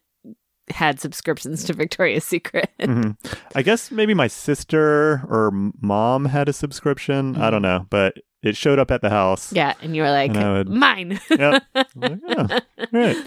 had 0.69 0.99
subscriptions 0.99 1.63
to 1.65 1.73
Victoria's 1.73 2.23
Secret. 2.23 2.69
Mhm. 2.79 3.15
I 3.55 3.61
guess 3.61 3.91
maybe 3.91 4.13
my 4.13 4.27
sister 4.27 5.23
or 5.29 5.51
mom 5.81 6.25
had 6.25 6.49
a 6.49 6.53
subscription. 6.53 7.35
I 7.37 7.49
don't 7.49 7.61
know, 7.61 7.85
but 7.89 8.15
it 8.41 8.55
showed 8.57 8.79
up 8.79 8.89
at 8.91 9.01
the 9.01 9.09
house. 9.09 9.53
yeah, 9.53 9.73
and 9.81 9.95
you 9.95 10.01
were 10.01 10.09
like, 10.11 10.33
would- 10.33 10.69
mine. 10.69 11.19
Yep. 11.29 11.63
Like, 11.95 12.19
oh, 12.27 12.59
right. 12.91 13.17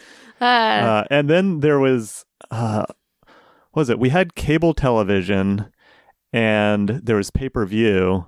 Uh, 0.40 0.44
Uh, 0.44 1.04
and 1.10 1.30
then 1.30 1.60
there 1.60 1.78
was, 1.78 2.24
uh, 2.50 2.84
what 3.72 3.80
was 3.82 3.90
it? 3.90 3.98
We 4.00 4.08
had 4.08 4.34
cable 4.34 4.74
television 4.74 5.66
and 6.32 6.88
there 6.88 7.16
was 7.16 7.30
pay 7.30 7.48
per 7.48 7.64
view. 7.66 8.26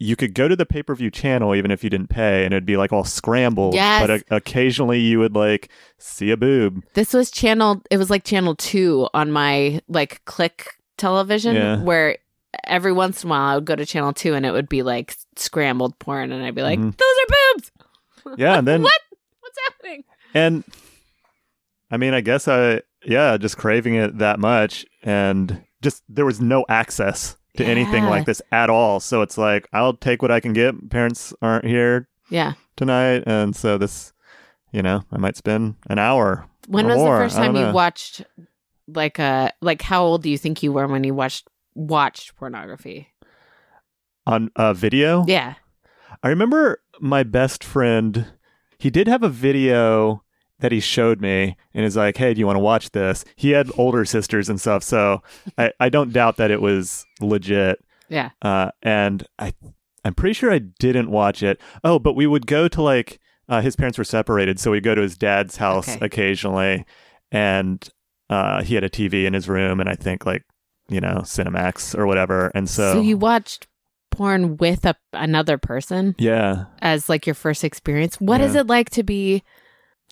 You 0.00 0.14
could 0.14 0.32
go 0.34 0.46
to 0.46 0.54
the 0.54 0.64
pay 0.66 0.82
per 0.82 0.94
view 0.94 1.10
channel 1.10 1.54
even 1.56 1.70
if 1.72 1.82
you 1.82 1.90
didn't 1.90 2.08
pay, 2.08 2.44
and 2.44 2.54
it'd 2.54 2.64
be 2.66 2.76
like 2.76 2.92
all 2.92 3.02
scrambled. 3.04 3.74
Yes. 3.74 4.00
But 4.00 4.10
o- 4.10 4.36
occasionally 4.36 5.00
you 5.00 5.18
would 5.18 5.34
like 5.34 5.68
see 5.98 6.30
a 6.30 6.36
boob. 6.36 6.84
this 6.94 7.12
was 7.12 7.30
channel. 7.30 7.82
It 7.90 7.96
was 7.98 8.08
like 8.10 8.22
channel 8.24 8.54
two 8.54 9.08
on 9.12 9.32
my 9.32 9.80
like 9.88 10.24
click 10.24 10.68
television, 10.96 11.56
Yeah. 11.56 11.82
where 11.82 12.18
every 12.64 12.92
once 12.92 13.22
in 13.24 13.28
a 13.28 13.30
while 13.30 13.42
I 13.50 13.54
would 13.56 13.64
go 13.64 13.74
to 13.76 13.84
channel 13.84 14.12
two 14.12 14.34
and 14.34 14.46
it 14.46 14.52
would 14.52 14.68
be 14.68 14.82
like 14.82 15.16
scrambled 15.36 15.98
porn, 15.98 16.30
and 16.32 16.44
I'd 16.44 16.54
be 16.54 16.62
like, 16.62 16.78
Mhm. 16.78 16.96
those 16.96 17.16
are 17.22 17.54
boobs. 17.54 18.38
Yeah. 18.40 18.56
And 18.58 18.68
then, 18.68 18.82
what? 18.84 19.00
What's 19.40 19.58
happening? 19.68 20.04
and 20.34 20.62
I 21.90 21.96
mean, 21.96 22.14
I 22.14 22.20
guess 22.20 22.46
I, 22.46 22.82
yeah, 23.04 23.36
just 23.36 23.56
craving 23.56 23.94
it 23.94 24.18
that 24.18 24.38
much. 24.38 24.84
And 25.02 25.62
just 25.82 26.02
there 26.08 26.26
was 26.26 26.40
no 26.40 26.64
access 26.68 27.36
to 27.58 27.64
anything 27.64 28.04
like 28.04 28.24
this 28.24 28.42
at 28.50 28.70
all. 28.70 29.00
So 29.00 29.22
it's 29.22 29.38
like, 29.38 29.68
I'll 29.72 29.94
take 29.94 30.22
what 30.22 30.30
I 30.30 30.40
can 30.40 30.52
get. 30.52 30.90
Parents 30.90 31.32
aren't 31.42 31.64
here. 31.64 32.08
Yeah. 32.30 32.54
tonight, 32.76 33.24
and 33.26 33.56
so 33.56 33.78
this, 33.78 34.12
you 34.72 34.82
know, 34.82 35.02
I 35.12 35.18
might 35.18 35.36
spend 35.36 35.76
an 35.88 35.98
hour. 35.98 36.46
When 36.66 36.86
was 36.86 36.96
more. 36.96 37.16
the 37.16 37.24
first 37.24 37.36
time 37.36 37.56
you 37.56 37.62
know. 37.62 37.72
watched 37.72 38.22
like 38.86 39.18
uh 39.18 39.50
like 39.60 39.82
how 39.82 40.02
old 40.02 40.22
do 40.22 40.30
you 40.30 40.38
think 40.38 40.62
you 40.62 40.72
were 40.72 40.86
when 40.86 41.04
you 41.04 41.14
watched 41.14 41.48
watched 41.74 42.36
pornography? 42.36 43.08
on 44.28 44.50
a 44.54 44.74
video? 44.74 45.24
Yeah. 45.26 45.54
I 46.22 46.28
remember 46.28 46.82
my 47.00 47.22
best 47.24 47.64
friend. 47.64 48.26
He 48.78 48.90
did 48.90 49.08
have 49.08 49.22
a 49.24 49.28
video 49.28 50.22
that 50.60 50.72
he 50.72 50.80
showed 50.80 51.20
me, 51.20 51.56
and 51.74 51.84
is 51.84 51.96
like, 51.96 52.16
"Hey, 52.16 52.34
do 52.34 52.40
you 52.40 52.46
want 52.46 52.56
to 52.56 52.60
watch 52.60 52.90
this?" 52.90 53.24
He 53.36 53.50
had 53.50 53.70
older 53.78 54.04
sisters 54.04 54.48
and 54.48 54.60
stuff, 54.60 54.82
so 54.82 55.22
I, 55.56 55.72
I 55.80 55.88
don't 55.88 56.12
doubt 56.12 56.36
that 56.36 56.50
it 56.50 56.60
was 56.60 57.06
legit. 57.20 57.84
Yeah. 58.08 58.30
Uh, 58.42 58.70
and 58.82 59.26
I, 59.38 59.52
I'm 60.04 60.14
pretty 60.14 60.32
sure 60.34 60.50
I 60.50 60.58
didn't 60.60 61.10
watch 61.10 61.42
it. 61.42 61.60
Oh, 61.84 61.98
but 61.98 62.14
we 62.14 62.26
would 62.26 62.46
go 62.46 62.66
to 62.68 62.82
like 62.82 63.18
uh, 63.48 63.60
his 63.60 63.76
parents 63.76 63.98
were 63.98 64.04
separated, 64.04 64.58
so 64.58 64.70
we'd 64.70 64.82
go 64.82 64.94
to 64.94 65.02
his 65.02 65.16
dad's 65.16 65.56
house 65.56 65.88
Okay. 65.88 66.04
occasionally, 66.04 66.84
and 67.30 67.88
uh, 68.30 68.62
he 68.62 68.74
had 68.74 68.84
a 68.84 68.90
TV 68.90 69.24
in 69.24 69.34
his 69.34 69.48
room, 69.48 69.80
and 69.80 69.88
I 69.88 69.94
think 69.94 70.26
like 70.26 70.44
you 70.88 71.00
know 71.00 71.20
Cinemax 71.22 71.96
or 71.96 72.06
whatever, 72.06 72.50
and 72.54 72.68
so, 72.68 72.94
So, 72.94 73.00
you 73.00 73.16
watched 73.18 73.66
porn 74.10 74.56
with 74.56 74.84
a 74.86 74.96
another 75.12 75.58
person 75.58 76.14
yeah. 76.18 76.64
as 76.80 77.08
like 77.08 77.26
your 77.26 77.34
first 77.34 77.62
experience. 77.62 78.20
What 78.20 78.40
is 78.40 78.54
Yeah. 78.54 78.62
it 78.62 78.66
like 78.66 78.90
to 78.90 79.02
be 79.02 79.42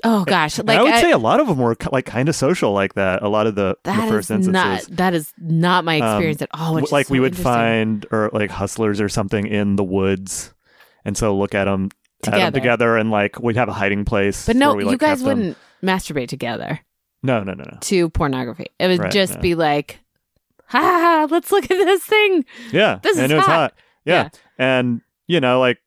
Oh 0.05 0.25
gosh, 0.25 0.59
like 0.59 0.79
I 0.79 0.83
would 0.83 0.93
I- 0.93 1.01
say 1.01 1.11
a 1.11 1.19
lot 1.19 1.41
of 1.41 1.47
them 1.47 1.59
were 1.59 1.77
like 1.91 2.05
kind 2.07 2.29
of 2.29 2.37
social 2.37 2.73
like 2.73 2.95
that. 2.95 3.23
A 3.23 3.29
lot 3.29 3.47
of 3.47 3.55
the, 3.55 3.77
the 3.83 3.93
that 3.93 4.09
first 4.09 4.31
is 4.31 4.47
not 4.47 4.67
instances. 4.73 4.97
that 4.99 5.15
is 5.15 5.33
not 5.39 5.85
my 5.85 6.01
Um, 6.01 6.17
experience 6.17 6.43
at 6.43 6.51
all. 6.53 6.75
Which 6.75 6.83
W- 6.85 6.89
is 6.89 6.93
like 6.93 7.11
we 7.11 7.19
would 7.21 7.37
find 7.37 8.05
or 8.11 8.31
like 8.33 8.51
hustlers 8.51 9.01
or 9.01 9.09
something 9.09 9.47
in 9.47 9.77
the 9.77 9.85
woods, 9.85 10.53
and 11.05 11.17
so 11.17 11.37
look 11.37 11.55
at 11.55 11.65
them 11.65 11.89
Together. 12.23 12.59
together, 12.59 12.97
and 12.97 13.11
like 13.11 13.41
we'd 13.41 13.57
have 13.57 13.69
a 13.69 13.73
hiding 13.73 14.05
place. 14.05 14.47
But 14.47 14.57
no, 14.57 14.75
we, 14.75 14.87
you 14.89 14.99
guys 14.99 15.23
wouldn't 15.23 15.57
masturbate 15.83 16.29
together 16.29 16.81
No, 17.23 17.43
no, 17.43 17.53
no, 17.55 17.65
no. 17.65 17.79
to 17.81 18.11
pornography. 18.11 18.67
It 18.79 18.89
would 18.89 18.99
Right, 19.01 19.13
just 19.13 19.37
no. 19.37 19.41
be 19.41 19.55
like, 19.55 20.01
ha, 20.67 20.79
ha, 20.81 21.01
ha, 21.01 21.27
let's 21.31 21.51
look 21.53 21.65
at 21.65 21.69
this 21.69 22.03
thing. 22.05 22.45
Yeah, 22.73 22.99
This 23.03 23.17
and 23.17 23.27
is 23.27 23.31
it 23.33 23.37
was 23.37 23.45
hot. 23.47 23.55
hot. 23.55 23.75
Yeah. 24.05 24.23
Yeah. 24.25 24.29
and 24.59 25.01
you 25.27 25.41
know, 25.41 25.59
like 25.61 25.79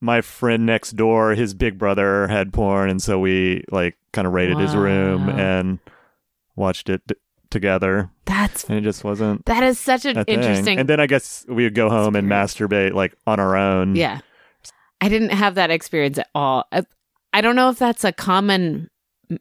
my 0.00 0.20
friend 0.20 0.64
next 0.66 0.92
door, 0.92 1.34
his 1.34 1.54
big 1.54 1.78
brother 1.78 2.28
had 2.28 2.52
porn, 2.52 2.88
and 2.90 3.02
so 3.02 3.18
we 3.18 3.64
like 3.70 3.96
kind 4.12 4.26
of 4.26 4.32
raided 4.32 4.58
his 4.58 4.74
room 4.76 5.28
and 5.28 5.78
watched 6.56 6.88
it 6.88 7.02
t- 7.08 7.14
together, 7.50 8.10
That's 8.24 8.64
and 8.64 8.78
it 8.78 8.82
just 8.82 9.04
wasn't 9.04 9.44
that 9.46 9.62
is 9.62 9.78
such 9.78 10.04
an 10.04 10.18
a 10.18 10.24
thing. 10.24 10.38
interesting. 10.38 10.78
And 10.78 10.88
then 10.88 11.00
I 11.00 11.06
guess 11.06 11.44
we 11.48 11.64
would 11.64 11.74
go 11.74 11.88
home 11.88 12.14
and 12.16 12.28
masturbate 12.28 12.92
like 12.92 13.14
on 13.26 13.40
our 13.40 13.56
own. 13.56 13.96
yeah, 13.96 14.20
I 15.00 15.08
didn't 15.08 15.30
have 15.30 15.54
that 15.56 15.70
experience 15.70 16.18
at 16.18 16.28
all. 16.34 16.64
I, 16.72 16.84
I 17.32 17.40
don't 17.40 17.56
know 17.56 17.70
if 17.70 17.78
that's 17.78 18.04
a 18.04 18.12
common 18.12 18.90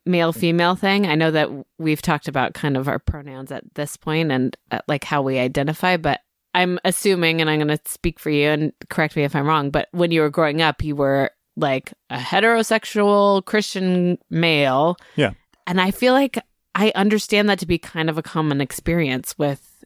male 0.05 0.33
female 0.33 0.75
thing. 0.75 1.05
I 1.07 1.15
know 1.15 1.31
that 1.31 1.49
we've 1.77 2.01
talked 2.01 2.27
about 2.27 2.53
kind 2.53 2.75
of 2.77 2.87
our 2.87 2.99
pronouns 2.99 3.51
at 3.51 3.63
this 3.75 3.95
point 3.95 4.31
and 4.31 4.55
uh, 4.71 4.79
like 4.87 5.03
how 5.05 5.21
we 5.21 5.39
identify, 5.39 5.97
but 5.97 6.21
I'm 6.57 6.79
assuming, 6.83 7.39
and 7.39 7.49
I'm 7.49 7.59
going 7.59 7.67
to 7.67 7.79
speak 7.85 8.19
for 8.19 8.29
you 8.29 8.47
and 8.49 8.73
correct 8.89 9.15
me 9.15 9.23
if 9.23 9.35
I'm 9.35 9.45
wrong, 9.45 9.69
but 9.69 9.87
when 9.91 10.11
you 10.11 10.21
were 10.21 10.29
growing 10.29 10.61
up, 10.61 10.83
you 10.83 10.95
were 10.95 11.29
like 11.55 11.93
a 12.09 12.17
heterosexual 12.17 13.45
Christian 13.45 14.17
male. 14.29 14.97
Yeah. 15.15 15.31
And 15.67 15.79
I 15.79 15.91
feel 15.91 16.13
like 16.13 16.39
I 16.75 16.91
understand 16.95 17.47
that 17.49 17.59
to 17.59 17.65
be 17.67 17.77
kind 17.77 18.09
of 18.09 18.17
a 18.17 18.23
common 18.23 18.59
experience 18.61 19.37
with 19.37 19.83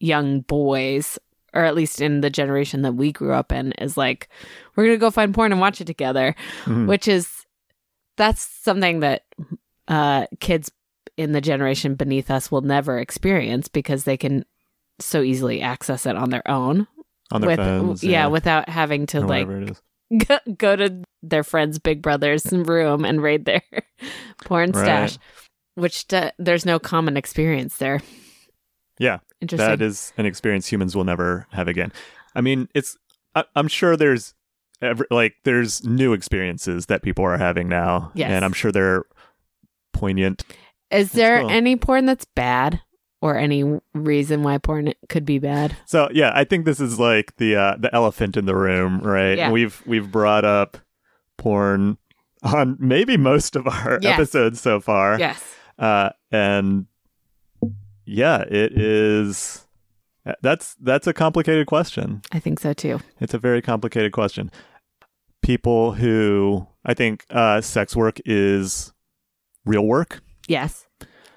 young 0.00 0.40
boys, 0.40 1.18
or 1.54 1.64
at 1.64 1.74
least 1.74 2.00
in 2.00 2.20
the 2.20 2.30
generation 2.30 2.82
that 2.82 2.92
we 2.94 3.12
grew 3.12 3.32
up 3.32 3.52
in, 3.52 3.72
is 3.72 3.96
like, 3.96 4.28
we're 4.74 4.84
going 4.84 4.96
to 4.96 5.00
go 5.00 5.10
find 5.10 5.34
porn 5.34 5.52
and 5.52 5.60
watch 5.60 5.80
it 5.80 5.86
together, 5.86 6.34
Mhm. 6.64 6.86
which 6.86 7.08
is 7.08 7.44
that's 8.16 8.42
something 8.42 9.00
that 9.00 9.24
uh, 9.88 10.26
kids 10.40 10.70
in 11.16 11.32
the 11.32 11.40
generation 11.40 11.94
beneath 11.94 12.30
us 12.30 12.50
will 12.50 12.62
never 12.62 12.98
experience 12.98 13.68
because 13.68 14.04
they 14.04 14.16
can 14.16 14.44
so 15.00 15.22
easily 15.22 15.60
access 15.62 16.06
it 16.06 16.16
on 16.16 16.30
their 16.30 16.48
own. 16.48 16.86
on 17.32 17.40
their 17.40 17.50
with, 17.50 17.58
phones. 17.58 18.04
yeah, 18.04 18.26
without 18.28 18.68
having 18.68 19.06
to 19.06 19.20
like 19.20 19.46
go, 20.28 20.38
go 20.56 20.76
to 20.76 21.02
their 21.22 21.42
friend's 21.42 21.78
big 21.78 22.00
brother's 22.02 22.46
room 22.52 23.04
and 23.04 23.22
raid 23.22 23.44
their 23.44 23.62
porn 24.44 24.70
Right. 24.72 24.82
stash, 25.10 25.18
which 25.74 26.06
d- 26.06 26.30
there's 26.38 26.64
no 26.64 26.78
common 26.78 27.16
experience 27.16 27.76
there. 27.78 28.00
Yeah, 28.98 29.18
Interesting. 29.40 29.68
that 29.68 29.82
is 29.82 30.12
an 30.16 30.24
experience 30.26 30.66
humans 30.70 30.94
will 30.96 31.04
never 31.04 31.46
have 31.50 31.68
again. 31.68 31.92
I 32.34 32.40
mean, 32.40 32.68
it's. 32.74 32.96
I, 33.34 33.44
I'm 33.54 33.68
sure 33.68 33.94
there's, 33.96 34.32
every, 34.80 35.06
like, 35.10 35.34
there's 35.44 35.84
new 35.84 36.14
experiences 36.14 36.86
that 36.86 37.02
people 37.02 37.24
are 37.24 37.36
having 37.36 37.68
now, 37.68 38.10
Yes. 38.14 38.30
and 38.30 38.42
I'm 38.44 38.54
sure 38.54 38.72
they're 38.72 39.04
poignant. 39.92 40.44
Is 40.90 41.12
there 41.12 41.40
cool. 41.40 41.50
any 41.50 41.76
porn 41.76 42.06
that's 42.06 42.24
bad 42.24 42.80
or 43.20 43.36
any 43.36 43.64
reason 43.94 44.42
why 44.42 44.58
porn 44.58 44.92
could 45.08 45.24
be 45.24 45.38
bad? 45.38 45.76
So 45.86 46.08
yeah, 46.12 46.32
I 46.34 46.44
think 46.44 46.64
this 46.64 46.80
is 46.80 46.98
like 47.00 47.36
the 47.36 47.56
uh, 47.56 47.76
the 47.78 47.92
elephant 47.94 48.36
in 48.36 48.46
the 48.46 48.54
room, 48.56 49.00
right? 49.00 49.38
Yeah. 49.38 49.50
We've 49.50 49.82
we've 49.86 50.10
brought 50.10 50.44
up 50.44 50.76
porn 51.36 51.98
on 52.42 52.76
maybe 52.78 53.16
most 53.16 53.56
of 53.56 53.66
our 53.66 53.98
Yes. 54.02 54.14
episodes 54.14 54.60
so 54.60 54.80
far, 54.80 55.18
Yes. 55.18 55.42
uh, 55.78 56.10
and 56.30 56.86
yeah, 58.04 58.42
it 58.42 58.78
is. 58.78 59.66
That's 60.42 60.74
that's 60.80 61.06
a 61.06 61.12
complicated 61.12 61.66
question. 61.66 62.22
I 62.32 62.40
think 62.40 62.58
so 62.60 62.72
too. 62.72 63.00
It's 63.20 63.34
a 63.34 63.38
very 63.38 63.62
complicated 63.62 64.12
question. 64.12 64.50
People 65.42 65.92
who 65.92 66.66
I 66.84 66.94
think 66.94 67.24
uh, 67.30 67.60
sex 67.60 67.94
work 67.94 68.20
is 68.24 68.92
real 69.64 69.86
work. 69.86 70.20
Yes. 70.48 70.86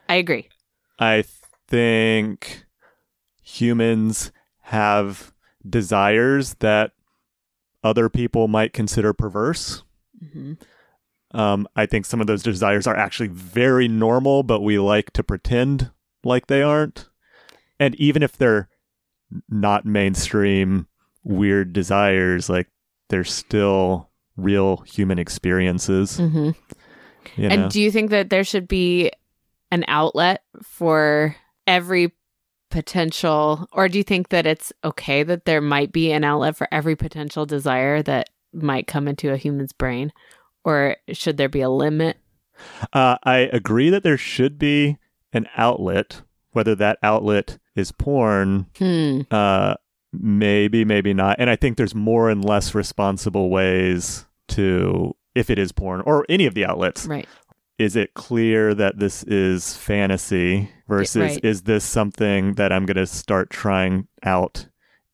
I 0.07 0.15
agree. 0.15 0.49
I 0.99 1.23
think 1.69 2.65
humans 3.41 4.31
have 4.63 5.33
desires 5.67 6.55
that 6.55 6.91
other 7.83 8.09
people 8.09 8.47
might 8.47 8.73
consider 8.73 9.13
perverse. 9.13 9.83
hmm 10.33 10.53
Um, 11.31 11.67
I 11.75 11.85
think 11.85 12.05
some 12.05 12.21
of 12.21 12.27
those 12.27 12.41
desires 12.41 12.87
are 12.87 12.95
actually 12.95 13.29
very 13.29 13.87
normal, 13.87 14.41
but 14.41 14.61
we 14.61 14.79
like 14.79 15.11
to 15.13 15.23
pretend 15.23 15.91
like 16.23 16.47
they 16.47 16.63
aren't. 16.63 17.07
And 17.79 17.93
even 17.95 18.23
if 18.23 18.35
they're 18.35 18.67
not 19.47 19.85
mainstream 19.85 20.87
weird 21.23 21.71
desires, 21.71 22.49
like 22.49 22.67
they're 23.09 23.23
still 23.23 24.09
real 24.37 24.77
human 24.77 25.19
experiences. 25.19 26.17
hmm 26.17 26.51
You 27.37 27.49
know? 27.49 27.55
And 27.55 27.71
do 27.71 27.79
you 27.79 27.91
think 27.91 28.09
that 28.09 28.29
there 28.29 28.43
should 28.43 28.67
be 28.67 29.11
an 29.71 29.85
outlet 29.87 30.43
for 30.63 31.35
every 31.69 32.11
potential, 32.71 33.67
or 33.71 33.87
do 33.87 33.97
you 33.97 34.03
think 34.03 34.29
that 34.29 34.45
it's 34.45 34.73
okay 34.83 35.23
that 35.23 35.45
there 35.45 35.61
might 35.61 35.91
be 35.91 36.11
an 36.11 36.23
outlet 36.23 36.55
for 36.57 36.67
every 36.71 36.95
potential 36.95 37.45
desire 37.45 38.01
that 38.03 38.29
might 38.53 38.87
come 38.87 39.07
into 39.07 39.31
a 39.31 39.37
human's 39.37 39.73
brain? 39.73 40.11
Or 40.63 40.97
should 41.13 41.37
there 41.37 41.49
be 41.49 41.61
a 41.61 41.69
limit? 41.69 42.17
Uh, 42.91 43.17
I 43.23 43.49
agree 43.53 43.89
that 43.89 44.03
there 44.03 44.17
should 44.17 44.59
be 44.59 44.97
an 45.33 45.47
outlet, 45.55 46.21
whether 46.51 46.75
that 46.75 46.99
outlet 47.03 47.57
is 47.75 47.91
porn, 47.91 48.65
Hmm. 48.77 49.21
uh, 49.31 49.75
maybe, 50.11 50.83
maybe 50.85 51.13
not. 51.13 51.37
And 51.39 51.49
I 51.49 51.55
think 51.55 51.77
there's 51.77 51.95
more 51.95 52.29
and 52.29 52.43
less 52.43 52.75
responsible 52.75 53.49
ways 53.49 54.25
to, 54.49 55.15
if 55.35 55.49
it 55.49 55.57
is 55.59 55.71
porn 55.71 56.01
or 56.01 56.25
any 56.27 56.45
of 56.45 56.53
the 56.55 56.65
outlets, 56.65 57.05
Right. 57.05 57.27
Is 57.79 57.95
it 57.95 58.13
clear 58.13 58.75
that 58.75 58.99
this 58.99 59.23
is 59.23 59.75
fantasy 59.75 60.69
versus 60.87 61.21
right. 61.21 61.45
is 61.45 61.63
this 61.63 61.85
something 61.85 62.55
that 62.55 62.73
I'm 62.73 62.85
going 62.85 62.97
to 62.97 63.07
start 63.07 63.49
trying 63.49 64.07
out 64.23 64.67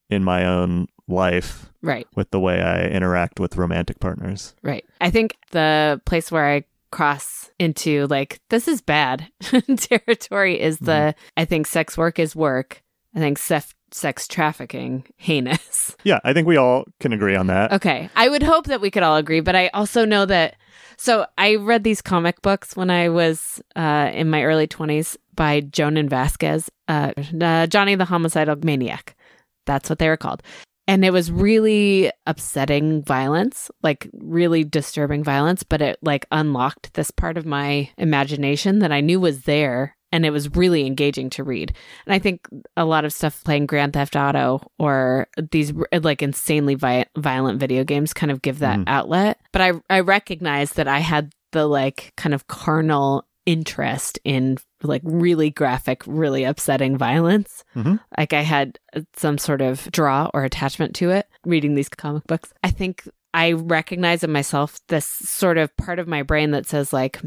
in 0.10 0.24
my 0.24 0.46
own 0.46 0.88
life 1.08 1.72
Right. 1.82 2.08
with 2.16 2.32
the 2.32 2.40
way 2.40 2.62
I 2.62 2.88
interact 2.88 3.40
with 3.40 3.58
romantic 3.58 4.00
partners? 4.00 4.56
Right. 4.64 4.84
I 5.00 5.12
think 5.12 5.38
the 5.52 6.02
place 6.06 6.32
where 6.32 6.48
I 6.52 6.64
cross 6.92 7.52
into 7.60 8.08
like 8.08 8.40
this 8.50 8.68
is 8.68 8.82
bad 8.82 9.28
territory 9.78 10.60
is 10.60 10.80
the 10.80 10.92
mm-hmm. 10.92 11.20
I 11.38 11.46
think 11.46 11.68
sex 11.68 11.98
work 11.98 12.18
is 12.18 12.36
work. 12.36 12.82
I 13.14 13.20
think 13.20 13.38
sex 13.38 13.76
sex 13.92 14.28
trafficking 14.28 15.06
heinous. 15.18 15.96
Yeah, 16.04 16.20
I 16.24 16.34
think 16.34 16.48
we 16.48 16.58
all 16.58 16.86
can 17.00 17.14
agree 17.14 17.36
on 17.36 17.48
that. 17.48 17.74
Okay. 17.74 18.10
I 18.16 18.30
would 18.30 18.44
hope 18.44 18.66
that 18.68 18.82
we 18.82 18.90
could 18.90 19.04
all 19.04 19.18
agree, 19.18 19.42
but 19.42 19.56
I 19.56 19.68
also 19.70 20.06
know 20.06 20.26
that 20.26 20.56
so 20.98 21.26
I 21.38 21.56
read 21.56 21.84
these 21.84 22.02
comic 22.02 22.42
books 22.42 22.76
when 22.76 22.90
I 22.90 23.10
was 23.10 23.62
uh, 23.76 24.12
in 24.14 24.30
my 24.30 24.44
early 24.44 24.68
20s 24.68 25.18
by 25.36 25.62
Jhonen 25.62 26.10
Vasquez, 26.10 26.70
uh, 26.88 27.12
uh, 27.42 27.68
Johnny 27.68 27.96
the 27.96 28.06
Homicidal 28.06 28.58
Maniac. 28.64 29.16
That's 29.66 29.90
what 29.90 30.00
they 30.00 30.08
were 30.08 30.18
called. 30.18 30.44
And 30.88 31.04
it 31.04 31.12
was 31.12 31.32
really 31.32 32.12
upsetting 32.28 33.04
violence, 33.04 33.72
like 33.82 34.08
really 34.14 34.64
disturbing 34.64 35.24
violence, 35.24 35.64
but 35.64 35.82
it 35.82 35.98
like 36.04 36.28
unlocked 36.32 36.94
this 36.94 37.10
part 37.10 37.38
of 37.38 37.46
my 37.46 37.90
imagination 37.98 38.80
that 38.80 38.92
I 38.92 39.02
knew 39.02 39.20
was 39.20 39.42
there 39.42 39.95
and 40.16 40.26
it 40.26 40.32
was 40.32 40.56
really 40.56 40.86
engaging 40.86 41.30
to 41.32 41.44
read. 41.44 41.74
And 42.06 42.14
I 42.14 42.20
think 42.20 42.48
a 42.78 42.86
lot 42.86 43.04
of 43.06 43.12
stuff 43.14 43.44
playing 43.44 43.66
Grand 43.66 43.94
Theft 43.94 44.16
Auto 44.16 44.62
or 44.80 45.28
these 45.52 45.74
like 46.02 46.22
insanely 46.22 46.76
vi- 46.76 47.06
violent 47.18 47.60
video 47.60 47.84
games 47.84 48.14
kind 48.14 48.32
of 48.32 48.42
give 48.42 48.60
that 48.60 48.80
Mhm. 48.80 48.84
outlet. 48.88 49.40
But 49.52 49.62
I 49.62 49.72
I 49.90 50.00
recognize 50.00 50.72
that 50.74 50.88
I 50.88 51.00
had 51.00 51.34
the 51.52 51.68
like 51.68 52.14
kind 52.16 52.34
of 52.34 52.48
carnal 52.48 53.26
interest 53.46 54.18
in 54.24 54.58
like 54.82 55.02
really 55.04 55.50
graphic, 55.52 56.02
really 56.08 56.44
upsetting 56.46 56.98
violence. 56.98 57.64
Mhm. 57.76 58.00
Like 58.18 58.34
I 58.34 58.42
had 58.42 58.80
some 59.16 59.38
sort 59.38 59.62
of 59.62 59.90
draw 59.92 60.30
or 60.34 60.44
attachment 60.44 60.96
to 60.96 61.10
it 61.12 61.28
reading 61.46 61.76
these 61.76 61.90
comic 61.90 62.24
books. 62.28 62.54
I 62.64 62.72
think 62.72 63.04
I 63.34 63.52
recognize 63.52 64.24
in 64.24 64.32
myself 64.32 64.80
this 64.88 65.06
sort 65.06 65.58
of 65.58 65.76
part 65.78 66.00
of 66.00 66.08
my 66.08 66.24
brain 66.24 66.52
that 66.52 66.66
says 66.66 66.94
like 66.94 67.20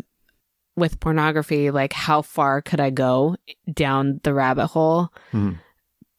with 0.79 1.01
pornography, 1.01 1.71
like 1.71 1.93
how 1.93 2.23
far 2.23 2.63
could 2.63 2.81
I 2.81 2.91
go 2.91 3.37
down 3.73 4.21
the 4.23 4.33
rabbit 4.35 4.69
hole? 4.69 5.09
Mhm. 5.33 5.59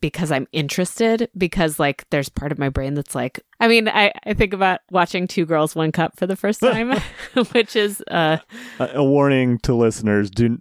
Because 0.02 0.32
I'm 0.32 0.48
interested, 0.54 1.30
because 1.38 1.78
like 1.78 2.06
there's 2.10 2.30
part 2.30 2.54
of 2.54 2.58
my 2.58 2.70
brain 2.70 2.94
that's 2.94 3.14
like, 3.16 3.42
I 3.60 3.68
mean, 3.68 3.90
I, 3.90 4.14
I 4.26 4.34
think 4.34 4.54
about 4.54 4.80
watching 4.92 5.28
Two 5.28 5.46
Girls, 5.46 5.76
One 5.76 5.92
Cup 5.92 6.18
for 6.18 6.26
the 6.26 6.38
first 6.38 6.60
time, 6.62 6.98
which 7.52 7.76
is, 7.76 8.02
uh, 8.10 8.38
A, 8.80 8.90
a 8.96 9.04
warning 9.04 9.58
to 9.64 9.74
listeners: 9.76 10.30
do 10.30 10.58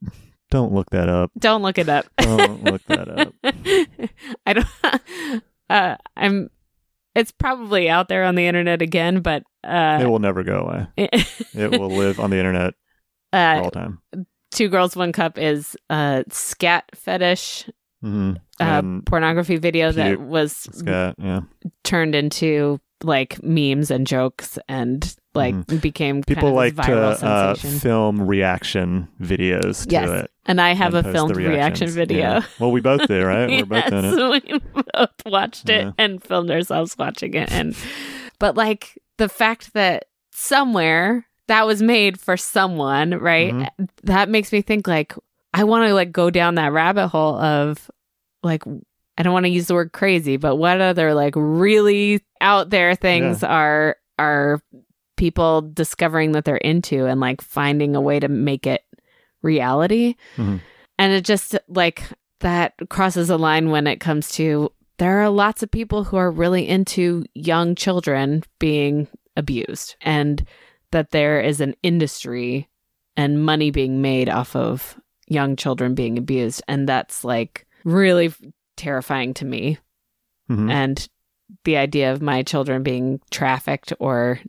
don't 0.50 0.72
look 0.72 0.90
that 0.90 1.08
up. 1.08 1.30
don't 1.38 1.62
look 1.62 1.78
it 1.78 1.88
up. 1.88 2.06
Don't 2.18 2.64
look 2.64 2.82
that 2.86 3.08
up. 3.08 3.34
I 4.46 4.52
don't, 4.54 5.42
uh, 5.68 5.96
I'm, 6.16 6.48
it's 7.14 7.30
probably 7.32 7.90
out 7.90 8.08
there 8.08 8.24
on 8.24 8.34
the 8.34 8.46
internet 8.46 8.80
again, 8.80 9.20
but, 9.20 9.42
It 9.62 9.68
uh, 9.68 10.08
will 10.08 10.20
never 10.20 10.42
go 10.42 10.60
away. 10.60 10.86
It 11.54 11.78
will 11.78 11.90
live 11.90 12.18
on 12.18 12.30
the 12.30 12.38
internet 12.38 12.72
uh, 13.32 13.60
all 13.64 13.70
time. 13.70 14.00
Two 14.50 14.68
Girls, 14.68 14.96
One 14.96 15.12
Cup 15.12 15.38
is 15.38 15.76
a 15.90 16.24
scat 16.30 16.84
fetish 16.94 17.68
hmm 18.00 18.34
uh, 18.60 18.80
pornography 19.06 19.56
video 19.56 19.90
that 19.92 20.20
was 20.20 20.52
Scott, 20.52 21.16
yeah. 21.18 21.40
turned 21.84 22.14
into 22.14 22.80
like 23.04 23.40
memes 23.42 23.90
and 23.90 24.06
jokes 24.06 24.58
and 24.68 25.14
like 25.34 25.54
became 25.80 26.22
Mm-hmm. 26.22 26.34
People 26.34 26.52
like 26.52 26.74
to 26.76 26.96
uh, 26.98 27.54
film 27.54 28.20
reaction 28.26 29.06
videos 29.20 29.84
to 29.86 29.92
Yes, 29.92 30.24
it. 30.24 30.30
and 30.46 30.60
I 30.60 30.74
have 30.74 30.94
and 30.94 31.06
a 31.06 31.12
filmed 31.12 31.36
reaction 31.36 31.88
video. 31.88 32.18
Yeah. 32.18 32.42
Well, 32.58 32.72
we 32.72 32.80
both 32.80 33.06
did, 33.06 33.22
right? 33.22 33.48
We're 33.48 33.64
both 33.66 33.86
in 33.92 34.04
it. 34.04 34.16
Yes, 34.16 34.42
we 34.74 34.82
both 34.94 35.10
watched 35.26 35.68
it 35.68 35.84
Yeah. 35.86 35.92
and 35.98 36.22
filmed 36.22 36.50
ourselves 36.50 36.96
watching 36.98 37.34
it. 37.34 37.52
And 37.52 37.76
but 38.40 38.56
like 38.56 38.98
the 39.18 39.28
fact 39.28 39.74
that 39.74 40.06
somewhere 40.32 41.26
that 41.48 41.66
was 41.66 41.82
made 41.82 42.20
for 42.20 42.36
someone, 42.36 43.12
right? 43.12 43.52
Mm-hmm. 43.52 43.84
That 44.04 44.28
makes 44.28 44.52
me 44.52 44.62
think 44.62 44.86
like 44.86 45.14
I 45.52 45.64
want 45.64 45.88
to 45.88 45.94
like 45.94 46.12
go 46.12 46.30
down 46.30 46.54
that 46.54 46.72
rabbit 46.72 47.08
hole 47.08 47.36
of 47.36 47.90
like 48.42 48.62
I 49.16 49.22
don't 49.22 49.32
want 49.32 49.46
to 49.46 49.50
use 49.50 49.66
the 49.66 49.74
word 49.74 49.92
crazy, 49.92 50.36
but 50.36 50.56
what 50.56 50.80
other 50.80 51.14
like 51.14 51.34
really 51.36 52.24
out 52.40 52.70
there 52.70 52.94
things 52.94 53.42
are 53.42 53.96
are 54.18 54.60
people 55.16 55.62
discovering 55.62 56.32
that 56.32 56.44
they're 56.44 56.56
into 56.56 57.06
and 57.06 57.20
like 57.20 57.40
finding 57.40 57.96
a 57.96 58.00
way 58.00 58.20
to 58.20 58.28
make 58.28 58.66
it 58.66 58.82
reality. 59.42 60.14
Mhm. 60.36 60.60
And 60.98 61.12
it 61.12 61.24
just 61.24 61.58
like 61.68 62.04
that 62.40 62.74
crosses 62.88 63.30
a 63.30 63.36
line 63.36 63.70
when 63.70 63.86
it 63.86 63.98
comes 64.00 64.30
to 64.32 64.70
there 64.98 65.20
are 65.20 65.30
lots 65.30 65.62
of 65.62 65.70
people 65.70 66.04
who 66.04 66.16
are 66.16 66.30
really 66.30 66.68
into 66.68 67.24
young 67.34 67.74
children 67.74 68.42
being 68.58 69.08
abused 69.36 69.96
and 70.00 70.44
that 70.92 71.10
there 71.10 71.40
is 71.40 71.60
an 71.60 71.74
industry 71.82 72.68
and 73.16 73.44
money 73.44 73.70
being 73.70 74.00
made 74.00 74.28
off 74.28 74.54
of 74.56 74.98
young 75.26 75.56
children 75.56 75.94
being 75.94 76.16
abused 76.16 76.62
and 76.68 76.88
that's 76.88 77.24
like 77.24 77.66
really 77.84 78.32
terrifying 78.76 79.34
to 79.34 79.44
me 79.44 79.78
Mhm. 80.50 80.70
and 80.70 81.08
the 81.64 81.76
idea 81.76 82.12
of 82.12 82.22
my 82.22 82.42
children 82.42 82.82
being 82.82 83.20
trafficked 83.30 83.92
or 83.98 84.40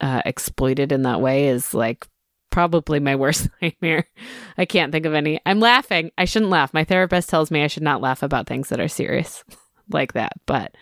uh, 0.00 0.22
exploited 0.24 0.92
in 0.92 1.02
that 1.02 1.20
way 1.20 1.48
is 1.48 1.72
like 1.74 2.06
probably 2.50 3.00
my 3.00 3.16
worst 3.22 3.48
nightmare. 3.60 4.06
I 4.58 4.64
can't 4.64 4.92
think 4.92 5.06
of 5.06 5.14
any. 5.14 5.40
I'm 5.46 5.60
laughing. 5.60 6.10
I 6.18 6.24
shouldn't 6.26 6.50
laugh. 6.50 6.72
My 6.74 6.84
therapist 6.84 7.28
tells 7.28 7.50
me 7.50 7.62
I 7.62 7.66
should 7.68 7.82
not 7.82 8.00
laugh 8.02 8.22
about 8.22 8.46
things 8.46 8.68
that 8.68 8.80
are 8.80 8.88
serious 8.88 9.42
like 9.90 10.12
that, 10.14 10.32
but 10.46 10.74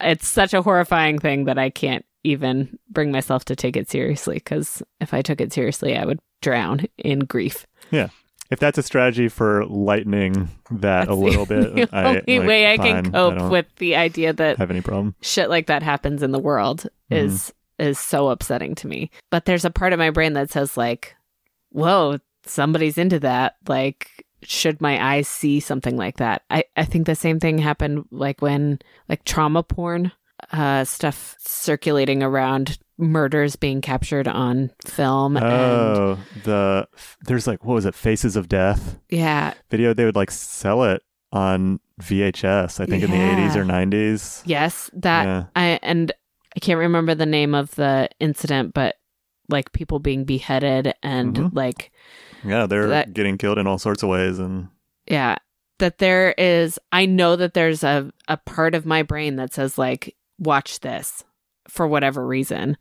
it's 0.00 0.26
such 0.26 0.54
a 0.54 0.62
horrifying 0.62 1.18
thing 1.18 1.44
that 1.44 1.58
I 1.58 1.70
can't 1.70 2.04
even 2.24 2.78
bring 2.90 3.10
myself 3.12 3.44
to 3.46 3.56
take 3.56 3.76
it 3.76 3.88
seriously 3.90 4.34
because 4.36 4.82
if 5.00 5.14
I 5.14 5.22
took 5.22 5.40
it 5.40 5.52
seriously, 5.52 5.96
I 5.96 6.04
would 6.04 6.18
drown 6.42 6.86
in 6.98 7.20
grief. 7.20 7.66
Yeah. 7.90 8.08
If 8.50 8.58
that's 8.60 8.78
a 8.78 8.82
strategy 8.82 9.28
for 9.28 9.66
lightening 9.66 10.48
that 10.70 11.00
That's 11.00 11.10
a 11.10 11.14
little 11.14 11.44
the 11.44 11.72
bit, 11.74 11.88
I, 11.92 12.04
only 12.26 12.38
like, 12.38 12.48
way 12.48 12.66
I 12.72 12.76
fine, 12.78 13.04
can 13.04 13.12
cope 13.12 13.38
don't 13.38 13.50
with 13.50 13.66
the 13.76 13.96
idea 13.96 14.32
that 14.32 14.56
have 14.58 14.70
any 14.70 14.80
problem. 14.80 15.14
shit 15.20 15.50
like 15.50 15.66
that 15.66 15.82
happens 15.82 16.22
in 16.22 16.32
the 16.32 16.38
world 16.38 16.86
Mhm. 17.10 17.16
is 17.24 17.52
is 17.78 17.98
so 17.98 18.28
upsetting 18.30 18.74
to 18.76 18.88
me. 18.88 19.10
But 19.30 19.44
there's 19.44 19.64
a 19.66 19.70
part 19.70 19.92
of 19.92 19.98
my 19.98 20.10
brain 20.10 20.32
that 20.32 20.50
says 20.50 20.76
like, 20.78 21.14
"Whoa, 21.70 22.18
somebody's 22.44 22.98
into 22.98 23.20
that." 23.20 23.56
Like, 23.68 24.24
should 24.42 24.80
my 24.80 25.14
eyes 25.14 25.28
see 25.28 25.60
something 25.60 25.96
like 25.96 26.16
that? 26.16 26.42
I 26.50 26.64
I 26.76 26.84
think 26.86 27.06
the 27.06 27.14
same 27.14 27.38
thing 27.40 27.58
happened 27.58 28.06
like 28.10 28.40
when 28.42 28.78
like 29.10 29.24
trauma 29.24 29.62
porn 29.62 30.10
uh 30.52 30.84
stuff 30.84 31.36
circulating 31.40 32.22
around 32.22 32.78
murders 32.96 33.56
being 33.56 33.80
captured 33.80 34.26
on 34.28 34.70
film 34.84 35.36
and 35.36 35.44
Oh, 35.46 36.18
the 36.44 36.88
there's 37.22 37.46
like 37.46 37.64
what 37.64 37.74
was 37.74 37.86
it? 37.86 37.94
Faces 37.94 38.36
of 38.36 38.48
Death 38.48 38.98
yeah, 39.08 39.54
video. 39.70 39.94
They 39.94 40.04
would 40.04 40.16
like 40.16 40.30
sell 40.30 40.84
it 40.84 41.02
on 41.32 41.80
VHS. 42.02 42.80
I 42.80 42.86
think 42.86 43.02
in 43.04 43.10
the 43.10 43.16
80s 43.16 43.56
or 43.56 43.64
90s. 43.64 44.42
yes, 44.46 44.90
that 44.94 45.24
yeah. 45.24 45.44
I 45.54 45.78
and 45.82 46.12
I 46.56 46.60
can't 46.60 46.78
remember 46.78 47.14
the 47.14 47.26
name 47.26 47.54
of 47.54 47.74
the 47.76 48.08
incident, 48.20 48.74
but 48.74 48.96
like 49.48 49.72
people 49.72 49.98
being 49.98 50.24
beheaded 50.24 50.92
and 51.02 51.34
Mhm. 51.36 51.50
like 51.54 51.90
Yeah, 52.44 52.66
they're 52.66 52.86
That- 52.88 53.12
getting 53.14 53.36
killed 53.38 53.58
in 53.58 53.66
all 53.66 53.78
sorts 53.78 54.02
of 54.02 54.08
ways, 54.08 54.38
and 54.38 54.68
yeah, 55.06 55.36
that 55.78 55.98
there 55.98 56.32
is 56.38 56.78
I 56.92 57.06
know 57.06 57.36
that 57.36 57.54
there's 57.54 57.82
a 57.84 58.10
a 58.28 58.36
part 58.38 58.74
of 58.74 58.86
my 58.86 59.02
brain 59.02 59.36
that 59.36 59.52
says 59.54 59.76
like 59.78 60.14
watch 60.38 60.80
this 60.80 61.24
for 61.68 61.86
whatever 61.86 62.26
reason. 62.26 62.76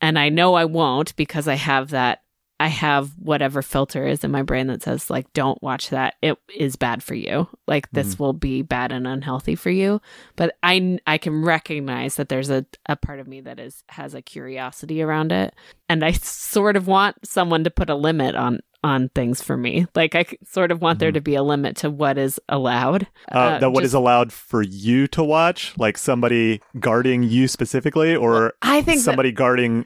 And 0.00 0.18
I 0.18 0.28
know 0.28 0.54
I 0.54 0.64
won't 0.64 1.16
because 1.16 1.48
I 1.48 1.54
have 1.54 1.90
that 1.90 2.22
I 2.60 2.66
have 2.68 3.10
whatever 3.18 3.62
filter 3.62 4.06
is 4.06 4.24
in 4.24 4.30
my 4.32 4.42
brain 4.42 4.66
that 4.66 4.82
says 4.82 5.10
like 5.10 5.32
don't 5.32 5.62
watch 5.62 5.90
that. 5.90 6.14
It 6.22 6.36
is 6.56 6.74
bad 6.76 7.02
for 7.02 7.14
you. 7.14 7.48
Like 7.66 7.90
this 7.92 8.18
will 8.18 8.32
be 8.32 8.62
bad 8.62 8.90
and 8.92 9.06
unhealthy 9.06 9.54
for 9.54 9.70
you. 9.70 10.00
But 10.36 10.56
I 10.62 10.98
I 11.06 11.18
can 11.18 11.44
recognize 11.44 12.16
that 12.16 12.28
there's 12.28 12.50
a 12.50 12.66
a 12.86 12.96
part 12.96 13.20
of 13.20 13.28
me 13.28 13.40
that 13.42 13.60
is 13.60 13.84
has 13.90 14.14
a 14.14 14.22
curiosity 14.22 15.02
around 15.02 15.30
it 15.32 15.54
and 15.88 16.04
I 16.04 16.12
sort 16.22 16.76
of 16.76 16.86
want 16.88 17.16
someone 17.24 17.62
to 17.64 17.70
put 17.70 17.90
a 17.90 17.94
limit 17.94 18.34
on 18.34 18.60
on 18.84 19.08
things 19.08 19.42
for 19.42 19.56
me. 19.56 19.86
Like 19.96 20.14
I 20.14 20.24
sort 20.44 20.70
of 20.70 20.80
want 20.80 21.00
there 21.00 21.10
Mhm. 21.10 21.14
to 21.14 21.20
be 21.20 21.34
a 21.34 21.42
limit 21.42 21.76
to 21.78 21.90
what 21.90 22.16
is 22.16 22.40
allowed. 22.48 23.08
uh, 23.32 23.58
that 23.58 23.70
what 23.72 23.82
is 23.82 23.88
just- 23.90 23.94
allowed 23.96 24.32
for 24.32 24.62
you 24.62 25.08
to 25.08 25.22
watch, 25.24 25.74
like 25.76 25.98
somebody 25.98 26.60
guarding 26.78 27.24
you 27.24 27.48
specifically, 27.48 28.14
or 28.14 28.54
I 28.62 28.82
think 28.82 28.98
that- 28.98 29.04
somebody 29.04 29.32
guarding. 29.32 29.84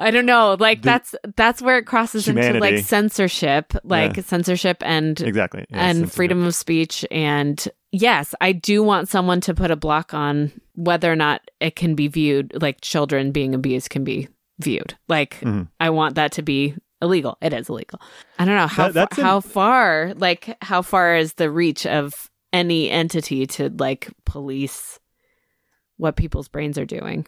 I 0.00 0.10
don't 0.10 0.26
know. 0.26 0.56
Like 0.58 0.82
The- 0.82 0.86
that's 0.86 1.14
that's 1.36 1.60
where 1.62 1.76
it 1.78 1.84
crosses 1.86 2.26
into 2.26 2.58
like 2.58 2.78
censorship, 2.78 3.74
like 3.84 4.16
Yeah. 4.16 4.22
censorship 4.22 4.78
and 4.84 5.20
Exactly, 5.20 5.66
yeah, 5.70 5.76
and 5.76 5.98
censorship. 5.98 6.16
freedom 6.16 6.44
of 6.44 6.54
speech 6.54 7.04
and 7.10 7.68
yes, 7.92 8.34
I 8.40 8.52
do 8.52 8.82
want 8.82 9.08
someone 9.08 9.40
to 9.42 9.54
put 9.54 9.70
a 9.70 9.76
block 9.76 10.14
on 10.14 10.52
whether 10.74 11.12
or 11.12 11.16
not 11.16 11.42
it 11.60 11.76
can 11.76 11.94
be 11.94 12.08
viewed 12.08 12.60
like 12.62 12.80
children 12.80 13.30
being 13.30 13.54
abused 13.54 13.90
can 13.90 14.02
be 14.02 14.28
viewed. 14.58 14.94
Like 15.08 15.38
Mhm. 15.40 15.68
I 15.78 15.90
want 15.90 16.14
that 16.14 16.32
to 16.32 16.42
be 16.42 16.74
illegal. 17.02 17.36
It 17.42 17.52
is 17.52 17.68
illegal. 17.68 18.00
I 18.38 18.44
don't 18.46 18.56
know 18.56 18.66
how 18.66 18.86
That- 18.88 18.94
that's 18.94 19.14
fa- 19.16 19.20
an- 19.20 19.26
how 19.26 19.40
far 19.40 20.12
like 20.16 20.56
how 20.62 20.80
far 20.82 21.16
is 21.16 21.34
the 21.34 21.50
reach 21.50 21.84
of 21.86 22.30
any 22.52 22.90
entity 22.90 23.46
to 23.46 23.68
like 23.78 24.08
police 24.24 24.98
what 25.98 26.16
people's 26.16 26.48
brains 26.48 26.78
are 26.78 26.86
doing. 26.86 27.26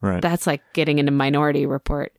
Right. 0.00 0.22
That's 0.22 0.46
like 0.46 0.62
getting 0.74 0.98
into 0.98 1.12
minority 1.12 1.66
report. 1.66 2.12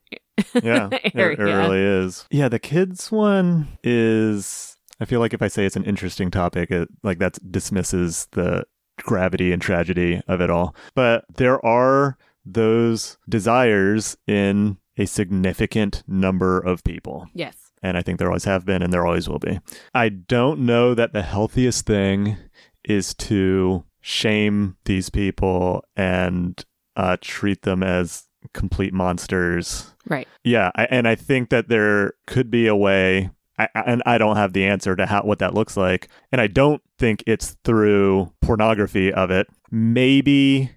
yeah, 0.62 0.90
it, 1.04 1.16
it 1.16 1.40
really 1.40 1.80
is. 1.82 2.26
Yeah, 2.32 2.50
the 2.50 2.60
kids 2.60 3.12
one 3.12 3.68
is. 3.84 4.76
I 5.02 5.06
feel 5.06 5.22
like 5.22 5.34
if 5.34 5.42
I 5.42 5.48
say 5.48 5.66
it's 5.66 5.78
an 5.78 5.86
interesting 5.86 6.30
topic, 6.30 6.72
it 6.72 6.90
like 7.04 7.20
that 7.20 7.38
dismisses 7.52 8.28
the 8.32 8.66
gravity 9.02 9.54
and 9.54 9.62
tragedy 9.62 10.22
of 10.28 10.42
it 10.42 10.50
all. 10.50 10.76
But 10.94 11.24
there 11.34 11.64
are 11.66 12.18
those 12.46 13.18
desires 13.30 14.18
in 14.28 14.78
a 14.98 15.06
significant 15.06 16.04
number 16.08 16.60
of 16.60 16.84
people. 16.84 17.28
Yes. 17.34 17.56
and 17.82 17.96
I 17.96 18.02
think 18.02 18.20
there 18.20 18.28
always 18.28 18.44
have 18.44 18.66
been 18.66 18.82
and 18.82 18.92
there 18.92 19.06
always 19.06 19.30
will 19.30 19.40
be. 19.40 19.60
I 19.94 20.10
don't 20.10 20.62
know 20.62 20.94
that 20.94 21.14
the 21.14 21.22
healthiest 21.22 21.86
thing 21.86 22.36
is 22.84 23.14
to 23.14 23.86
shame 24.02 24.76
these 24.84 25.10
people 25.10 25.86
and 25.96 26.64
uh, 27.00 27.18
treat 27.22 27.62
them 27.62 27.82
as 27.84 28.24
complete 28.54 28.94
monsters. 28.94 29.94
Right. 30.08 30.28
Yeah, 30.44 30.72
I, 30.76 30.86
and 30.86 31.08
I 31.08 31.16
think 31.16 31.50
that 31.50 31.70
there 31.70 32.14
could 32.28 32.50
be 32.52 32.68
a 32.68 32.76
way. 32.76 33.30
I, 33.58 33.68
and 33.76 34.02
I 34.06 34.18
don't 34.18 34.38
have 34.38 34.54
the 34.54 34.66
answer 34.66 34.96
to 34.96 35.06
how 35.06 35.22
what 35.24 35.40
that 35.40 35.54
looks 35.54 35.76
like, 35.78 36.08
and 36.32 36.40
I 36.42 36.48
don't 36.48 36.82
think 36.98 37.24
it's 37.28 37.58
through 37.64 38.32
pornography 38.42 39.12
of 39.14 39.32
it. 39.32 39.48
Maybe 39.72 40.72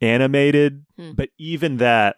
animated, 0.00 0.84
Hmm. 0.96 1.12
but 1.12 1.28
even 1.38 1.78
that, 1.78 2.16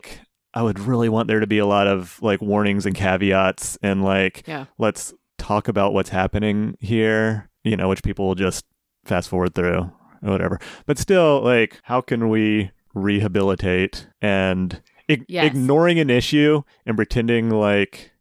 I 0.54 0.62
would 0.62 0.78
really 0.78 1.08
want 1.08 1.28
there 1.28 1.40
to 1.40 1.46
be 1.46 1.58
a 1.58 1.66
lot 1.66 1.86
of 1.86 2.18
like 2.22 2.40
warnings 2.40 2.86
and 2.86 2.94
caveats, 2.94 3.78
and 3.82 4.02
like 4.04 4.42
Yeah. 4.46 4.66
let's 4.78 5.12
talk 5.38 5.68
about 5.68 5.92
what's 5.92 6.10
happening 6.10 6.76
here. 6.80 7.50
You 7.64 7.76
know, 7.76 7.88
which 7.88 8.02
people 8.02 8.26
will 8.28 8.34
just 8.36 8.64
fast 9.04 9.28
forward 9.28 9.54
through 9.54 9.90
or 10.22 10.30
whatever. 10.30 10.60
But 10.86 10.98
still, 10.98 11.42
like, 11.42 11.80
how 11.82 12.00
can 12.00 12.28
we 12.28 12.70
rehabilitate 12.96 14.08
and 14.20 14.82
ig- 15.08 15.26
Yes. 15.28 15.46
ignoring 15.46 15.98
an 16.00 16.10
issue 16.10 16.62
and 16.84 16.96
pretending 16.96 17.50
like 17.50 18.12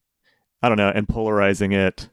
I 0.62 0.68
don't 0.70 0.78
know 0.78 0.92
and 0.94 1.08
polarizing 1.08 1.72
it? 1.72 2.10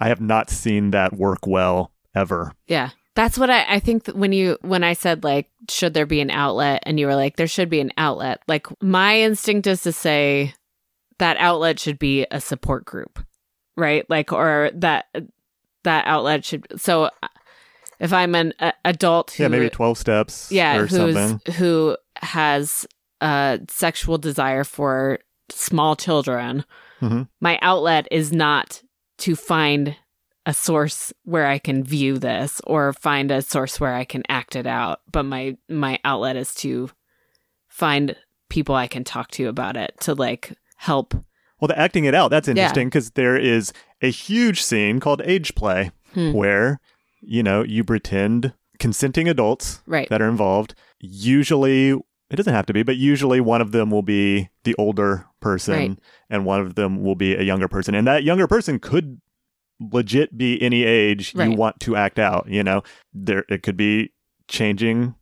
I 0.00 0.08
have 0.08 0.20
not 0.20 0.50
seen 0.50 0.90
that 0.90 1.12
work 1.14 1.46
well 1.46 1.92
ever. 2.14 2.52
Yeah. 2.66 2.90
That's 3.14 3.38
what 3.38 3.48
I, 3.50 3.64
I 3.66 3.78
think 3.80 4.04
that 4.04 4.16
when 4.16 4.32
you 4.32 4.58
when 4.60 4.84
I 4.84 4.92
said 4.92 5.24
like 5.24 5.48
should 5.70 5.94
there 5.94 6.06
be 6.06 6.20
an 6.20 6.30
outlet 6.30 6.82
and 6.84 6.98
you 7.00 7.06
were 7.06 7.14
like 7.14 7.36
there 7.36 7.46
should 7.46 7.70
be 7.70 7.80
an 7.80 7.92
outlet 7.96 8.42
like 8.46 8.66
my 8.82 9.20
instinct 9.20 9.66
is 9.66 9.82
to 9.82 9.92
say 9.92 10.54
that 11.18 11.36
outlet 11.38 11.80
should 11.80 11.98
be 11.98 12.26
a 12.30 12.40
support 12.40 12.84
group 12.84 13.18
right 13.76 14.04
like 14.10 14.32
or 14.32 14.70
that 14.74 15.06
that 15.84 16.06
outlet 16.06 16.44
should 16.44 16.66
so 16.78 17.04
uh, 17.04 17.28
if 17.98 18.12
I'm 18.12 18.34
an 18.34 18.52
a, 18.60 18.74
adult 18.84 19.30
who 19.30 19.44
yeah, 19.44 19.48
maybe 19.48 19.70
twelve 19.70 19.96
steps. 19.96 20.52
yeah 20.52 20.76
or 20.76 20.86
who's 20.86 21.14
something. 21.14 21.54
who 21.54 21.96
has 22.22 22.86
a 23.20 23.60
sexual 23.68 24.18
desire 24.18 24.64
for 24.64 25.18
small 25.50 25.96
children 25.96 26.64
Mhm. 27.00 27.28
my 27.40 27.58
outlet 27.62 28.08
is 28.10 28.32
not 28.32 28.82
to 29.18 29.36
find 29.36 29.96
a 30.44 30.52
source 30.54 31.12
where 31.24 31.46
i 31.46 31.58
can 31.58 31.82
view 31.84 32.18
this 32.18 32.60
or 32.66 32.92
find 32.92 33.30
a 33.30 33.42
source 33.42 33.78
where 33.80 33.94
i 33.94 34.04
can 34.04 34.22
act 34.28 34.56
it 34.56 34.66
out 34.66 35.00
but 35.12 35.22
my 35.24 35.56
my 35.68 35.98
outlet 36.04 36.36
is 36.36 36.54
to 36.54 36.90
find 37.68 38.16
people 38.48 38.74
i 38.74 38.86
can 38.86 39.04
talk 39.04 39.30
to 39.30 39.48
about 39.48 39.76
it 39.76 39.94
to 40.00 40.14
like 40.14 40.52
help 40.76 41.14
Well, 41.60 41.68
the 41.68 41.78
acting 41.78 42.04
it 42.04 42.14
out, 42.14 42.28
that's 42.30 42.48
interesting 42.48 42.88
because 42.88 43.12
there 43.12 43.36
is 43.38 43.72
a 44.02 44.10
huge 44.10 44.62
scene 44.62 45.00
called 45.00 45.22
age 45.24 45.54
play 45.54 45.90
Hmm. 46.12 46.32
where, 46.32 46.80
you 47.22 47.42
know, 47.42 47.62
you 47.62 47.82
pretend 47.82 48.52
consenting 48.78 49.26
adults 49.28 49.80
right 49.86 50.08
that 50.10 50.20
are 50.20 50.28
involved. 50.28 50.74
Usually, 51.00 51.90
it 51.90 52.36
doesn't 52.36 52.52
have 52.54 52.66
to 52.66 52.72
be, 52.72 52.82
but 52.82 52.96
usually 52.96 53.40
one 53.40 53.60
of 53.60 53.72
them 53.72 53.90
will 53.90 54.02
be 54.02 54.48
the 54.64 54.74
older 54.78 55.26
person 55.40 55.74
Right. 55.74 55.98
and 56.30 56.44
one 56.44 56.60
of 56.60 56.74
them 56.74 57.02
will 57.02 57.14
be 57.14 57.34
a 57.34 57.42
younger 57.42 57.68
person. 57.68 57.94
And 57.94 58.06
that 58.06 58.24
younger 58.24 58.46
person 58.46 58.78
could 58.78 59.20
legit 59.78 60.36
be 60.36 60.60
any 60.62 60.84
age 60.84 61.34
you 61.34 61.52
want 61.52 61.78
to 61.80 61.96
act 61.96 62.18
out, 62.18 62.48
you 62.48 62.62
know. 62.64 62.82
There 63.14 63.44
it 63.48 63.62
could 63.62 63.76
be 63.76 64.12
changing 64.48 65.14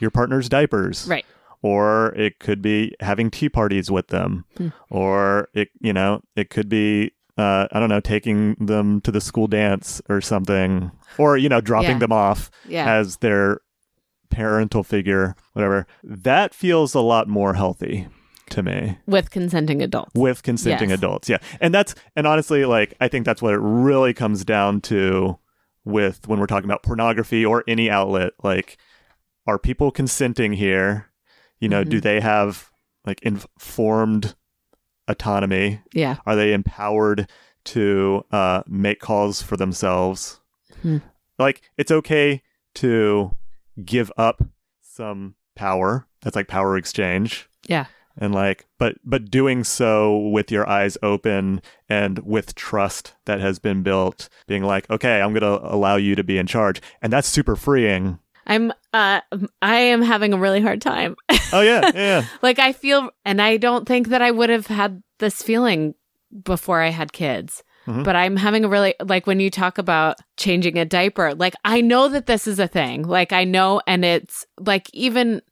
your 0.00 0.10
partner's 0.10 0.48
diapers 0.50 1.06
right 1.08 1.24
or 1.62 2.08
it 2.14 2.38
could 2.40 2.60
be 2.60 2.94
having 3.00 3.30
tea 3.30 3.48
parties 3.48 3.90
with 3.90 4.08
them 4.08 4.44
Hmm. 4.58 4.68
or 4.90 5.48
it 5.54 5.68
you 5.80 5.94
know 5.94 6.20
it 6.36 6.50
could 6.50 6.68
be 6.68 7.12
uh, 7.38 7.68
i 7.72 7.80
don't 7.80 7.88
know 7.88 8.00
taking 8.00 8.54
them 8.56 9.00
to 9.00 9.10
the 9.10 9.20
school 9.20 9.46
dance 9.46 10.02
or 10.10 10.20
something 10.20 10.90
or 11.16 11.38
you 11.38 11.48
know 11.48 11.62
dropping 11.62 11.92
Yeah. 11.92 11.98
them 12.00 12.12
off 12.12 12.50
yeah 12.68 12.92
as 12.92 13.16
their 13.18 13.60
parental 14.34 14.82
figure 14.82 15.34
whatever 15.52 15.86
that 16.02 16.54
feels 16.54 16.94
a 16.94 17.00
lot 17.00 17.28
more 17.28 17.54
healthy 17.54 18.08
to 18.50 18.62
me 18.62 18.98
with 19.06 19.30
consenting 19.30 19.80
adults 19.82 20.10
with 20.14 20.42
consenting 20.42 20.90
Yes. 20.90 20.98
adults 20.98 21.28
yeah 21.28 21.38
and 21.60 21.72
that's 21.72 21.94
and 22.16 22.26
honestly 22.26 22.64
like 22.64 22.94
i 23.00 23.08
think 23.08 23.24
that's 23.24 23.40
what 23.40 23.54
it 23.54 23.60
really 23.60 24.12
comes 24.12 24.44
down 24.44 24.80
to 24.82 25.38
with 25.84 26.26
when 26.28 26.38
we're 26.40 26.46
talking 26.46 26.68
about 26.70 26.82
pornography 26.82 27.44
or 27.44 27.62
any 27.68 27.88
outlet 27.90 28.32
like 28.42 28.76
are 29.46 29.58
people 29.58 29.90
consenting 29.90 30.52
here 30.54 31.10
you 31.60 31.68
know 31.68 31.84
do 31.84 31.98
Mhm. 31.98 32.02
they 32.02 32.20
have 32.20 32.70
like 33.06 33.20
informed 33.22 34.34
autonomy? 35.08 35.80
Yeah. 35.92 36.16
Are 36.26 36.34
they 36.36 36.52
empowered 36.54 37.28
to 37.66 38.24
uh, 38.30 38.62
make 38.66 39.00
calls 39.00 39.42
for 39.42 39.56
themselves? 39.58 40.40
Hmm. 40.82 40.98
Like, 41.38 41.60
it's 41.76 41.90
okay 41.90 42.42
to 42.76 43.36
give 43.82 44.12
up 44.16 44.42
some 44.80 45.34
power. 45.54 46.06
That's 46.22 46.36
like 46.36 46.48
power 46.48 46.76
exchange. 46.76 47.48
Yeah. 47.66 47.86
And 48.16 48.32
like, 48.32 48.66
but 48.78 48.96
but 49.04 49.30
doing 49.30 49.64
so 49.64 50.16
with 50.28 50.52
your 50.52 50.68
eyes 50.68 50.96
open 51.02 51.60
and 51.88 52.20
with 52.20 52.54
trust 52.54 53.14
that 53.24 53.40
has 53.40 53.58
been 53.58 53.82
built, 53.82 54.28
being 54.46 54.62
like, 54.62 54.88
okay, 54.88 55.20
I'm 55.20 55.34
gonna 55.34 55.58
allow 55.62 55.96
you 55.96 56.14
to 56.14 56.22
be 56.22 56.38
in 56.38 56.46
charge, 56.46 56.80
and 57.02 57.12
that's 57.12 57.26
super 57.26 57.56
freeing. 57.56 58.20
I'm 58.46 58.72
uh 58.92 59.20
I 59.62 59.76
am 59.76 60.02
having 60.02 60.32
a 60.32 60.38
really 60.38 60.60
hard 60.60 60.80
time. 60.80 61.16
Oh 61.52 61.62
yeah, 61.62 61.90
yeah. 61.94 62.26
like 62.40 62.60
I 62.60 62.72
feel 62.72 63.10
and 63.24 63.42
I 63.42 63.56
don't 63.56 63.86
think 63.86 64.08
that 64.08 64.22
I 64.22 64.30
would 64.30 64.50
have 64.50 64.68
had 64.68 65.02
this 65.18 65.42
feeling 65.42 65.94
before 66.44 66.80
I 66.80 66.90
had 66.90 67.12
kids. 67.12 67.64
Mhm. 67.86 68.04
But 68.04 68.16
I'm 68.16 68.36
having 68.36 68.64
a 68.64 68.68
really 68.68 68.94
like 69.04 69.26
when 69.26 69.40
you 69.40 69.50
talk 69.50 69.78
about 69.78 70.16
changing 70.36 70.78
a 70.78 70.84
diaper, 70.84 71.34
like 71.34 71.54
I 71.64 71.80
know 71.80 72.08
that 72.08 72.26
this 72.26 72.46
is 72.46 72.58
a 72.58 72.68
thing. 72.68 73.02
Like 73.02 73.32
I 73.32 73.44
know 73.44 73.80
and 73.86 74.04
it's 74.04 74.46
like 74.58 74.88
even 74.94 75.42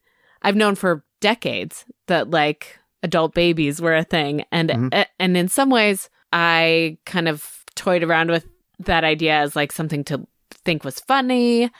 I've 0.42 0.56
known 0.56 0.74
for 0.74 1.04
decades 1.20 1.84
that 2.08 2.30
like 2.30 2.78
adult 3.02 3.34
babies 3.34 3.80
were 3.80 3.94
a 3.96 4.04
thing 4.04 4.44
and 4.50 4.70
Mhm. 4.70 5.04
and 5.18 5.36
in 5.36 5.48
some 5.48 5.70
ways 5.70 6.08
I 6.32 6.98
kind 7.04 7.28
of 7.28 7.64
toyed 7.74 8.02
around 8.02 8.30
with 8.30 8.46
that 8.80 9.04
idea 9.04 9.34
as 9.36 9.54
like 9.54 9.70
something 9.72 10.02
to 10.04 10.26
think 10.64 10.84
was 10.84 11.00
funny 11.00 11.70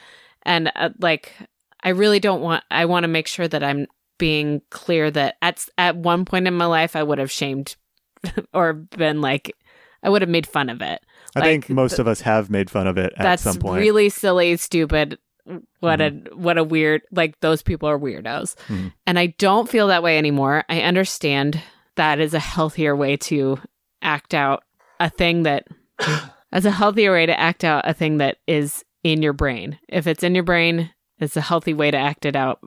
and 0.44 0.70
uh, 0.76 0.90
like 1.00 1.32
I 1.82 1.90
really 1.90 2.20
don't 2.20 2.42
want 2.42 2.62
I 2.70 2.84
want 2.84 3.05
to 3.05 3.09
make 3.09 3.26
sure 3.26 3.48
that 3.48 3.62
I'm 3.64 3.86
being 4.18 4.61
clear 4.70 5.11
that 5.11 5.36
at 5.42 5.64
at 5.78 5.96
one 5.96 6.24
point 6.24 6.46
in 6.46 6.55
my 6.55 6.66
life 6.66 6.94
I 6.94 7.03
would 7.03 7.18
have 7.18 7.30
shamed 7.30 7.76
or 8.55 8.72
been 8.74 9.20
like 9.20 9.57
I 10.03 10.11
would 10.11 10.22
have 10.22 10.28
made 10.28 10.46
fun 10.46 10.68
of 10.68 10.82
it. 10.82 11.00
I 11.36 11.40
Like, 11.40 11.48
think 11.48 11.70
most 11.70 11.98
of 11.98 12.07
us 12.09 12.20
have 12.22 12.50
made 12.50 12.68
fun 12.70 12.86
of 12.86 12.98
it 12.98 13.12
at 13.16 13.22
That's 13.22 13.42
some 13.42 13.57
point. 13.59 13.80
really 13.80 14.09
silly, 14.09 14.57
stupid. 14.57 15.18
What 15.80 16.00
a 16.00 16.11
what 16.34 16.57
a 16.59 16.62
weird 16.64 17.03
like 17.11 17.40
those 17.40 17.62
people 17.62 17.88
are 17.88 17.98
weirdos. 17.98 18.55
Mhm. 18.68 18.92
And 19.07 19.18
I 19.18 19.26
don't 19.38 19.68
feel 19.68 19.88
that 19.88 20.03
way 20.03 20.16
anymore. 20.18 20.64
I 20.68 20.82
understand 20.82 21.61
that 21.96 22.20
is 22.20 22.32
a 22.34 22.38
healthier 22.38 22.94
way 22.94 23.16
to 23.16 23.59
act 24.03 24.34
out 24.34 24.62
a 25.00 25.11
thing 25.11 25.42
that 25.42 25.66
as 26.53 26.64
a 26.64 26.70
healthier 26.70 27.12
way 27.12 27.26
to 27.26 27.38
act 27.38 27.64
out 27.64 27.88
a 27.88 27.92
thing 27.94 28.18
that 28.18 28.36
is 28.46 28.84
in 29.03 29.20
your 29.22 29.32
brain. 29.32 29.78
If 29.88 30.07
it's 30.07 30.22
in 30.22 30.34
your 30.36 30.44
brain, 30.44 30.90
it's 31.18 31.36
a 31.36 31.40
healthy 31.40 31.74
way 31.74 31.90
to 31.90 31.96
act 31.98 32.24
it 32.24 32.36
out 32.36 32.61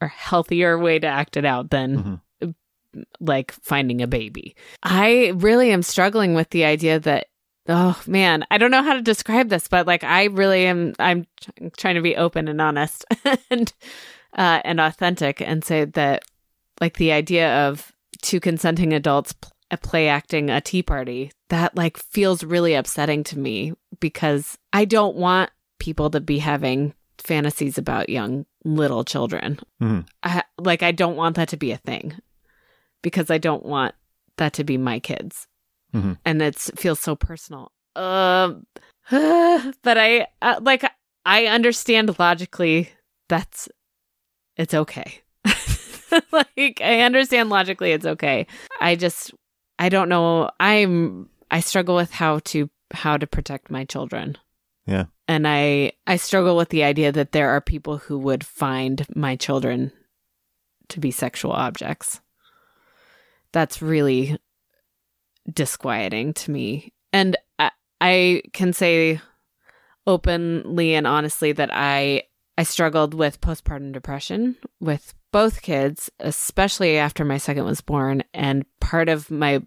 or 0.00 0.08
healthier 0.08 0.78
way 0.78 0.98
to 1.00 1.06
act 1.08 1.36
it 1.36 1.44
out 1.44 1.70
than 1.70 1.96
Mhm. 1.98 2.20
Like 3.20 3.52
finding 3.52 4.02
a 4.02 4.06
baby. 4.06 4.54
I 4.82 5.32
really 5.36 5.70
am 5.72 5.82
struggling 5.82 6.34
with 6.34 6.50
the 6.50 6.64
idea 6.64 6.98
that 7.00 7.26
oh 7.68 8.00
man, 8.06 8.44
I 8.50 8.58
don't 8.58 8.70
know 8.70 8.82
how 8.82 8.94
to 8.94 9.02
describe 9.02 9.48
this, 9.48 9.68
but 9.68 9.86
like 9.86 10.02
I 10.04 10.24
really 10.24 10.66
am 10.66 10.94
I'm 10.98 11.26
tr- 11.40 11.50
trying 11.76 11.94
to 11.96 12.00
be 12.02 12.16
open 12.16 12.48
and 12.48 12.60
honest 12.60 13.04
and 13.50 13.72
uh 14.36 14.60
and 14.64 14.80
authentic 14.80 15.40
and 15.40 15.64
say 15.64 15.84
that 15.84 16.24
like 16.80 16.96
the 16.96 17.12
idea 17.12 17.68
of 17.68 17.92
two 18.22 18.40
consenting 18.40 18.92
adults 18.92 19.32
pl- 19.34 19.52
play 19.82 20.08
acting 20.08 20.50
a 20.50 20.60
tea 20.60 20.82
party 20.82 21.30
that 21.48 21.76
like 21.76 21.96
feels 21.96 22.42
really 22.42 22.74
upsetting 22.74 23.22
to 23.24 23.38
me 23.38 23.72
because 24.00 24.58
I 24.72 24.84
don't 24.84 25.16
want 25.16 25.50
people 25.78 26.10
to 26.10 26.20
be 26.20 26.38
having 26.38 26.94
fantasies 27.18 27.78
about 27.78 28.08
young 28.08 28.46
little 28.64 29.04
children. 29.04 29.60
Mhm. 29.80 30.06
I, 30.22 30.42
like 30.58 30.82
I 30.82 30.92
don't 30.92 31.16
want 31.16 31.36
that 31.36 31.48
to 31.50 31.56
be 31.56 31.70
a 31.72 31.76
thing 31.76 32.14
because 33.02 33.30
I 33.30 33.38
don't 33.38 33.64
want 33.64 33.94
that 34.36 34.52
to 34.54 34.64
be 34.64 34.76
my 34.78 34.98
kids, 35.00 35.46
Mhm. 35.94 36.18
and 36.24 36.40
it 36.42 36.56
feels 36.56 37.00
so 37.00 37.14
personal. 37.16 37.72
Um, 37.96 38.66
but 39.10 39.98
I 39.98 40.26
uh, 40.42 40.60
like 40.62 40.84
I 41.26 41.46
understand 41.46 42.18
logically 42.18 42.90
that's 43.28 43.68
it's 44.56 44.74
okay. 44.74 45.20
like 46.32 46.80
I 46.82 47.00
understand 47.00 47.50
logically 47.50 47.92
it's 47.92 48.06
okay. 48.06 48.46
I 48.80 48.96
just 48.96 49.32
I 49.78 49.88
don't 49.88 50.08
know. 50.08 50.50
I'm 50.60 51.28
I 51.50 51.60
struggle 51.60 51.96
with 51.96 52.12
how 52.12 52.38
to 52.40 52.70
how 52.92 53.16
to 53.16 53.26
protect 53.26 53.70
my 53.70 53.84
children. 53.84 54.36
Yeah. 54.86 55.06
And 55.28 55.46
I 55.46 55.92
I 56.06 56.16
struggle 56.16 56.56
with 56.56 56.70
the 56.70 56.82
idea 56.84 57.12
that 57.12 57.32
there 57.32 57.50
are 57.50 57.60
people 57.60 57.98
who 57.98 58.18
would 58.18 58.44
find 58.44 59.06
my 59.14 59.36
children 59.36 59.92
to 60.88 61.00
be 61.00 61.10
sexual 61.10 61.52
objects. 61.52 62.20
That's 63.52 63.82
really 63.82 64.38
disquieting 65.52 66.34
to 66.34 66.50
me. 66.50 66.92
And 67.12 67.36
I, 67.58 67.70
I 68.00 68.42
can 68.52 68.72
say 68.72 69.20
openly 70.06 70.94
and 70.94 71.06
honestly 71.06 71.52
that 71.52 71.70
I 71.72 72.24
I 72.58 72.62
struggled 72.62 73.14
with 73.14 73.40
postpartum 73.40 73.92
depression 73.92 74.56
with 74.80 75.14
both 75.32 75.62
kids, 75.62 76.10
especially 76.20 76.98
after 76.98 77.24
my 77.24 77.38
second 77.38 77.64
was 77.64 77.80
born. 77.80 78.22
And 78.34 78.66
part 78.80 79.08
of 79.08 79.30
my 79.30 79.62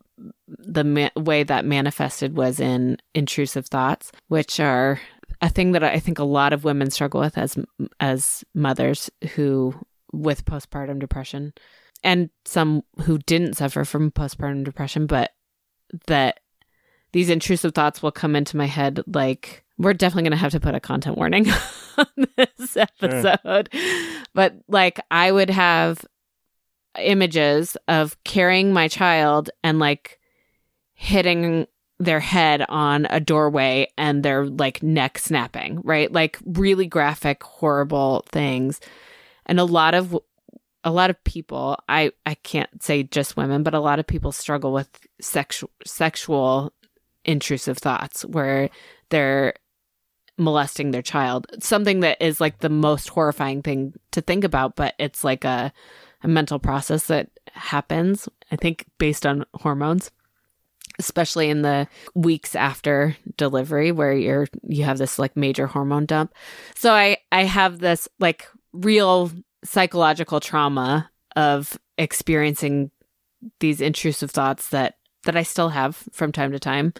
the 0.47 0.83
ma- 0.83 1.09
way 1.15 1.43
that 1.43 1.65
manifested 1.65 2.35
was 2.35 2.59
in 2.59 2.97
intrusive 3.15 3.65
thoughts, 3.65 4.11
which 4.27 4.59
are 4.59 4.99
a 5.41 5.49
thing 5.49 5.71
that 5.71 5.83
I 5.83 5.99
think 5.99 6.19
a 6.19 6.23
lot 6.23 6.53
of 6.53 6.63
women 6.63 6.91
struggle 6.91 7.21
with 7.21 7.37
as 7.37 7.57
as 7.99 8.43
mothers 8.53 9.09
who 9.33 9.73
with 10.11 10.45
postpartum 10.45 10.99
depression, 10.99 11.53
and 12.03 12.29
some 12.45 12.83
who 13.01 13.17
didn't 13.19 13.55
suffer 13.55 13.85
from 13.85 14.11
postpartum 14.11 14.63
depression, 14.63 15.07
but 15.07 15.31
that 16.07 16.39
these 17.11 17.29
intrusive 17.29 17.73
thoughts 17.73 18.01
will 18.01 18.11
come 18.11 18.35
into 18.35 18.57
my 18.57 18.65
head 18.65 19.01
like 19.07 19.63
we're 19.77 19.93
definitely 19.93 20.23
going 20.23 20.31
to 20.31 20.37
have 20.37 20.51
to 20.51 20.59
put 20.59 20.75
a 20.75 20.79
content 20.79 21.17
warning 21.17 21.47
on 21.97 22.27
this 22.37 22.77
episode. 22.77 23.69
But 24.33 24.55
like 24.67 24.99
I 25.09 25.31
would 25.31 25.49
have 25.49 26.05
images 26.99 27.75
of 27.87 28.21
carrying 28.23 28.73
my 28.73 28.87
child 28.87 29.49
and 29.63 29.79
like 29.79 30.19
hitting 30.93 31.67
their 31.99 32.19
head 32.19 32.65
on 32.69 33.07
a 33.09 33.19
doorway 33.19 33.87
and 33.97 34.23
their 34.23 34.45
like 34.45 34.83
neck 34.83 35.17
snapping, 35.17 35.81
right? 35.83 36.11
Like 36.11 36.37
really 36.45 36.85
graphic 36.85 37.43
horrible 37.43 38.25
things. 38.29 38.79
And 39.45 39.59
a 39.59 39.65
lot 39.65 39.93
of 39.93 40.17
a 40.83 40.91
lot 40.91 41.09
of 41.09 41.23
people, 41.23 41.77
I 41.87 42.11
I 42.25 42.35
can't 42.35 42.83
say 42.83 43.03
just 43.03 43.37
women, 43.37 43.63
but 43.63 43.73
a 43.73 43.79
lot 43.79 43.99
of 43.99 44.07
people 44.07 44.31
struggle 44.31 44.73
with 44.73 44.89
sexual 45.21 45.71
sexual 45.85 46.73
intrusive 47.25 47.77
thoughts 47.77 48.25
where 48.25 48.69
they're 49.09 49.53
molesting 50.37 50.91
their 50.91 51.01
child. 51.01 51.47
Something 51.59 52.01
that 52.01 52.21
is 52.21 52.41
like 52.41 52.59
the 52.59 52.69
most 52.69 53.09
horrifying 53.09 53.61
thing 53.61 53.93
to 54.11 54.21
think 54.21 54.43
about, 54.43 54.75
but 54.75 54.95
it's 54.99 55.23
like 55.23 55.45
a, 55.45 55.71
a 56.23 56.27
mental 56.27 56.59
process 56.59 57.07
that 57.07 57.29
happens, 57.53 58.27
I 58.51 58.55
think, 58.55 58.85
based 58.97 59.25
on 59.25 59.45
hormones, 59.53 60.11
especially 60.99 61.49
in 61.49 61.61
the 61.61 61.87
weeks 62.13 62.55
after 62.55 63.15
delivery 63.37 63.91
where 63.91 64.13
you're 64.13 64.47
you 64.67 64.83
have 64.83 64.97
this 64.97 65.19
like 65.19 65.37
major 65.37 65.67
hormone 65.67 66.05
dump. 66.05 66.33
So 66.75 66.93
I 66.93 67.17
I 67.31 67.43
have 67.43 67.79
this 67.79 68.07
like 68.19 68.47
real 68.73 69.31
psychological 69.63 70.39
trauma 70.39 71.09
of 71.35 71.77
experiencing 71.97 72.91
these 73.59 73.81
intrusive 73.81 74.31
thoughts 74.31 74.69
that 74.69 74.95
that 75.25 75.35
I 75.37 75.43
still 75.43 75.69
have 75.69 75.95
from 76.11 76.31
time 76.31 76.51
to 76.51 76.59
time. 76.59 76.93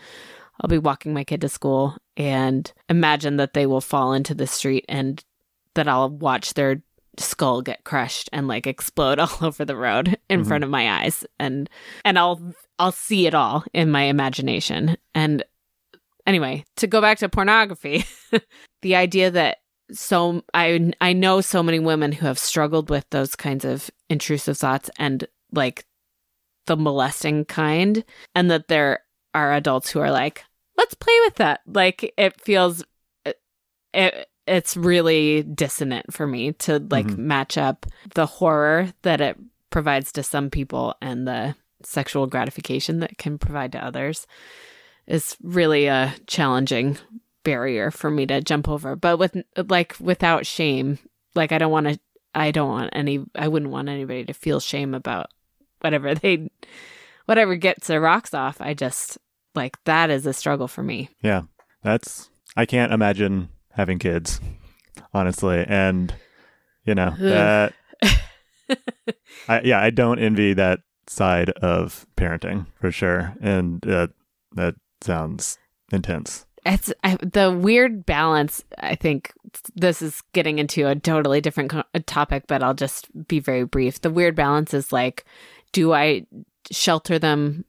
I'll 0.61 0.69
be 0.69 0.77
walking 0.77 1.13
my 1.13 1.23
kid 1.23 1.41
to 1.41 1.49
school 1.49 1.97
and 2.15 2.71
imagine 2.87 3.37
that 3.37 3.53
they 3.53 3.65
will 3.65 3.81
fall 3.81 4.13
into 4.13 4.33
the 4.33 4.47
street 4.47 4.85
and 4.87 5.23
that 5.73 5.87
I'll 5.87 6.09
watch 6.09 6.53
their 6.53 6.81
skull 7.17 7.61
get 7.61 7.83
crushed 7.83 8.29
and 8.31 8.47
like 8.47 8.65
explode 8.65 9.19
all 9.19 9.37
over 9.41 9.65
the 9.65 9.75
road 9.75 10.17
in 10.29 10.41
Mhm. 10.43 10.47
front 10.47 10.63
of 10.63 10.69
my 10.69 11.03
eyes 11.03 11.25
and 11.39 11.69
and 12.05 12.17
I'll 12.17 12.53
I'll 12.79 12.91
see 12.91 13.27
it 13.27 13.33
all 13.33 13.63
in 13.73 13.91
my 13.91 14.03
imagination. 14.03 14.95
And 15.13 15.43
anyway, 16.25 16.63
to 16.77 16.87
go 16.87 17.01
back 17.01 17.17
to 17.19 17.29
pornography, 17.29 18.05
the 18.81 18.95
idea 18.95 19.31
that 19.31 19.57
so 19.91 20.43
I 20.53 20.91
I 21.01 21.13
know 21.13 21.41
so 21.41 21.61
many 21.63 21.79
women 21.79 22.11
who 22.11 22.25
have 22.25 22.39
struggled 22.39 22.89
with 22.89 23.05
those 23.09 23.35
kinds 23.35 23.65
of 23.65 23.89
intrusive 24.09 24.57
thoughts 24.57 24.89
and 24.97 25.27
like 25.51 25.85
the 26.65 26.77
molesting 26.77 27.45
kind 27.45 28.03
and 28.33 28.49
that 28.49 28.67
there 28.69 28.99
are 29.33 29.53
adults 29.53 29.89
who 29.91 29.99
are 29.99 30.11
like 30.11 30.43
let's 30.77 30.93
play 30.93 31.13
with 31.25 31.35
that 31.35 31.61
like 31.67 32.13
it 32.17 32.39
feels 32.41 32.83
it, 33.25 33.39
it 33.93 34.27
it's 34.47 34.75
really 34.77 35.43
dissonant 35.43 36.13
for 36.13 36.25
me 36.27 36.53
to 36.53 36.79
like 36.89 37.07
Mhm. 37.07 37.17
match 37.17 37.57
up 37.57 37.85
the 38.15 38.25
horror 38.25 38.93
that 39.01 39.19
it 39.21 39.37
provides 39.69 40.11
to 40.13 40.23
some 40.23 40.49
people 40.49 40.95
and 41.01 41.27
the 41.27 41.55
sexual 41.83 42.27
gratification 42.27 42.99
that 42.99 43.11
it 43.11 43.17
can 43.17 43.37
provide 43.37 43.71
to 43.73 43.83
others 43.85 44.25
is 45.07 45.35
really 45.43 45.87
a 45.87 46.13
challenging 46.27 46.97
barrier 47.43 47.91
for 47.91 48.09
me 48.09 48.25
to 48.25 48.41
jump 48.41 48.67
over 48.69 48.95
but 48.95 49.17
with 49.17 49.35
like 49.69 49.95
without 49.99 50.45
shame 50.45 50.97
like 51.35 51.51
i 51.51 51.57
don't 51.57 51.71
want 51.71 51.87
to 51.87 51.99
i 52.33 52.51
don't 52.51 52.69
want 52.69 52.89
any 52.93 53.23
i 53.35 53.47
wouldn't 53.47 53.71
want 53.71 53.89
anybody 53.89 54.23
to 54.23 54.33
feel 54.33 54.59
shame 54.59 54.93
about 54.93 55.29
whatever 55.81 56.15
they 56.15 56.49
whatever 57.25 57.55
gets 57.55 57.87
their 57.87 58.01
rocks 58.01 58.33
off. 58.33 58.59
I 58.59 58.73
just 58.73 59.17
like 59.55 59.77
that 59.85 60.09
is 60.09 60.25
a 60.25 60.33
struggle 60.33 60.67
for 60.67 60.83
me. 60.83 61.09
Yeah, 61.21 61.43
that's 61.83 62.29
I 62.55 62.65
can't 62.65 62.93
imagine 62.93 63.49
having 63.71 63.99
kids, 63.99 64.39
honestly, 65.13 65.65
and 65.67 66.13
you 66.85 66.95
know 66.95 67.15
that. 67.19 67.73
I, 69.47 69.61
yeah, 69.61 69.81
I 69.81 69.89
don't 69.89 70.19
envy 70.19 70.53
that 70.53 70.79
side 71.07 71.49
of 71.49 72.05
parenting 72.15 72.67
for 72.79 72.91
sure, 72.91 73.35
and 73.41 73.85
uh, 73.87 74.07
that 74.53 74.75
sounds 75.01 75.57
intense. 75.91 76.45
It's 76.65 76.93
I, 77.03 77.15
the 77.21 77.51
weird 77.51 78.05
balance 78.05 78.63
i 78.79 78.95
think 78.95 79.33
this 79.75 80.01
is 80.01 80.21
getting 80.33 80.59
into 80.59 80.87
a 80.87 80.95
totally 80.95 81.41
different 81.41 81.71
co- 81.71 81.83
topic 82.05 82.45
but 82.47 82.63
i'll 82.63 82.73
just 82.73 83.07
be 83.27 83.39
very 83.39 83.65
brief 83.65 84.01
the 84.01 84.09
weird 84.11 84.35
balance 84.35 84.73
is 84.73 84.91
like 84.93 85.25
do 85.71 85.93
i 85.93 86.25
shelter 86.71 87.19
them 87.19 87.65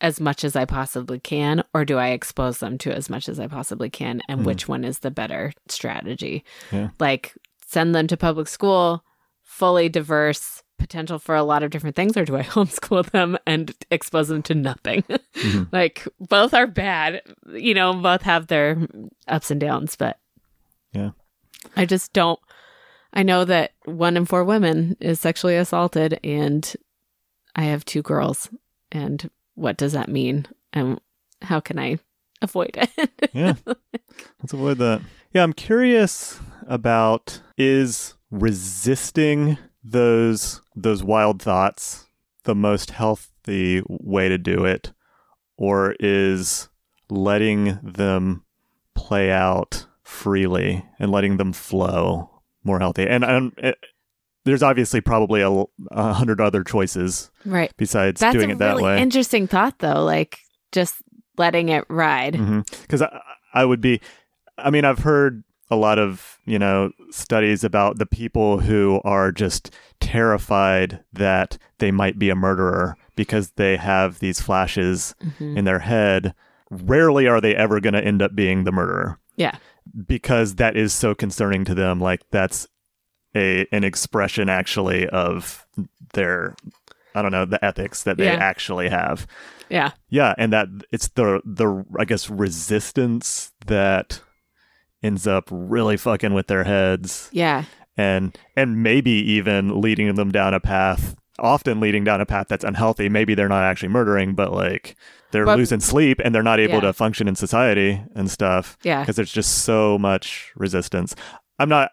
as 0.00 0.18
much 0.20 0.44
as 0.44 0.56
i 0.56 0.64
possibly 0.64 1.18
can 1.20 1.62
or 1.74 1.84
do 1.84 1.98
i 1.98 2.08
expose 2.08 2.58
them 2.58 2.78
to 2.78 2.92
as 2.94 3.10
much 3.10 3.28
as 3.28 3.38
i 3.38 3.46
possibly 3.46 3.90
can 3.90 4.20
and 4.28 4.40
Mhm. 4.40 4.44
which 4.44 4.68
one 4.68 4.84
is 4.84 5.00
the 5.00 5.10
better 5.10 5.52
strategy 5.68 6.44
Yeah. 6.72 6.88
like 6.98 7.34
send 7.66 7.94
them 7.94 8.06
to 8.08 8.16
public 8.16 8.48
school 8.48 9.04
fully 9.42 9.88
diverse 9.88 10.61
potential 10.82 11.18
for 11.18 11.34
a 11.36 11.42
lot 11.44 11.62
of 11.62 11.70
different 11.70 11.94
things 11.96 12.16
or 12.16 12.24
do 12.24 12.36
i 12.36 12.42
homeschool 12.54 13.08
them 13.12 13.38
and 13.46 13.72
expose 13.90 14.28
them 14.28 14.42
to 14.42 14.54
nothing 14.54 15.02
Mhm. 15.34 15.68
like 15.72 16.06
both 16.18 16.52
are 16.54 16.66
bad 16.66 17.22
you 17.54 17.72
know 17.72 17.92
both 17.94 18.22
have 18.22 18.48
their 18.48 18.76
ups 19.28 19.50
and 19.50 19.60
downs 19.60 19.94
but 19.96 20.18
Yeah. 20.92 21.10
i 21.76 21.86
just 21.86 22.12
don't 22.12 22.40
i 23.12 23.22
know 23.22 23.44
that 23.44 23.72
one 23.84 24.16
in 24.16 24.26
four 24.26 24.42
women 24.44 24.96
is 25.00 25.20
sexually 25.20 25.56
assaulted 25.56 26.18
and 26.24 26.74
i 27.56 27.62
have 27.62 27.84
two 27.84 28.02
girls 28.02 28.48
and 28.90 29.30
what 29.54 29.76
does 29.76 29.92
that 29.92 30.08
mean 30.08 30.46
and 30.72 31.00
how 31.42 31.60
can 31.60 31.78
i 31.78 31.98
avoid 32.42 32.76
it 32.76 33.10
Yeah, 33.34 33.54
let's 34.42 34.52
avoid 34.52 34.78
that. 34.78 35.00
Yeah, 35.32 35.42
I'm 35.44 35.54
curious 35.54 36.38
about 36.66 37.40
is 37.56 38.14
resisting 38.30 39.56
those 39.84 40.60
those 40.74 41.02
wild 41.02 41.42
thoughts 41.42 42.06
the 42.44 42.54
most 42.54 42.90
healthy 42.90 43.82
way 43.88 44.28
to 44.28 44.38
do 44.38 44.64
it, 44.64 44.92
or 45.56 45.94
is 46.00 46.68
letting 47.10 47.78
them 47.82 48.44
play 48.94 49.30
out 49.30 49.86
freely 50.02 50.84
and 50.98 51.10
letting 51.10 51.36
them 51.36 51.52
flow 51.52 52.30
more 52.64 52.78
healthy? 52.78 53.06
And 53.06 53.24
um, 53.24 53.52
it, 53.58 53.76
there's 54.44 54.62
obviously 54.62 55.00
probably 55.00 55.40
a, 55.40 55.50
a 55.90 56.12
hundred 56.12 56.40
other 56.40 56.64
choices 56.64 57.30
right 57.44 57.72
besides 57.76 58.20
that's 58.20 58.34
doing 58.34 58.50
it 58.50 58.58
that 58.58 58.72
really 58.72 58.82
way. 58.84 59.00
interesting 59.00 59.46
thought 59.46 59.78
though 59.78 60.04
like 60.04 60.38
just 60.72 60.96
letting 61.38 61.68
it 61.68 61.84
ride 61.88 62.32
because 62.82 63.02
I, 63.02 63.20
I 63.54 63.64
would 63.64 63.80
be 63.80 64.00
i 64.58 64.70
mean 64.70 64.84
i've 64.84 65.00
heard 65.00 65.44
a 65.72 65.76
lot 65.76 65.98
of 65.98 66.38
you 66.44 66.58
know 66.58 66.90
studies 67.10 67.64
about 67.64 67.98
the 67.98 68.04
people 68.06 68.60
who 68.60 69.00
are 69.04 69.32
just 69.32 69.72
terrified 70.00 71.00
that 71.12 71.56
they 71.78 71.90
might 71.90 72.18
be 72.18 72.28
a 72.30 72.34
murderer 72.36 72.96
because 73.16 73.52
they 73.52 73.76
have 73.78 74.18
these 74.18 74.40
flashes 74.40 75.14
Mhm. 75.24 75.56
in 75.58 75.64
their 75.64 75.78
head 75.80 76.34
rarely 76.70 77.26
are 77.26 77.40
they 77.40 77.54
ever 77.56 77.80
going 77.80 77.94
to 77.94 78.04
end 78.04 78.20
up 78.22 78.34
being 78.34 78.64
the 78.64 78.72
murderer 78.72 79.18
yeah 79.36 79.56
because 80.06 80.56
that 80.56 80.76
is 80.76 80.92
so 80.92 81.14
concerning 81.14 81.64
to 81.64 81.74
them 81.74 81.98
like 82.00 82.20
that's 82.30 82.66
a 83.34 83.66
an 83.72 83.82
expression 83.84 84.48
actually 84.50 85.08
of 85.08 85.66
their 86.12 86.54
i 87.14 87.22
don't 87.22 87.32
know 87.32 87.44
the 87.46 87.62
ethics 87.64 88.02
that 88.04 88.16
they 88.18 88.26
Yeah. 88.26 88.34
actually 88.50 88.88
have 88.90 89.26
yeah 89.70 89.90
yeah, 90.10 90.34
and 90.36 90.52
that 90.52 90.68
it's 90.92 91.08
the 91.08 91.40
the 91.46 91.82
I 91.98 92.04
guess 92.04 92.28
resistance 92.28 93.52
that 93.66 94.20
ends 95.02 95.26
up 95.26 95.48
really 95.50 95.96
fucking 95.96 96.32
with 96.34 96.46
their 96.46 96.64
heads 96.64 97.28
yeah 97.32 97.64
and 97.96 98.36
and 98.56 98.82
maybe 98.82 99.10
even 99.10 99.80
leading 99.80 100.14
them 100.14 100.30
down 100.32 100.54
a 100.54 100.60
path 100.60 101.14
often 101.38 101.80
leading 101.80 102.04
down 102.04 102.20
a 102.20 102.26
path 102.26 102.46
that's 102.48 102.62
unhealthy. 102.62 103.08
Maybe 103.08 103.34
they're 103.34 103.48
not 103.48 103.64
actually 103.64 103.88
murdering, 103.88 104.34
but 104.34 104.52
like 104.52 104.96
they're 105.32 105.46
But- 105.46 105.56
losing 105.56 105.80
sleep 105.80 106.20
and 106.22 106.34
they're 106.34 106.42
not 106.42 106.60
able 106.60 106.74
Yeah. 106.74 106.80
to 106.82 106.92
function 106.92 107.26
in 107.26 107.34
society 107.36 108.02
and 108.14 108.30
stuff 108.30 108.76
yeah 108.82 109.00
because 109.00 109.16
there's 109.16 109.32
just 109.32 109.64
so 109.64 109.98
much 109.98 110.52
resistance. 110.56 111.16
I'm 111.58 111.68
not 111.70 111.90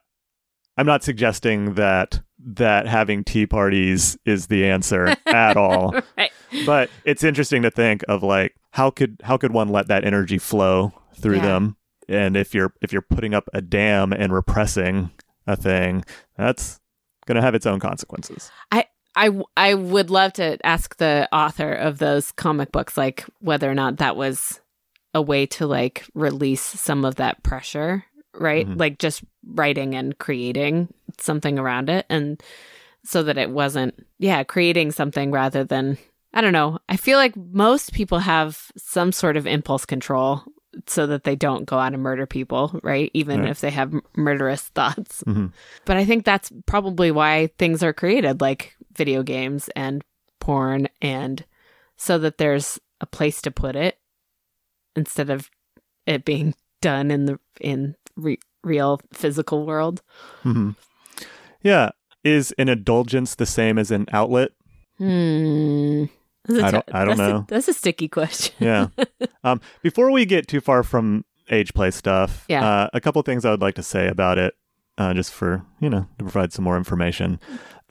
I'm 0.78 0.86
not 0.86 1.04
suggesting 1.04 1.76
that 1.76 2.22
that 2.46 2.86
having 2.88 3.24
tea 3.24 3.46
parties 3.48 4.18
is 4.26 4.48
the 4.48 4.66
answer 4.66 5.16
at 5.26 5.58
all 5.58 5.96
right 6.18 6.32
but 6.66 6.90
it's 7.06 7.24
interesting 7.24 7.62
to 7.64 7.72
think 7.72 8.04
of 8.08 8.22
like 8.24 8.56
how 8.72 8.90
could 8.90 9.18
how 9.24 9.38
could 9.38 9.52
one 9.54 9.70
let 9.70 9.88
that 9.88 10.04
energy 10.06 10.38
flow 10.38 10.94
through 11.16 11.38
Yeah. 11.38 11.42
them 11.46 11.78
and 12.10 12.36
if 12.36 12.54
you're 12.54 12.74
if 12.82 12.92
you're 12.92 13.02
putting 13.02 13.34
up 13.34 13.50
a 13.54 13.62
dam 13.62 14.12
and 14.12 14.34
repressing 14.34 15.12
a 15.48 15.56
thing 15.56 16.04
that's 16.38 16.80
going 17.26 17.36
to 17.36 17.42
have 17.42 17.56
its 17.56 17.66
own 17.66 17.80
consequences. 17.80 18.52
I, 18.72 18.86
I 19.16 19.42
I 19.56 19.74
would 19.76 20.10
love 20.10 20.34
to 20.34 20.58
ask 20.66 20.98
the 20.98 21.30
author 21.32 21.72
of 21.74 22.00
those 22.00 22.32
comic 22.32 22.72
books 22.72 22.98
like 22.98 23.26
whether 23.40 23.70
or 23.70 23.76
not 23.76 23.98
that 23.98 24.16
was 24.16 24.60
a 25.14 25.22
way 25.22 25.46
to 25.46 25.66
like 25.66 26.06
release 26.14 26.62
some 26.62 27.06
of 27.06 27.16
that 27.16 27.42
pressure 27.44 28.04
right? 28.36 28.68
Mhm. 28.68 28.80
like 28.80 29.00
just 29.00 29.24
writing 29.44 29.96
and 29.96 30.18
creating 30.20 30.88
something 31.18 31.58
around 31.58 31.90
it. 31.90 32.06
And 32.10 32.42
so 33.04 33.24
that 33.24 33.38
it 33.38 33.50
wasn't 33.50 34.06
yeah 34.20 34.44
creating 34.44 34.92
something 34.92 35.32
rather 35.32 35.64
than 35.64 35.98
i 36.34 36.42
don't 36.42 36.54
know. 36.54 36.78
I 36.88 36.96
feel 36.98 37.18
like 37.18 37.36
most 37.36 37.92
people 37.94 38.20
have 38.20 38.72
some 38.78 39.12
sort 39.12 39.36
of 39.38 39.48
impulse 39.48 39.86
control 39.86 40.44
so 40.88 41.08
that 41.08 41.24
they 41.24 41.36
don't 41.36 41.66
go 41.66 41.78
out 41.80 41.94
and 41.94 42.04
murder 42.04 42.26
people 42.28 42.80
right 42.84 43.10
even 43.14 43.42
Right. 43.42 43.50
if 43.50 43.60
they 43.62 43.72
have 43.72 43.94
murderous 44.16 44.62
thoughts 44.76 45.24
Mhm. 45.26 45.52
but 45.86 45.98
I 45.98 46.06
think 46.06 46.26
that's 46.26 46.52
probably 46.66 47.12
why 47.12 47.50
things 47.58 47.82
are 47.84 47.94
created 47.94 48.40
like 48.42 48.76
video 48.94 49.24
games 49.24 49.70
and 49.76 50.04
porn 50.40 50.88
and 51.02 51.44
so 51.98 52.18
that 52.20 52.38
there's 52.38 52.80
a 53.02 53.06
place 53.06 53.42
to 53.42 53.52
put 53.52 53.76
it 53.76 53.98
instead 54.96 55.30
of 55.30 55.50
it 56.06 56.24
being 56.26 56.54
done 56.82 57.12
in 57.12 57.26
the 57.26 57.40
in 57.60 57.96
re- 58.16 58.40
real 58.64 59.00
physical 59.14 59.66
world. 59.66 60.02
Mhm. 60.44 60.76
yeah 61.62 61.90
is 62.24 62.54
an 62.58 62.70
indulgence 62.70 63.36
the 63.36 63.46
same 63.46 63.78
as 63.80 63.92
an 63.92 64.06
outlet 64.12 64.52
Hmm. 64.98 66.06
I 66.50 66.72
don't- 66.72 66.86
I 66.94 67.06
don't 67.06 67.18
that's 67.18 67.30
a- 67.30 67.34
know. 67.34 67.46
that's 67.48 67.68
a 67.68 67.74
sticky 67.74 68.08
question. 68.10 68.56
yeah 68.60 68.88
um 69.44 69.62
before 69.84 70.12
we 70.12 70.26
get 70.26 70.48
too 70.48 70.62
far 70.62 70.84
from 70.84 71.24
age 71.50 71.74
play 71.74 71.92
stuff 71.92 72.46
Yeah. 72.48 72.68
uh, 72.68 72.90
a 72.94 73.02
couple 73.02 73.22
things 73.24 73.44
i 73.46 73.50
would 73.52 73.62
like 73.62 73.76
to 73.76 73.84
say 73.84 74.08
about 74.08 74.38
it 74.38 74.54
uh, 74.98 75.14
just 75.14 75.32
for 75.34 75.64
you 75.80 75.90
know 75.90 76.08
to 76.18 76.24
provide 76.26 76.52
some 76.54 76.64
more 76.66 76.78
information 76.78 77.40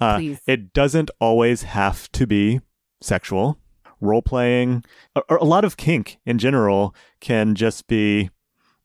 uh, 0.00 0.16
Please. 0.18 0.40
it 0.46 0.72
doesn't 0.72 1.10
always 1.20 1.62
have 1.62 2.10
to 2.12 2.26
be 2.26 2.60
sexual 3.00 3.58
role 4.00 4.22
playing 4.22 4.84
or, 5.16 5.24
or 5.28 5.36
a 5.38 5.44
lot 5.44 5.64
of 5.64 5.76
kink 5.76 6.18
in 6.26 6.38
general 6.38 6.94
can 7.20 7.54
just 7.56 7.86
be 7.88 8.30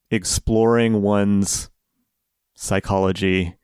exploring 0.09 1.01
one's 1.03 1.69
psychology 2.55 3.55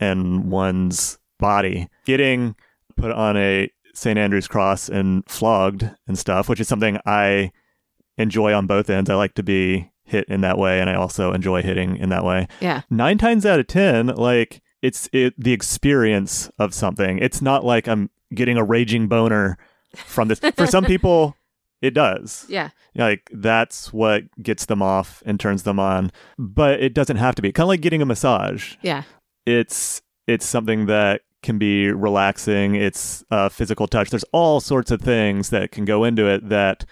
and 0.00 0.50
one's 0.50 1.18
body 1.38 1.88
getting 2.04 2.54
put 2.96 3.10
on 3.12 3.36
a 3.36 3.70
st 3.94 4.18
andrew's 4.18 4.48
cross 4.48 4.88
and 4.88 5.24
flogged 5.28 5.90
and 6.06 6.18
stuff 6.18 6.48
which 6.48 6.60
is 6.60 6.68
something 6.68 6.98
i 7.06 7.50
enjoy 8.18 8.52
on 8.52 8.66
both 8.66 8.90
ends. 8.90 9.08
I 9.08 9.14
like 9.14 9.34
to 9.34 9.42
be 9.42 9.90
hit 10.04 10.26
in 10.28 10.42
that 10.42 10.58
way 10.58 10.80
and 10.80 10.90
i 10.90 10.94
also 10.94 11.32
enjoy 11.32 11.62
hitting 11.62 11.96
in 11.96 12.10
that 12.10 12.24
way. 12.24 12.46
Yeah. 12.60 12.82
nine 12.90 13.18
times 13.18 13.46
out 13.46 13.58
of 13.60 13.66
ten 13.66 14.08
like 14.08 14.60
it's 14.82 15.08
it, 15.12 15.34
the 15.38 15.52
experience 15.52 16.50
of 16.58 16.74
something. 16.74 17.18
It's 17.18 17.40
not 17.40 17.64
like 17.64 17.88
i'm 17.88 18.10
getting 18.34 18.56
a 18.56 18.64
raging 18.64 19.08
boner 19.08 19.58
from 19.94 20.28
this. 20.28 20.40
For 20.40 20.66
some 20.66 20.84
people 20.92 21.36
it 21.80 21.94
does. 21.94 22.44
Yeah. 22.48 22.70
like 22.94 23.28
that's 23.32 23.92
what 23.92 24.24
gets 24.42 24.66
them 24.66 24.82
off 24.82 25.22
and 25.26 25.40
turns 25.40 25.62
them 25.62 25.80
on. 25.80 26.12
But 26.38 26.80
it 26.80 26.94
doesn't 26.94 27.16
have 27.16 27.34
to 27.36 27.42
be. 27.42 27.50
Kind 27.50 27.64
of 27.64 27.68
like 27.68 27.80
getting 27.80 28.02
a 28.02 28.06
massage. 28.06 28.76
Yeah. 28.82 29.02
it's 29.46 30.02
it's 30.26 30.46
something 30.46 30.86
that 30.86 31.22
can 31.42 31.58
be 31.58 31.90
relaxing 31.90 32.74
it's 32.74 33.24
uh, 33.30 33.48
physical 33.48 33.86
touch 33.86 34.10
there's 34.10 34.24
all 34.32 34.60
sorts 34.60 34.90
of 34.90 35.00
things 35.00 35.50
that 35.50 35.72
can 35.72 35.84
go 35.84 36.04
into 36.04 36.26
it 36.26 36.48
that 36.48 36.84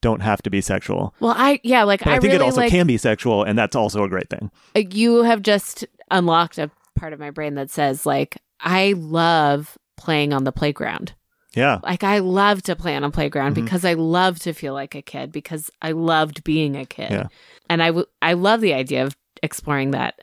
don't 0.00 0.20
have 0.20 0.42
to 0.42 0.50
be 0.50 0.60
sexual 0.60 1.14
Well, 1.20 1.34
I 1.36 1.60
yeah, 1.62 1.82
like 1.84 2.06
i, 2.06 2.12
I, 2.12 2.14
think 2.14 2.24
really 2.32 2.36
it 2.36 2.42
also 2.42 2.60
like 2.62 2.70
can 2.70 2.86
be 2.86 2.96
sexual 2.98 3.42
and 3.44 3.58
that's 3.58 3.76
also 3.76 4.04
a 4.04 4.08
great 4.08 4.28
thing 4.30 4.50
you 4.74 5.22
have 5.22 5.42
just 5.42 5.84
unlocked 6.10 6.58
a 6.58 6.70
part 6.96 7.12
of 7.12 7.18
my 7.20 7.30
brain 7.30 7.54
that 7.54 7.70
says 7.70 8.06
like 8.06 8.38
I 8.60 8.94
love 8.96 9.76
playing 9.96 10.32
on 10.32 10.44
the 10.44 10.52
playground. 10.52 11.12
yeah 11.54 11.80
Like 11.82 12.02
I 12.04 12.20
love 12.20 12.62
to 12.62 12.76
play 12.76 12.94
on 12.96 13.04
a 13.04 13.10
playground 13.10 13.52
Mhm. 13.56 13.64
because 13.64 13.84
I 13.84 13.94
love 13.94 14.38
to 14.40 14.52
feel 14.54 14.72
like 14.74 14.94
a 14.94 15.02
kid 15.02 15.32
because 15.32 15.70
I 15.82 15.92
loved 15.92 16.44
being 16.44 16.76
a 16.76 16.86
kid. 16.86 17.10
Yeah. 17.10 17.26
And 17.68 17.82
I 17.82 17.88
w- 17.88 18.06
I 18.22 18.32
love 18.34 18.60
the 18.60 18.72
idea 18.72 19.04
of 19.04 19.16
exploring 19.42 19.90
that. 19.90 20.14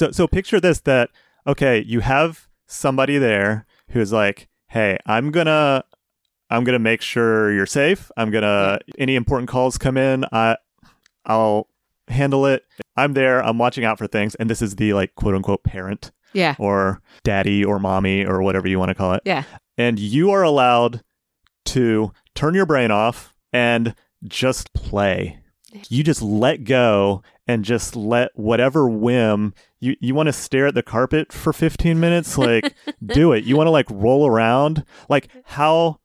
So 0.00 0.10
so 0.10 0.26
picture 0.26 0.58
this 0.60 0.80
that 0.80 1.10
okay, 1.46 1.84
you 1.86 2.00
have 2.00 2.48
somebody 2.66 3.18
there 3.18 3.66
who's 3.90 4.12
like, 4.12 4.48
"Hey, 4.68 4.98
I'm 5.06 5.30
to 5.32 5.84
I'm 6.50 6.64
gonna 6.64 6.78
make 6.78 7.02
sure 7.02 7.52
you're 7.52 7.66
safe. 7.66 8.10
I'm 8.16 8.30
gonna 8.30 8.78
any 8.98 9.16
important 9.16 9.48
calls 9.48 9.78
come 9.78 9.96
in, 9.96 10.24
I 10.32 10.56
I'll 11.24 11.68
handle 12.08 12.46
it. 12.46 12.64
I'm 12.96 13.14
there. 13.14 13.42
I'm 13.44 13.58
watching 13.58 13.84
out 13.84 13.98
for 13.98 14.06
things, 14.06 14.34
and 14.36 14.48
this 14.48 14.62
is 14.62 14.76
the 14.76 14.92
like 14.92 15.14
quote 15.16 15.34
unquote 15.34 15.64
parent 15.64 16.12
Yeah. 16.32 16.54
or 16.58 17.00
daddy 17.24 17.64
or 17.64 17.78
mommy 17.80 18.24
or 18.24 18.42
whatever 18.42 18.68
you 18.68 18.78
want 18.78 18.90
to 18.90 18.94
call 18.94 19.12
it. 19.14 19.22
Yeah. 19.24 19.42
And 19.76 19.98
you 19.98 20.30
are 20.30 20.42
allowed 20.42 21.02
to 21.66 22.12
turn 22.34 22.54
your 22.54 22.66
brain 22.66 22.90
off 22.92 23.34
and 23.52 23.94
just 24.24 24.72
play. 24.72 25.40
You 25.88 26.02
just 26.04 26.22
let 26.22 26.64
go 26.64 27.22
and 27.46 27.64
just 27.64 27.94
let 27.96 28.30
whatever 28.34 28.88
whim 28.88 29.54
you 29.80 29.96
you 30.00 30.14
want 30.14 30.26
to 30.28 30.32
stare 30.32 30.66
at 30.66 30.74
the 30.74 30.82
carpet 30.82 31.32
for 31.32 31.52
15 31.52 31.98
minutes 32.00 32.36
like 32.38 32.74
do 33.06 33.32
it. 33.32 33.44
You 33.44 33.56
want 33.56 33.66
to 33.66 33.70
like 33.72 33.86
roll 33.90 34.26
around 34.26 34.84
like 35.08 35.28
how 35.44 36.00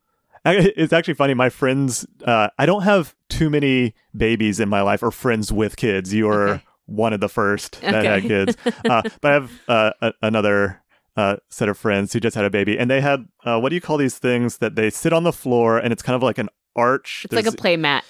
it's 0.45 0.91
actually 0.93 1.13
funny 1.13 1.33
my 1.33 1.49
friends 1.49 2.05
uh, 2.25 2.49
I 2.57 2.65
don't 2.65 2.81
have 2.83 3.15
too 3.29 3.49
many 3.49 3.93
babies 4.15 4.59
in 4.59 4.69
my 4.69 4.81
life 4.81 5.03
or 5.03 5.11
friends 5.11 5.51
with 5.51 5.75
kids. 5.77 6.13
You 6.13 6.29
are 6.29 6.47
Okay. 6.49 6.63
one 6.87 7.13
of 7.13 7.19
the 7.19 7.29
first 7.29 7.79
that 7.81 7.95
Okay. 7.95 8.07
had 8.07 8.23
kids. 8.23 8.57
Uh, 8.89 9.01
but 9.21 9.29
I 9.29 9.33
have 9.33 9.51
uh, 9.67 9.91
a- 10.01 10.13
another 10.21 10.81
uh, 11.15 11.35
set 11.49 11.69
of 11.69 11.77
friends 11.77 12.11
who 12.13 12.19
just 12.19 12.35
had 12.35 12.45
a 12.45 12.49
baby, 12.49 12.77
and 12.79 12.89
they 12.89 13.01
had 13.01 13.25
uh, 13.45 13.59
what 13.59 13.69
do 13.69 13.75
you 13.75 13.81
call 13.81 13.97
these 13.97 14.17
things 14.17 14.57
that 14.59 14.75
they 14.75 14.89
sit 14.89 15.11
on 15.13 15.23
the 15.23 15.33
floor, 15.33 15.77
and 15.77 15.91
it's 15.93 16.01
kind 16.01 16.15
of 16.15 16.23
like 16.23 16.37
an 16.37 16.49
arch. 16.75 17.23
It's 17.25 17.33
like 17.33 17.41
a 17.41 17.51
There's- 17.51 17.55
play 17.55 17.77
mat. 17.77 18.03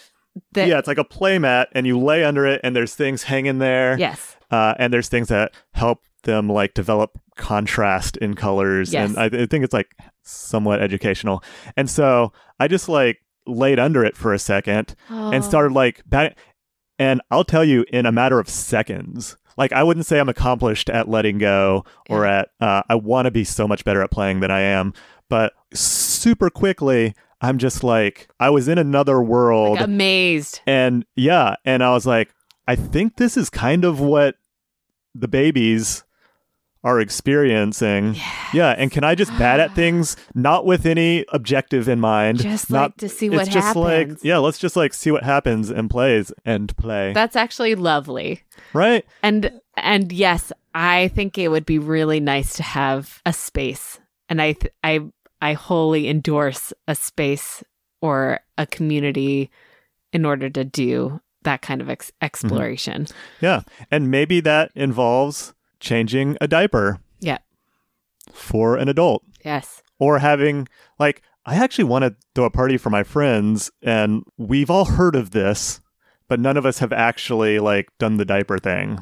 That, 0.54 0.68
yeah, 0.68 0.78
it's 0.80 0.88
like 0.88 0.98
a 0.98 1.04
play 1.04 1.38
mat, 1.40 1.70
and 1.74 1.86
you 1.86 2.00
lay 2.00 2.24
under 2.24 2.46
it, 2.46 2.62
and 2.64 2.76
there's 2.76 2.96
things 2.96 3.24
hanging 3.24 3.60
there. 3.60 3.98
Yes. 4.00 4.36
Uh, 4.50 4.74
and 4.80 4.94
there's 4.94 5.10
things 5.10 5.28
that 5.30 5.54
help 5.74 6.00
them 6.24 6.48
like 6.50 6.74
develop 6.74 7.20
contrast 7.36 8.16
in 8.18 8.36
colors, 8.36 8.94
Yes. 8.94 9.10
and 9.10 9.18
I, 9.20 9.26
I 9.44 9.46
think 9.46 9.64
it's 9.64 9.74
like 9.74 9.96
somewhat 10.24 10.82
educational. 10.82 11.44
And 11.76 11.90
so 11.90 12.32
I 12.60 12.68
just 12.68 12.88
like 12.88 13.20
laid 13.48 13.80
under 13.80 14.06
it 14.06 14.16
for 14.16 14.34
a 14.34 14.40
second, 14.40 14.96
Oh. 15.10 15.32
and 15.32 15.44
started 15.44 15.74
like 15.74 16.02
bat- 16.06 16.38
and 17.00 17.22
I'll 17.32 17.44
tell 17.44 17.66
you 17.66 17.84
in 17.92 18.06
a 18.06 18.12
matter 18.12 18.40
of 18.40 18.48
seconds. 18.48 19.36
Like 19.58 19.74
I 19.74 19.84
wouldn't 19.84 20.06
say 20.06 20.20
I'm 20.20 20.30
accomplished 20.30 20.90
at 20.90 21.10
letting 21.10 21.38
go 21.40 21.84
or 22.10 22.26
at 22.26 22.50
uh, 22.62 22.84
I 22.90 22.96
want 22.96 23.26
to 23.26 23.32
be 23.32 23.44
so 23.44 23.68
much 23.68 23.84
better 23.84 24.02
at 24.02 24.12
playing 24.12 24.40
than 24.40 24.52
I 24.52 24.62
am, 24.62 24.94
but 25.30 25.54
super 25.74 26.50
quickly 26.50 27.16
I'm 27.42 27.58
just 27.58 27.84
like 27.84 28.30
I 28.40 28.50
was 28.50 28.68
in 28.68 28.78
another 28.78 29.22
world 29.22 29.78
Like 29.78 29.86
amazed. 29.86 30.62
and 30.68 31.06
yeah, 31.16 31.56
and 31.66 31.84
I 31.84 31.92
was 31.92 32.06
like 32.06 32.34
I 32.68 32.76
think 32.76 33.18
this 33.18 33.36
is 33.38 33.50
kind 33.50 33.84
of 33.86 34.00
what 34.00 34.36
the 35.16 35.28
babies 35.28 36.04
are 36.84 37.00
experiencing. 37.00 38.16
Yeah, 38.54 38.70
and 38.78 38.92
can 38.92 39.04
I 39.04 39.14
just 39.16 39.32
bat 39.38 39.60
at 39.60 39.74
things 39.76 40.18
not 40.36 40.66
with 40.66 40.86
any 40.86 41.26
objective 41.30 41.88
in 41.88 42.00
mind? 42.00 42.40
Just 42.42 42.70
not 42.72 42.92
like 42.92 42.98
to 42.98 43.10
see 43.10 43.30
what 43.30 43.42
it's 43.48 43.54
just 43.54 43.76
like 43.76 44.10
yeah 44.24 44.38
let's 44.38 44.58
just 44.60 44.76
like 44.76 44.94
see 44.94 45.12
what 45.12 45.24
happens 45.24 45.70
and 45.70 45.90
plays 45.90 46.32
and 46.46 46.76
play 46.78 47.14
That's 47.14 47.36
actually 47.36 47.76
lovely. 47.76 48.42
right 48.74 49.06
And 49.24 49.60
and 49.78 50.12
yes, 50.12 50.52
I 50.74 51.08
think 51.10 51.38
it 51.38 51.50
would 51.50 51.66
be 51.66 51.80
really 51.80 52.20
nice 52.20 52.54
to 52.58 52.64
have 52.64 53.22
a 53.26 53.34
space. 53.34 54.00
And 54.30 54.42
I 54.42 54.54
th- 54.54 54.74
I 54.84 55.02
I 55.42 55.54
wholly 55.54 56.08
endorse 56.08 56.72
a 56.88 56.96
space 56.96 57.64
or 58.02 58.40
a 58.58 58.66
community 58.66 59.50
in 60.14 60.26
order 60.26 60.50
to 60.50 60.64
do 60.64 61.20
that 61.44 61.62
kind 61.62 61.82
of 61.82 61.90
ex- 61.90 62.12
exploration. 62.22 63.06
Mm-hmm. 63.06 63.46
yeah 63.46 63.62
and 63.90 64.12
maybe 64.12 64.40
that 64.42 64.72
involves 64.76 65.54
changing 65.80 66.38
a 66.40 66.48
diaper 66.48 67.00
Yeah. 67.20 67.40
for 68.32 68.78
an 68.78 68.88
adult 68.90 69.24
Yes. 69.44 69.82
or 70.00 70.20
having 70.20 70.68
like 71.00 71.22
i 71.46 71.56
actually 71.56 71.86
want 71.86 72.04
to 72.06 72.16
throw 72.36 72.46
a 72.46 72.52
party 72.52 72.78
for 72.78 72.90
my 72.92 73.04
friends 73.04 73.72
and 73.82 74.24
we've 74.38 74.70
all 74.70 74.86
heard 74.86 75.16
of 75.16 75.32
this 75.32 75.82
but 76.28 76.40
none 76.40 76.58
of 76.58 76.66
us 76.66 76.78
have 76.80 76.94
actually 76.94 77.58
like 77.60 77.90
done 77.98 78.18
the 78.18 78.26
diaper 78.26 78.60
thing 78.60 79.00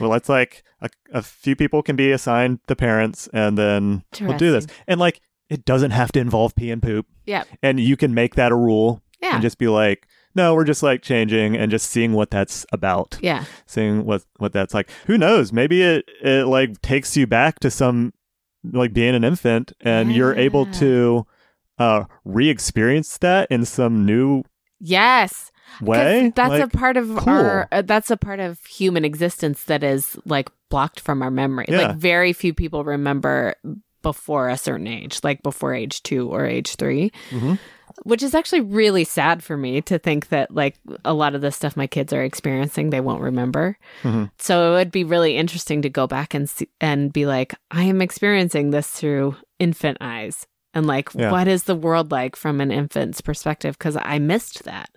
well 0.00 0.12
it's 0.14 0.28
like 0.28 0.64
a, 0.80 0.88
a 1.12 1.22
few 1.22 1.54
people 1.54 1.82
can 1.82 1.94
be 1.94 2.10
assigned 2.10 2.58
the 2.66 2.74
parents 2.76 3.28
and 3.32 3.56
then 3.56 4.02
we'll 4.20 4.36
do 4.36 4.50
this 4.50 4.66
and 4.88 4.98
like 4.98 5.20
it 5.50 5.64
doesn't 5.66 5.90
have 5.90 6.10
to 6.12 6.20
involve 6.20 6.54
pee 6.54 6.70
and 6.70 6.82
poop 6.82 7.06
Yeah. 7.26 7.44
and 7.62 7.78
you 7.78 7.96
can 7.96 8.14
make 8.14 8.36
that 8.36 8.52
a 8.52 8.56
rule 8.56 9.02
Yeah. 9.20 9.34
and 9.34 9.42
just 9.42 9.58
be 9.58 9.68
like 9.68 10.06
no 10.34 10.54
we're 10.54 10.64
just 10.64 10.82
like 10.82 11.02
changing 11.02 11.56
and 11.56 11.70
just 11.70 11.90
seeing 11.90 12.12
what 12.14 12.30
that's 12.30 12.64
about 12.72 13.18
yeah. 13.20 13.44
seeing 13.66 14.04
what 14.06 14.22
what 14.38 14.52
that's 14.52 14.72
like 14.74 14.88
who 15.06 15.18
knows 15.18 15.52
maybe 15.52 15.82
it 15.82 16.04
it 16.22 16.46
like 16.46 16.80
takes 16.82 17.16
you 17.16 17.26
back 17.26 17.58
to 17.60 17.70
some 17.70 18.12
like 18.64 18.92
being 18.92 19.14
an 19.14 19.24
infant 19.24 19.72
and 19.80 20.12
you're 20.14 20.34
able 20.36 20.66
to 20.66 21.26
uh 21.78 22.04
re-experience 22.24 23.18
that 23.18 23.50
in 23.50 23.64
some 23.64 24.04
new 24.06 24.42
Yes. 24.82 25.50
way 25.82 26.32
That's 26.34 26.50
Like, 26.50 26.62
a 26.64 26.68
part 26.68 26.96
of 26.96 27.08
cool. 27.08 27.28
our 27.28 27.68
uh, 27.70 27.82
that's 27.82 28.10
a 28.10 28.16
part 28.16 28.40
of 28.40 28.64
human 28.64 29.04
existence 29.04 29.64
that 29.64 29.84
is 29.84 30.16
like 30.24 30.48
blocked 30.70 31.00
from 31.00 31.20
our 31.22 31.30
memory. 31.30 31.66
Yeah. 31.68 31.88
Like 31.88 31.96
very 31.96 32.32
few 32.32 32.54
people 32.54 32.82
remember 32.84 33.54
before 34.02 34.48
a 34.48 34.56
certain 34.56 34.86
age, 34.86 35.20
like 35.22 35.42
before 35.42 35.74
age 35.74 36.02
2 36.02 36.28
or 36.28 36.46
age 36.46 36.76
3. 36.76 37.10
Mhm. 37.30 37.58
Which 38.04 38.22
is 38.22 38.34
actually 38.34 38.60
really 38.62 39.04
sad 39.04 39.42
for 39.42 39.56
me 39.56 39.82
to 39.82 39.98
think 39.98 40.28
that 40.28 40.50
like 40.54 40.76
a 41.04 41.12
lot 41.12 41.34
of 41.34 41.40
the 41.42 41.50
stuff 41.50 41.76
my 41.76 41.86
kids 41.86 42.12
are 42.12 42.22
experiencing 42.22 42.90
they 42.90 43.00
won't 43.00 43.20
remember. 43.20 43.76
Mhm. 44.02 44.30
So 44.38 44.72
it 44.74 44.78
would 44.78 44.92
be 44.92 45.04
really 45.04 45.36
interesting 45.36 45.82
to 45.82 45.90
go 45.90 46.06
back 46.06 46.32
and 46.32 46.48
see, 46.48 46.68
and 46.80 47.12
be 47.12 47.26
like 47.26 47.54
I 47.70 47.82
am 47.84 48.00
experiencing 48.00 48.70
this 48.70 48.86
through 48.88 49.36
infant 49.58 49.98
eyes. 50.00 50.46
And 50.72 50.86
like 50.86 51.08
Yeah. 51.14 51.32
what 51.32 51.48
is 51.48 51.64
the 51.64 51.74
world 51.74 52.10
like 52.12 52.36
from 52.36 52.60
an 52.60 52.70
infant's 52.70 53.20
perspective 53.20 53.78
cuz 53.78 53.96
I 54.00 54.18
missed 54.20 54.64
that 54.64 54.88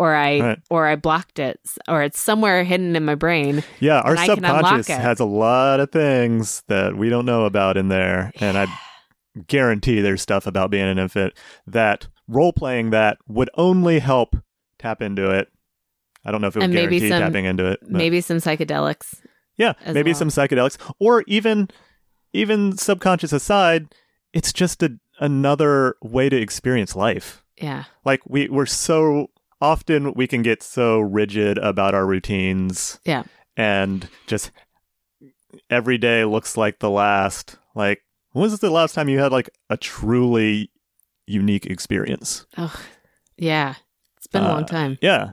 or 0.00 0.14
I 0.14 0.40
Right. 0.40 0.58
or 0.70 0.86
I 0.86 0.96
blocked 0.96 1.38
it 1.38 1.60
or 1.86 2.02
it's 2.02 2.18
somewhere 2.18 2.64
hidden 2.64 2.96
in 2.96 3.04
my 3.04 3.14
brain. 3.14 3.62
yeah 3.80 4.00
our 4.00 4.12
and 4.12 4.20
I 4.20 4.26
can 4.26 4.44
unlock 4.44 4.84
subconscious 4.84 4.96
has 4.96 5.20
a 5.20 5.24
lot 5.26 5.78
of 5.80 5.92
things 5.92 6.62
that 6.68 6.96
we 6.96 7.08
don't 7.10 7.26
know 7.26 7.44
about 7.44 7.76
in 7.76 7.88
there 7.88 8.32
and 8.40 8.56
i 8.56 8.66
guarantee 9.46 10.00
there's 10.00 10.22
stuff 10.22 10.46
about 10.46 10.70
being 10.70 10.84
an 10.88 10.98
infant 10.98 11.34
that 11.66 12.08
role 12.26 12.52
playing 12.52 12.90
that 12.90 13.18
would 13.28 13.50
only 13.54 13.98
help 14.00 14.36
tap 14.78 15.00
into 15.02 15.30
it 15.30 15.48
i 16.24 16.30
don't 16.30 16.40
know 16.40 16.48
if 16.48 16.56
it 16.56 16.60
would 16.60 16.64
And 16.64 16.74
maybe 16.74 16.98
guarantee 16.98 17.08
some- 17.10 17.22
tapping 17.22 17.44
into 17.44 17.66
it 17.66 17.78
but- 17.82 17.90
Maybe 17.90 18.20
some 18.20 18.38
psychedelics. 18.38 19.20
Yeah, 19.56 19.74
maybe 19.86 20.12
well. 20.12 20.18
some 20.18 20.28
psychedelics, 20.28 20.78
or 20.98 21.22
even 21.26 21.68
even 22.32 22.78
subconscious 22.78 23.30
aside, 23.32 23.94
it's 24.32 24.54
just 24.54 24.82
a, 24.82 24.92
another 25.18 25.96
way 26.00 26.30
to 26.30 26.36
experience 26.40 26.96
life. 26.96 27.44
Yeah. 27.60 27.84
Like 28.04 28.20
we 28.26 28.48
we're 28.48 28.64
so 28.64 29.28
often 29.60 30.14
we 30.14 30.26
can 30.26 30.42
get 30.42 30.62
so 30.62 31.00
rigid 31.00 31.58
about 31.58 31.94
our 31.94 32.06
routines. 32.06 32.98
Yeah. 33.04 33.24
and 33.56 34.08
just 34.26 34.50
every 35.68 35.98
day 35.98 36.24
looks 36.24 36.56
like 36.56 36.78
the 36.78 36.90
last. 36.90 37.56
Like 37.74 38.02
when 38.32 38.42
was 38.42 38.58
the 38.60 38.70
last 38.70 38.94
time 38.94 39.08
you 39.08 39.18
had 39.18 39.32
like 39.32 39.50
a 39.68 39.76
truly 39.76 40.70
unique 41.26 41.66
experience? 41.66 42.46
Oh. 42.56 42.74
Yeah. 43.36 43.74
It's 44.16 44.26
been 44.26 44.44
a 44.44 44.48
long 44.48 44.64
Uh, 44.64 44.66
time. 44.66 44.98
Yeah, 45.00 45.32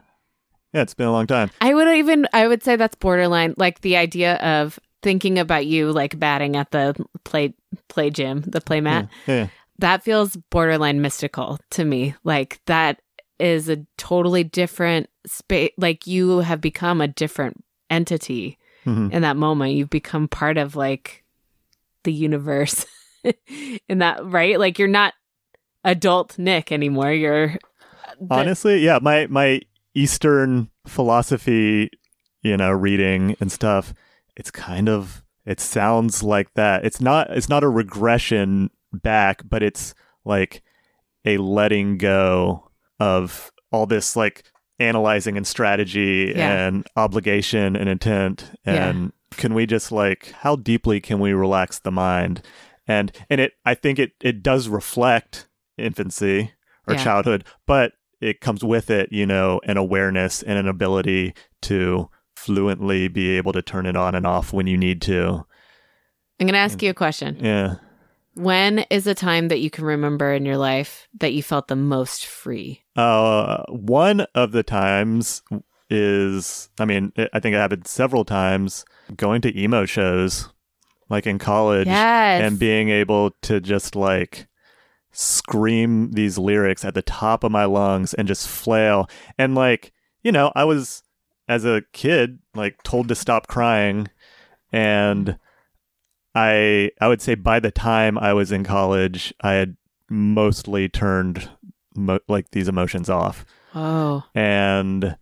yeah, 0.74 0.82
it's 0.82 0.94
been 0.94 1.08
a 1.08 1.12
long 1.12 1.28
time. 1.28 1.50
I 1.62 1.74
would 1.74 1.88
even 1.98 2.28
I 2.34 2.48
would 2.48 2.64
say 2.64 2.76
that's 2.76 2.96
borderline 2.96 3.54
like 3.58 3.82
the 3.82 3.98
idea 3.98 4.36
of 4.38 4.80
thinking 5.04 5.38
about 5.38 5.66
you 5.66 5.92
like 5.92 6.18
batting 6.20 6.56
at 6.56 6.72
the 6.72 6.96
play 7.24 7.54
play 7.90 8.10
gym, 8.10 8.42
the 8.48 8.62
play 8.62 8.82
mat. 8.82 9.10
Yeah, 9.28 9.36
yeah. 9.36 9.48
That 9.80 10.04
feels 10.04 10.36
borderline 10.50 11.02
mystical 11.02 11.60
to 11.72 11.86
me. 11.86 12.16
Like 12.24 12.60
that 12.66 13.00
is 13.40 13.70
a 13.70 13.86
totally 13.98 14.44
different 14.44 15.10
space 15.26 15.72
like 15.78 16.08
you 16.08 16.40
have 16.40 16.60
become 16.62 17.02
a 17.02 17.08
different 17.08 17.64
entity 17.90 18.58
Mhm. 18.86 19.12
in 19.12 19.22
that 19.22 19.36
moment. 19.38 19.74
You've 19.74 19.90
become 19.90 20.28
part 20.28 20.58
of 20.58 20.76
like 20.76 21.24
the 22.04 22.14
universe 22.14 22.86
in 23.90 23.98
that 24.00 24.26
right? 24.26 24.58
Like 24.60 24.80
you're 24.80 24.88
not 24.88 25.14
adult 25.84 26.38
Nick 26.40 26.72
anymore. 26.72 27.12
You're 27.12 27.58
the- 28.20 28.28
honestly 28.32 28.80
yeah 28.80 29.00
my 29.02 29.28
my 29.28 29.62
eastern 29.94 30.70
philosophy 30.88 31.90
you 32.42 32.56
know 32.58 32.72
reading 32.72 33.36
and 33.40 33.52
stuff 33.52 33.94
it's 34.36 34.50
kind 34.52 34.88
of 34.90 35.24
it 35.46 35.60
sounds 35.60 36.24
like 36.24 36.52
that 36.56 36.84
it's 36.86 37.00
not 37.02 37.30
it's 37.32 37.50
not 37.50 37.64
a 37.64 37.70
regression 37.70 38.70
back 38.94 39.42
but 39.48 39.62
it's 39.64 39.94
like 40.26 40.64
a 41.26 41.38
letting 41.38 41.98
go 41.98 42.67
of 43.00 43.52
all 43.72 43.86
this 43.86 44.16
like 44.16 44.44
analyzing 44.80 45.38
and 45.38 45.46
strategy 45.48 46.34
Yeah. 46.36 46.68
and 46.68 46.86
obligation 46.96 47.76
and 47.76 47.90
intent 47.90 48.52
Yeah. 48.66 48.90
and 48.90 49.12
can 49.32 49.54
we 49.54 49.66
just 49.66 49.92
like 49.92 50.32
how 50.42 50.56
deeply 50.56 51.00
can 51.02 51.20
we 51.20 51.34
relax 51.34 51.80
the 51.80 51.92
mind 51.92 52.42
and 52.88 53.12
and 53.30 53.42
it 53.42 53.54
i 53.66 53.74
think 53.74 53.98
it 54.00 54.12
it 54.22 54.42
does 54.44 54.68
reflect 54.70 55.48
infancy 55.78 56.54
or 56.88 56.94
Yeah. 56.94 57.04
childhood 57.04 57.44
but 57.66 57.94
it 58.22 58.40
comes 58.40 58.64
with 58.64 58.90
it 58.90 59.12
you 59.12 59.26
know 59.26 59.60
an 59.66 59.78
awareness 59.78 60.44
and 60.44 60.58
an 60.60 60.68
ability 60.68 61.34
to 61.64 62.10
fluently 62.36 63.08
be 63.08 63.32
able 63.32 63.52
to 63.54 63.62
turn 63.64 63.86
it 63.88 63.96
on 63.96 64.14
and 64.16 64.26
off 64.28 64.54
when 64.54 64.68
you 64.68 64.78
need 64.78 65.02
to 65.04 65.44
I'm 66.40 66.46
going 66.46 66.54
to 66.54 66.60
ask 66.60 66.84
you 66.84 66.92
a 66.92 66.94
question. 66.94 67.38
yeah 67.42 67.76
When 68.38 68.80
is 68.90 69.08
a 69.08 69.16
time 69.16 69.48
that 69.48 69.60
you 69.60 69.70
can 69.70 69.84
remember 69.84 70.32
in 70.34 70.46
your 70.46 70.58
life 70.58 71.08
that 71.20 71.34
you 71.34 71.42
felt 71.44 71.68
the 71.68 71.76
most 71.76 72.26
free? 72.26 72.84
Uh, 72.96 73.64
one 73.70 74.22
of 74.36 74.52
the 74.52 74.64
times 74.64 75.42
is, 75.90 76.70
I 76.80 76.86
mean, 76.86 77.12
it, 77.16 77.30
I 77.34 77.40
think 77.40 77.54
it 77.56 77.58
happened 77.58 77.88
several 77.88 78.26
times 78.26 78.86
going 79.16 79.42
to 79.42 79.60
emo 79.60 79.86
shows, 79.86 80.50
like 81.10 81.26
in 81.26 81.40
college, 81.40 81.88
Yes. 81.88 82.42
and 82.44 82.60
being 82.60 82.90
able 82.90 83.32
to 83.44 83.60
just 83.60 83.96
like 83.96 84.48
scream 85.12 86.12
these 86.12 86.38
lyrics 86.38 86.86
at 86.86 86.94
the 86.94 87.02
top 87.02 87.44
of 87.44 87.52
my 87.52 87.66
lungs 87.66 88.14
and 88.14 88.28
just 88.28 88.48
flail. 88.48 89.10
And 89.38 89.56
like, 89.56 89.94
you 90.24 90.32
know, 90.32 90.52
I 90.56 90.64
was 90.64 91.04
as 91.48 91.66
a 91.66 91.82
kid 91.94 92.40
like 92.54 92.84
told 92.84 93.08
to 93.08 93.16
stop 93.16 93.48
crying 93.48 94.10
and 94.72 95.38
I 96.38 96.92
I 97.02 97.08
would 97.08 97.22
say 97.22 97.34
by 97.36 97.60
the 97.60 97.72
time 97.72 98.18
I 98.18 98.34
was 98.34 98.52
in 98.52 98.64
college, 98.64 99.34
I 99.42 99.54
had 99.54 99.76
mostly 100.10 100.88
turned 100.88 101.50
mo- 101.96 102.20
like 102.28 102.52
these 102.52 102.68
emotions 102.68 103.10
off 103.10 103.44
oh, 103.76 104.24
and 104.36 105.18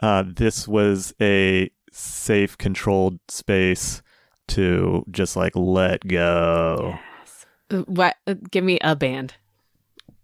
uh, 0.00 0.24
this 0.26 0.66
was 0.68 1.14
a 1.20 1.70
safe, 1.90 2.56
controlled 2.56 3.18
space 3.28 4.02
to 4.48 5.04
just 5.10 5.36
like 5.36 5.54
let 5.54 6.06
go. 6.06 6.98
Uh, 7.70 7.78
what? 7.82 8.16
uh, 8.26 8.34
Give 8.50 8.64
me 8.64 8.78
a 8.82 8.96
band. 8.96 9.34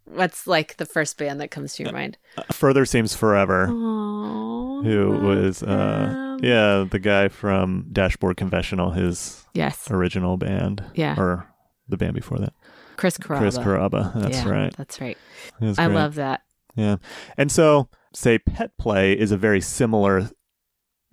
What's 0.04 0.46
like 0.46 0.76
the 0.78 0.86
first 0.86 1.18
band 1.18 1.40
that 1.40 1.50
comes 1.50 1.74
to 1.74 1.82
your 1.82 1.92
mind? 1.92 2.16
Uh, 2.36 2.42
Further 2.52 2.86
seems 2.86 3.14
forever. 3.14 3.68
Oh, 3.70 4.82
Who 4.82 5.10
was 5.26 5.62
uh 5.62 6.27
Um, 6.42 6.48
yeah 6.48 6.84
the 6.88 6.98
guy 6.98 7.28
from 7.28 7.86
Dashboard 7.92 8.36
Confessional, 8.36 8.90
his 8.92 9.44
Yes. 9.54 9.88
original 9.90 10.36
band, 10.36 10.84
Yeah. 10.94 11.14
or 11.18 11.46
the 11.88 11.96
band 11.96 12.14
before 12.14 12.38
that, 12.38 12.52
Chris 12.96 13.18
Carrabba. 13.18 13.38
Chris 13.38 13.58
Carrabba. 13.58 14.20
That's 14.20 14.38
Yeah, 14.44 14.48
right. 14.50 14.74
That's 14.76 15.00
right. 15.00 15.16
I 15.78 15.86
love 15.86 16.14
that. 16.16 16.42
Yeah. 16.76 16.96
And 17.36 17.50
so, 17.50 17.88
say 18.14 18.38
pet 18.38 18.76
play 18.78 19.12
is 19.12 19.32
a 19.32 19.36
very 19.36 19.60
similar 19.60 20.30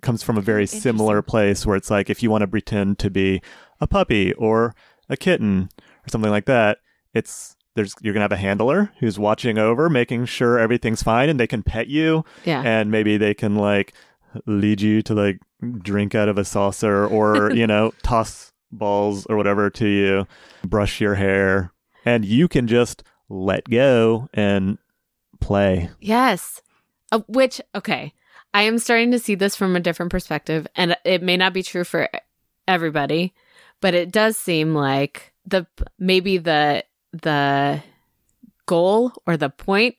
comes 0.01 0.21
from 0.21 0.38
a 0.38 0.41
very 0.41 0.67
similar 0.67 1.21
place 1.23 1.65
where 1.65 1.76
it's 1.76 1.89
like 1.89 2.09
if 2.11 2.21
you 2.21 2.30
want 2.30 2.41
to 2.43 2.47
pretend 2.47 2.99
to 2.99 3.09
be 3.09 3.41
a 3.82 3.88
puppy 3.88 4.34
or 4.34 4.76
a 5.09 5.17
kitten 5.17 5.69
or 6.05 6.09
something 6.09 6.30
like 6.30 6.45
that, 6.45 6.78
it's 7.13 7.55
there's 7.76 7.95
you're 8.01 8.13
going 8.13 8.19
to 8.19 8.23
have 8.26 8.32
a 8.32 8.38
handler 8.38 8.91
who's 8.99 9.17
watching 9.17 9.57
over 9.57 9.89
making 9.89 10.26
sure 10.26 10.59
everything's 10.59 11.01
fine 11.01 11.28
and 11.30 11.39
they 11.39 11.47
can 11.47 11.63
pet 11.63 11.88
you 11.88 12.23
Yeah. 12.43 12.61
and 12.63 12.91
maybe 12.91 13.17
they 13.17 13.34
can 13.34 13.55
like 13.55 13.93
lead 14.46 14.82
you 14.82 15.02
to 15.04 15.14
like 15.14 15.40
drink 15.80 16.16
out 16.16 16.30
of 16.30 16.38
a 16.38 16.46
saucer 16.46 17.06
or, 17.06 17.52
you 17.54 17.68
know, 17.68 17.94
toss 18.04 18.52
balls 18.72 19.26
or 19.28 19.38
whatever 19.38 19.70
to 19.70 19.88
you, 19.88 20.28
brush 20.66 21.00
your 21.02 21.16
hair, 21.16 21.72
and 22.06 22.26
you 22.26 22.48
can 22.48 22.68
just 22.68 23.04
let 23.30 23.70
go 23.70 24.30
and 24.34 24.78
play. 25.40 25.90
Yes. 26.00 26.62
Uh, 27.12 27.22
which, 27.28 27.62
okay, 27.74 28.14
I 28.54 28.64
am 28.64 28.80
starting 28.80 29.12
to 29.12 29.20
see 29.20 29.36
this 29.36 29.56
from 29.56 29.76
a 29.76 29.80
different 29.80 30.12
perspective, 30.12 30.68
and 30.76 30.96
it 31.04 31.22
may 31.22 31.38
not 31.38 31.54
be 31.54 31.64
true 31.64 31.84
for 31.84 32.10
everybody, 32.68 33.34
but 33.82 33.94
it 33.94 34.12
does 34.12 34.38
seem 34.38 34.74
like 34.74 35.34
the 35.46 35.68
maybe 36.00 36.38
the 36.38 36.84
the 37.12 37.84
goal 38.66 39.12
or 39.28 39.38
the 39.38 39.50
point 39.50 39.96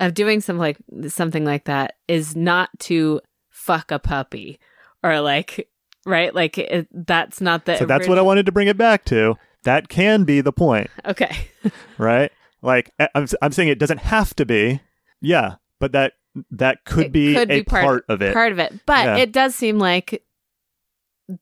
of 0.00 0.14
doing 0.14 0.40
something 0.40 0.60
like 0.60 0.78
something 1.08 1.44
like 1.44 1.64
that 1.64 1.94
is 2.08 2.36
not 2.36 2.70
to 2.78 3.20
fuck 3.66 3.90
a 3.90 3.98
puppy 3.98 4.58
or 5.02 5.20
like 5.20 5.68
right 6.04 6.34
like 6.34 6.56
it, 6.58 6.86
that's 6.92 7.40
not 7.40 7.64
the 7.64 7.76
So 7.76 7.84
that's 7.86 8.06
what 8.08 8.18
I 8.18 8.22
wanted 8.22 8.46
to 8.46 8.52
bring 8.52 8.68
it 8.68 8.78
back 8.78 9.04
to. 9.06 9.34
That 9.64 9.88
can 9.88 10.22
be 10.24 10.40
the 10.40 10.52
point, 10.52 10.88
okay 11.04 11.48
right? 11.98 12.30
Like 12.62 12.92
I'm 13.14 13.26
I'm 13.42 13.52
saying 13.52 13.68
it 13.68 13.78
doesn't 13.80 13.98
have 13.98 14.34
to 14.36 14.46
be. 14.46 14.80
Yeah, 15.20 15.56
but 15.80 15.92
that 15.92 16.12
that 16.50 16.84
could 16.84 17.06
It 17.06 17.12
be 17.12 17.34
could 17.34 17.50
a 17.50 17.58
be 17.58 17.64
part- 17.64 17.84
part 17.84 18.04
of 18.08 18.22
it. 18.22 18.32
part 18.34 18.52
of 18.52 18.58
it. 18.58 18.72
But 18.86 19.04
Yeah. 19.06 19.16
it 19.16 19.32
does 19.32 19.54
seem 19.56 19.78
like 19.78 20.22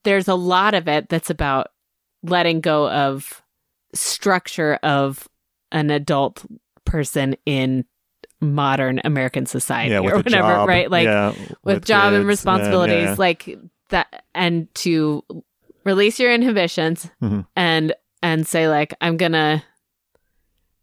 there's 0.05 0.29
a 0.29 0.35
lot 0.35 0.73
of 0.75 0.89
it 0.89 1.09
that's 1.11 1.29
about 1.31 1.69
letting 2.23 2.61
go 2.63 2.89
of 2.89 3.43
structure 3.95 4.75
of 4.83 5.29
an 5.73 5.91
adult 5.91 6.45
person 6.87 7.37
in 7.45 7.85
modern 8.41 9.01
American 9.05 9.47
society 9.47 9.91
yeah, 9.93 9.99
or 10.01 10.17
whatever, 10.17 10.49
job. 10.49 10.69
right? 10.69 10.91
Like 10.91 11.05
yeah, 11.07 11.35
with, 11.63 11.85
job 11.85 12.13
and 12.13 12.23
kids 12.23 12.27
responsibilities, 12.29 13.05
yeah. 13.05 13.15
like 13.19 13.59
that, 13.91 14.25
and 14.35 14.73
to 14.77 15.23
release 15.85 16.19
your 16.19 16.33
inhibitions 16.33 17.11
Mhm. 17.23 17.47
and 17.57 17.95
and 18.23 18.47
say 18.47 18.69
like 18.69 18.95
I'm 19.01 19.17
gonna. 19.17 19.63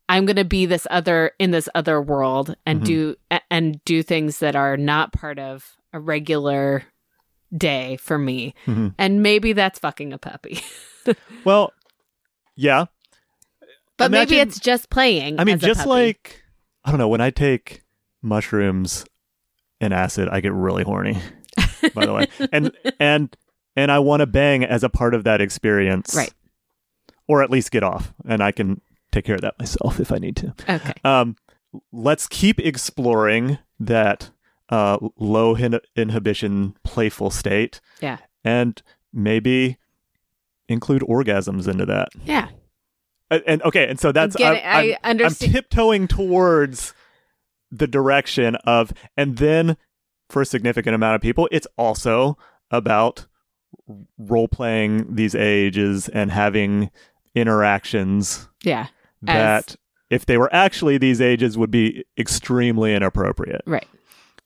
I'm 0.09 0.25
gonna 0.25 0.43
be 0.43 0.65
this 0.65 0.85
other 0.91 1.31
in 1.39 1.51
this 1.51 1.69
other 1.73 2.01
world 2.01 2.53
and 2.65 2.81
Mhm. 2.81 2.85
do 2.85 3.15
and 3.49 3.79
do 3.85 4.03
things 4.03 4.39
that 4.39 4.57
are 4.57 4.75
not 4.75 5.13
part 5.13 5.39
of 5.39 5.77
a 5.93 6.01
regular 6.01 6.83
day 7.55 7.95
for 7.95 8.17
me. 8.17 8.53
Mhm. 8.67 8.93
And 8.97 9.23
maybe 9.23 9.53
that's 9.53 9.79
fucking 9.79 10.11
a 10.13 10.17
puppy. 10.17 10.59
Well, 11.45 11.71
yeah. 12.55 12.85
But 13.97 14.11
maybe 14.11 14.37
it's 14.37 14.59
just 14.59 14.89
playing. 14.89 15.39
I 15.39 15.45
mean, 15.45 15.57
just 15.59 15.85
like 15.87 16.40
I 16.83 16.89
don't 16.91 16.97
know, 16.99 17.07
when 17.07 17.21
I 17.21 17.29
take 17.29 17.83
mushrooms 18.21 19.05
and 19.79 19.93
acid, 19.93 20.29
I 20.31 20.41
get 20.41 20.53
really 20.53 20.83
horny. 20.83 21.17
By 21.93 22.05
the 22.05 22.13
way, 22.13 22.27
and 22.51 22.71
and 22.99 23.35
and 23.75 23.91
I 23.91 23.99
want 23.99 24.19
to 24.21 24.27
bang 24.27 24.63
as 24.63 24.83
a 24.83 24.89
part 24.89 25.13
of 25.13 25.23
that 25.23 25.41
experience, 25.41 26.13
Right. 26.15 26.31
Or 27.27 27.41
at 27.43 27.49
least 27.49 27.71
get 27.71 27.83
off, 27.83 28.13
and 28.27 28.41
I 28.43 28.51
can 28.51 28.81
take 29.11 29.25
care 29.25 29.35
of 29.35 29.41
that 29.41 29.57
myself 29.59 29.99
if 29.99 30.11
I 30.11 30.17
need 30.17 30.35
to. 30.37 30.53
Okay. 30.69 30.93
Um, 31.03 31.35
let's 31.91 32.27
keep 32.27 32.59
exploring 32.59 33.57
that 33.79 34.29
uh, 34.69 34.97
low 35.17 35.53
hin- 35.55 35.79
inhibition, 35.95 36.75
playful 36.83 37.29
state. 37.31 37.79
Yeah. 38.01 38.17
and 38.43 38.81
maybe 39.13 39.77
include 40.67 41.01
orgasms 41.03 41.67
into 41.67 41.85
that. 41.85 42.09
Yeah. 42.25 42.49
And, 43.31 43.41
and 43.47 43.61
okay, 43.63 43.87
and 43.87 43.99
so 43.99 44.11
that's 44.11 44.35
getting- 44.35 44.61
I'm, 44.63 44.69
I 44.75 44.79
I'm- 44.89 44.97
understand- 45.03 45.49
I'm 45.49 45.53
tiptoeing 45.61 46.07
towards 46.07 46.93
the 47.71 47.87
direction 47.87 48.55
of, 48.57 48.93
and 49.17 49.37
then 49.37 49.77
for 50.29 50.41
a 50.43 50.45
significant 50.45 50.93
amount 50.93 51.15
of 51.15 51.21
people, 51.21 51.47
it's 51.51 51.67
also 51.77 52.37
about 52.69 53.25
role 54.17 54.47
playing 54.47 55.15
these 55.15 55.33
ages 55.33 56.07
and 56.09 56.31
having 56.31 56.91
interactions 57.33 58.47
Yeah. 58.63 58.87
that, 59.21 59.75
if 60.09 60.25
they 60.25 60.37
were 60.37 60.53
actually 60.53 60.97
these 60.97 61.21
ages, 61.21 61.57
would 61.57 61.71
be 61.71 62.03
extremely 62.17 62.93
inappropriate. 62.93 63.61
Right. 63.65 63.87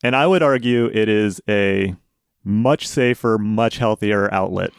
And 0.03 0.15
I 0.15 0.27
would 0.27 0.43
argue 0.43 0.85
it 0.93 1.09
is 1.09 1.41
a 1.49 1.95
much 2.43 2.87
safer, 2.87 3.39
much 3.39 3.77
healthier 3.79 4.31
outlet. 4.31 4.69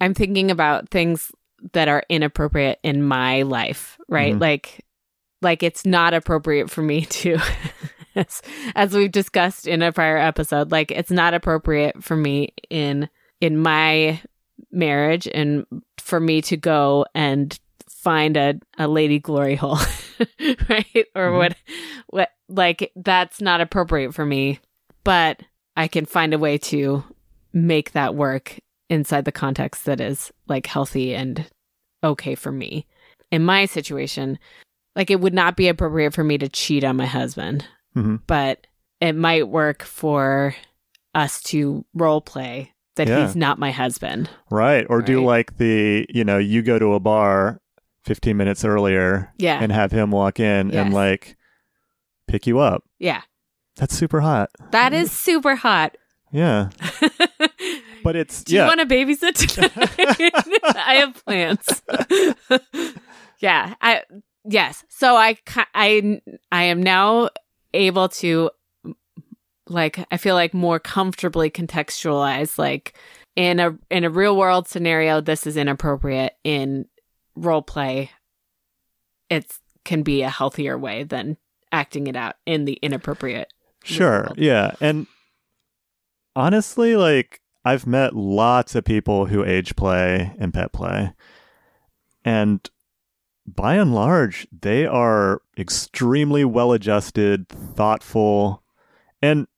I'm 0.00 0.14
thinking 0.14 0.50
about 0.50 0.88
things 0.90 1.32
that 1.72 1.88
are 1.88 2.02
inappropriate 2.08 2.78
in 2.82 3.02
my 3.02 3.42
life, 3.42 3.98
right? 4.08 4.34
Mhm. 4.34 4.40
Like 4.40 4.84
like 5.42 5.62
it's 5.62 5.84
not 5.86 6.14
appropriate 6.14 6.70
for 6.70 6.82
me 6.82 7.02
to 7.20 7.38
as, 8.14 8.40
as 8.74 8.94
we've 8.94 9.12
discussed 9.12 9.66
in 9.66 9.82
a 9.82 9.92
prior 9.92 10.16
episode, 10.16 10.70
like 10.72 10.90
it's 10.90 11.10
not 11.10 11.34
appropriate 11.34 12.02
for 12.02 12.16
me 12.16 12.54
in 12.70 13.08
in 13.40 13.58
my 13.58 14.20
marriage 14.72 15.28
and 15.34 15.66
for 15.98 16.18
me 16.20 16.40
to 16.40 16.56
go 16.56 17.04
and 17.14 17.58
find 17.88 18.36
a, 18.36 18.54
a 18.78 18.88
lady 18.88 19.18
glory 19.18 19.54
hole 19.56 19.78
right 20.68 21.06
or 21.14 21.30
Mhm. 21.30 21.36
what 21.38 21.56
what 22.08 22.30
like 22.48 22.92
that's 22.96 23.40
not 23.40 23.60
appropriate 23.60 24.14
for 24.14 24.24
me 24.24 24.60
but 25.04 25.42
i 25.76 25.88
can 25.88 26.06
find 26.06 26.32
a 26.32 26.38
way 26.38 26.56
to 26.56 27.02
make 27.52 27.92
that 27.92 28.14
work 28.14 28.58
inside 28.88 29.24
the 29.24 29.32
context 29.32 29.84
that 29.84 30.00
is 30.00 30.32
like 30.48 30.66
healthy 30.66 31.14
and 31.14 31.46
okay 32.04 32.34
for 32.34 32.52
me 32.52 32.86
in 33.30 33.44
my 33.44 33.64
situation 33.66 34.38
like 34.94 35.10
it 35.10 35.20
would 35.20 35.34
not 35.34 35.56
be 35.56 35.68
appropriate 35.68 36.14
for 36.14 36.22
me 36.24 36.38
to 36.38 36.48
cheat 36.48 36.84
on 36.84 36.96
my 36.96 37.06
husband 37.06 37.66
Mhm. 37.96 38.20
but 38.26 38.66
it 39.00 39.14
might 39.14 39.48
work 39.48 39.82
for 39.82 40.54
us 41.14 41.42
to 41.44 41.84
role 41.94 42.20
play 42.20 42.72
that 42.96 43.08
Yeah. 43.08 43.26
he's 43.26 43.34
not 43.36 43.58
my 43.58 43.70
husband 43.72 44.30
Right. 44.50 44.86
Or 44.88 45.02
do 45.02 45.24
like 45.24 45.56
the, 45.58 46.06
you 46.08 46.24
know, 46.24 46.38
you 46.38 46.62
go 46.62 46.78
to 46.78 46.94
a 46.94 47.00
bar 47.00 47.60
15 48.04 48.36
minutes 48.36 48.64
earlier 48.64 49.32
yeah 49.38 49.58
and 49.60 49.72
have 49.72 49.90
him 49.92 50.10
walk 50.12 50.38
in 50.38 50.70
and 50.72 50.94
like 50.94 51.36
pick 52.28 52.46
you 52.46 52.58
up. 52.60 52.84
yeah 52.98 53.22
That's 53.76 53.94
super 53.96 54.20
hot. 54.20 54.50
that 54.70 54.92
is 54.92 55.10
super 55.10 55.56
hot 55.56 55.96
Yeah. 56.30 56.68
But 58.06 58.14
it's, 58.14 58.44
Do 58.44 58.54
you 58.54 58.60
want 58.60 58.78
to 58.78 58.86
babysit? 58.86 59.58
I 60.76 60.94
have 60.94 61.24
plans. 61.24 61.82
yeah, 63.40 63.74
I 63.82 64.04
yes. 64.44 64.84
So 64.88 65.16
I 65.16 65.36
I 65.74 66.20
I 66.52 66.62
am 66.62 66.84
now 66.84 67.30
able 67.74 68.08
to 68.10 68.52
like 69.66 70.06
I 70.12 70.18
feel 70.18 70.36
like 70.36 70.54
more 70.54 70.78
comfortably 70.78 71.50
contextualize 71.50 72.58
like 72.58 72.96
in 73.34 73.58
a 73.58 73.76
in 73.90 74.04
a 74.04 74.10
real 74.10 74.36
world 74.36 74.68
scenario 74.68 75.20
this 75.20 75.44
is 75.44 75.56
inappropriate 75.56 76.34
in 76.44 76.86
role 77.34 77.62
play, 77.62 78.12
it 79.28 79.52
can 79.84 80.04
be 80.04 80.22
a 80.22 80.30
healthier 80.30 80.78
way 80.78 81.02
than 81.02 81.38
acting 81.72 82.06
it 82.06 82.14
out 82.14 82.36
in 82.46 82.66
the 82.66 82.74
inappropriate. 82.74 83.52
Sure. 83.82 84.22
world. 84.26 84.38
Yeah. 84.38 84.76
And 84.80 85.08
honestly, 86.36 86.94
like 86.94 87.40
I've 87.66 87.84
met 87.84 88.14
lots 88.14 88.76
of 88.76 88.84
people 88.84 89.26
who 89.26 89.44
age 89.44 89.74
play 89.74 90.32
and 90.38 90.54
pet 90.54 90.72
play. 90.72 91.12
And 92.24 92.60
by 93.44 93.74
and 93.74 93.92
large, 93.92 94.46
they 94.56 94.86
are 94.86 95.42
extremely 95.58 96.44
well 96.44 96.72
adjusted, 96.72 97.48
thoughtful, 97.48 98.62
and 99.20 99.48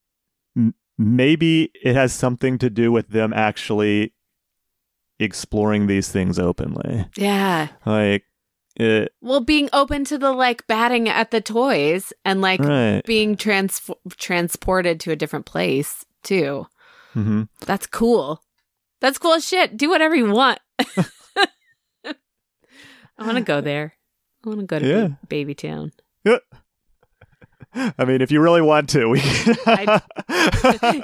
m- 0.56 0.74
maybe 0.96 1.70
it 1.84 1.94
has 1.94 2.14
something 2.14 2.56
to 2.58 2.70
do 2.70 2.90
with 2.90 3.10
them 3.10 3.34
actually 3.34 4.14
exploring 5.18 5.86
these 5.86 6.08
things 6.08 6.38
openly. 6.38 7.04
Yeah. 7.14 7.68
Like, 7.84 8.24
it, 8.76 9.12
Well, 9.20 9.40
being 9.40 9.68
open 9.74 10.06
to 10.06 10.16
the 10.16 10.32
like 10.32 10.66
batting 10.66 11.10
at 11.10 11.30
the 11.30 11.42
toys 11.42 12.14
and 12.24 12.40
like 12.40 12.60
right. 12.60 13.02
being 13.04 13.36
trans- 13.36 13.90
transported 14.16 14.98
to 15.00 15.10
a 15.10 15.16
different 15.16 15.44
place 15.44 16.06
too. 16.22 16.66
Hmm 17.22 17.42
That's 17.66 17.86
cool. 17.86 18.42
That's 19.00 19.18
cool 19.18 19.34
as 19.34 19.46
shit. 19.46 19.76
Do 19.76 19.88
whatever 19.90 20.14
you 20.14 20.30
want. 20.30 20.58
I 22.04 23.24
want 23.26 23.36
to 23.38 23.42
go 23.44 23.60
there. 23.60 23.94
I 24.44 24.48
want 24.48 24.60
to 24.60 24.66
go 24.66 24.78
to 24.78 24.86
Yeah. 24.86 25.06
Ba- 25.08 25.18
Baby 25.28 25.54
Town. 25.54 25.92
I 27.74 28.04
mean, 28.06 28.22
if 28.22 28.30
you 28.30 28.40
really 28.40 28.62
want 28.62 28.88
to, 28.90 29.06
we. 29.08 29.20
I- 29.66 30.00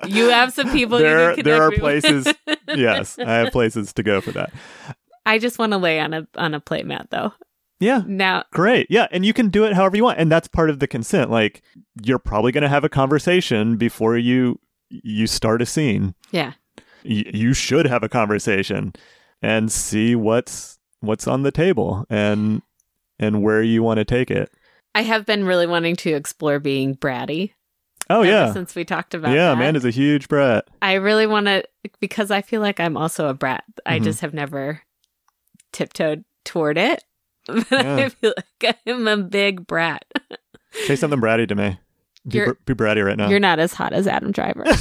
You 0.08 0.30
have 0.30 0.52
some 0.52 0.70
people. 0.70 0.98
There- 0.98 1.30
you 1.30 1.34
can 1.36 1.44
there 1.44 1.62
are 1.62 1.70
connect 1.70 1.82
me 1.82 2.12
with. 2.12 2.24
places- 2.24 2.34
yes, 2.68 3.18
I 3.18 3.34
have 3.34 3.52
places 3.52 3.92
to 3.94 4.02
go 4.02 4.20
for 4.20 4.32
that. 4.32 4.52
I 5.26 5.38
just 5.38 5.58
want 5.58 5.72
to 5.72 5.78
lay 5.78 6.00
on 6.00 6.14
a 6.14 6.26
on 6.36 6.54
a 6.54 6.60
play 6.60 6.82
mat 6.82 7.08
though. 7.10 7.32
Yeah, 7.80 8.02
Now, 8.06 8.44
great. 8.52 8.86
Yeah, 8.88 9.08
and 9.10 9.26
you 9.26 9.32
can 9.34 9.48
do 9.50 9.64
it 9.64 9.74
however 9.74 9.96
you 9.96 10.04
want, 10.04 10.18
and 10.18 10.30
that's 10.32 10.48
part 10.48 10.70
of 10.70 10.78
the 10.78 10.86
consent. 10.86 11.30
Like, 11.30 11.60
you're 12.02 12.20
probably 12.20 12.50
going 12.52 12.62
to 12.62 12.68
have 12.68 12.84
a 12.84 12.88
conversation 12.88 13.76
before 13.76 14.16
you 14.16 14.58
you 14.88 15.26
start 15.26 15.62
a 15.62 15.66
scene. 15.66 16.14
yeah, 16.30 16.52
Y- 17.04 17.30
you 17.34 17.52
should 17.54 17.86
have 17.86 18.02
a 18.02 18.08
conversation 18.08 18.92
and 19.42 19.70
see 19.70 20.14
what's 20.16 20.78
what's 21.00 21.26
on 21.26 21.42
the 21.42 21.52
table 21.52 22.06
and 22.08 22.62
and 23.18 23.42
where 23.42 23.62
you 23.62 23.82
want 23.82 23.98
to 23.98 24.04
take 24.04 24.30
it. 24.30 24.50
I 24.94 25.02
have 25.02 25.26
been 25.26 25.44
really 25.44 25.66
wanting 25.66 25.96
to 25.96 26.10
explore 26.14 26.58
being 26.60 26.96
bratty. 26.96 27.52
Oh 28.10 28.20
ever 28.22 28.30
yeah, 28.30 28.52
since 28.52 28.74
we 28.74 28.84
talked 28.84 29.14
about 29.14 29.30
yeah. 29.32 29.46
that. 29.48 29.52
Amanda's 29.54 29.84
a 29.84 29.90
huge 29.90 30.28
brat. 30.28 30.66
I 30.82 30.94
really 30.94 31.26
want 31.26 31.46
to 31.46 31.64
because 32.00 32.30
I 32.30 32.42
feel 32.42 32.60
like 32.60 32.78
I'm 32.80 32.96
also 32.96 33.28
a 33.28 33.34
brat. 33.34 33.64
I 33.86 33.98
Mhm. 33.98 34.04
just 34.04 34.20
have 34.20 34.34
never 34.34 34.82
tiptoed 35.72 36.24
toward 36.44 36.78
it. 36.78 37.04
But 37.46 37.66
Yeah. 37.70 37.96
I 37.96 38.08
feel 38.08 38.34
like 38.62 38.76
I'm 38.86 39.06
a 39.08 39.16
big 39.18 39.66
brat. 39.66 40.04
Say 40.86 40.96
something 40.96 41.20
bratty 41.20 41.46
to 41.48 41.54
me. 41.54 41.78
Be, 42.26 42.44
br- 42.44 42.52
be 42.64 42.74
bratty 42.74 43.04
right 43.04 43.18
now. 43.18 43.28
You're 43.28 43.40
not 43.40 43.58
as 43.58 43.74
hot 43.74 43.92
as 43.92 44.06
Adam 44.06 44.32
Driver. 44.32 44.64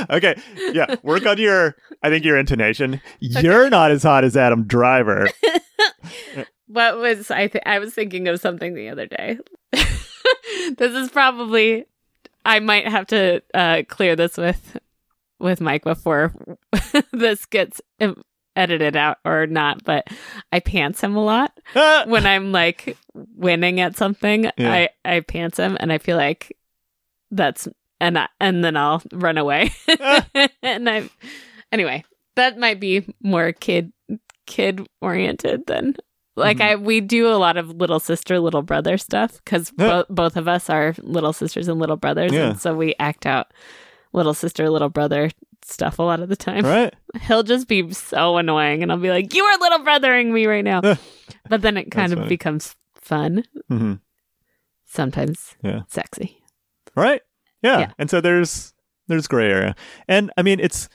okay, 0.10 0.40
yeah. 0.72 0.96
Work 1.02 1.26
on 1.26 1.38
your. 1.38 1.76
I 2.02 2.08
think 2.08 2.24
your 2.24 2.38
intonation. 2.38 3.00
You're 3.18 3.68
not 3.68 3.90
as 3.90 4.02
hot 4.02 4.24
as 4.24 4.36
Adam 4.36 4.64
Driver. 4.64 5.28
what 6.66 6.98
was 6.98 7.30
I? 7.30 7.48
Th- 7.48 7.62
I 7.66 7.78
was 7.78 7.92
thinking 7.92 8.28
of 8.28 8.40
something 8.40 8.74
the 8.74 8.88
other 8.88 9.06
day. 9.06 9.38
this 9.72 10.94
is 10.94 11.10
probably. 11.10 11.84
I 12.44 12.60
might 12.60 12.88
have 12.88 13.06
to 13.08 13.42
uh, 13.52 13.82
clear 13.88 14.16
this 14.16 14.38
with 14.38 14.78
with 15.38 15.60
Mike 15.60 15.84
before 15.84 16.32
this 17.12 17.44
gets 17.44 17.82
um, 18.56 18.62
edited 18.62 18.96
out 18.96 19.18
or 19.24 19.46
not. 19.46 19.84
But 19.84 20.08
I 20.52 20.60
pants 20.60 21.00
him 21.00 21.16
a 21.16 21.24
lot 21.24 21.52
Ah! 21.74 22.04
when 22.06 22.26
I'm 22.26 22.52
like 22.52 22.96
winning 23.14 23.80
at 23.80 23.96
something. 23.96 24.50
Yeah. 24.56 24.72
I 24.72 24.88
I 25.04 25.20
pants 25.20 25.58
him, 25.58 25.76
and 25.80 25.92
I 25.92 25.98
feel 25.98 26.16
like 26.16 26.56
that's 27.30 27.68
and 28.00 28.18
I, 28.18 28.28
and 28.40 28.64
then 28.64 28.76
I'll 28.76 29.02
run 29.12 29.38
away. 29.38 29.72
and 30.62 30.88
I 30.88 31.08
anyway, 31.72 32.04
that 32.36 32.58
might 32.58 32.80
be 32.80 33.06
more 33.22 33.52
kid 33.52 33.92
kid 34.46 34.86
oriented 35.00 35.66
than 35.66 35.94
like 36.36 36.58
Mhm. 36.58 36.64
I 36.64 36.76
we 36.76 37.00
do 37.00 37.28
a 37.28 37.36
lot 37.36 37.56
of 37.56 37.68
little 37.70 38.00
sister 38.00 38.40
little 38.40 38.62
brother 38.62 38.96
stuff 38.98 39.40
because 39.44 39.72
Yeah. 39.78 40.02
bo- 40.08 40.14
both 40.14 40.36
of 40.36 40.48
us 40.48 40.68
are 40.70 40.94
little 41.02 41.32
sisters 41.32 41.68
and 41.68 41.78
little 41.78 41.96
brothers, 41.96 42.32
Yeah. 42.32 42.50
and 42.50 42.60
so 42.60 42.74
we 42.74 42.94
act 42.98 43.26
out 43.26 43.52
little 44.12 44.34
sister 44.34 44.68
little 44.70 44.88
brother 44.88 45.30
stuff 45.64 45.98
a 45.98 46.02
lot 46.02 46.20
of 46.20 46.28
the 46.28 46.36
time. 46.36 46.64
right? 46.64 46.94
He'll 47.22 47.42
just 47.42 47.68
be 47.68 47.92
so 47.92 48.36
annoying, 48.36 48.82
and 48.82 48.90
I'll 48.92 48.98
be 48.98 49.10
like, 49.10 49.34
"You 49.34 49.42
are 49.44 49.58
little 49.58 49.80
brothering 49.80 50.32
me 50.32 50.46
right 50.46 50.64
now," 50.64 50.80
but 51.48 51.62
then 51.62 51.76
it 51.76 51.90
kind 51.90 52.12
of 52.12 52.18
funny. 52.20 52.28
becomes 52.28 52.74
fun, 52.94 53.44
hmm 53.68 53.94
sometimes 54.86 55.56
Yeah. 55.62 55.82
sexy. 55.88 56.42
Right? 56.96 57.22
Yeah. 57.62 57.78
Yeah. 57.80 57.90
And 57.98 58.10
so 58.10 58.20
there's 58.20 58.74
there's 59.06 59.28
gray 59.28 59.50
area. 59.50 59.74
And 60.08 60.30
I 60.36 60.42
mean 60.42 60.58
it's 60.60 60.88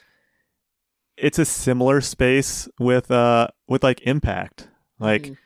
it's 1.17 1.39
a 1.39 1.45
similar 1.45 2.01
space 2.01 2.67
with 2.79 3.09
uh 3.11 3.47
with 3.67 3.83
like 3.83 4.01
impact. 4.01 4.69
Like 4.99 5.23
Mm. 5.27 5.37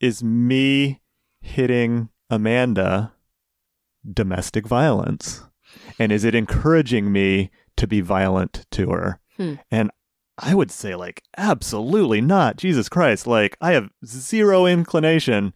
is 0.00 0.22
me 0.22 1.00
hitting 1.40 2.10
Amanda 2.28 3.12
domestic 4.10 4.66
violence? 4.66 5.42
And 5.98 6.12
is 6.12 6.24
it 6.24 6.34
encouraging 6.34 7.10
me 7.12 7.50
to 7.76 7.86
be 7.86 8.00
violent 8.00 8.66
to 8.72 8.90
her? 8.90 9.20
Hmm. 9.36 9.54
And 9.70 9.90
I 10.38 10.54
would 10.54 10.70
say 10.70 10.94
like 10.94 11.22
absolutely 11.36 12.20
not. 12.20 12.56
Jesus 12.56 12.88
Christ. 12.88 13.26
Like 13.26 13.56
I 13.60 13.72
have 13.72 13.90
zero 14.04 14.66
inclination 14.66 15.52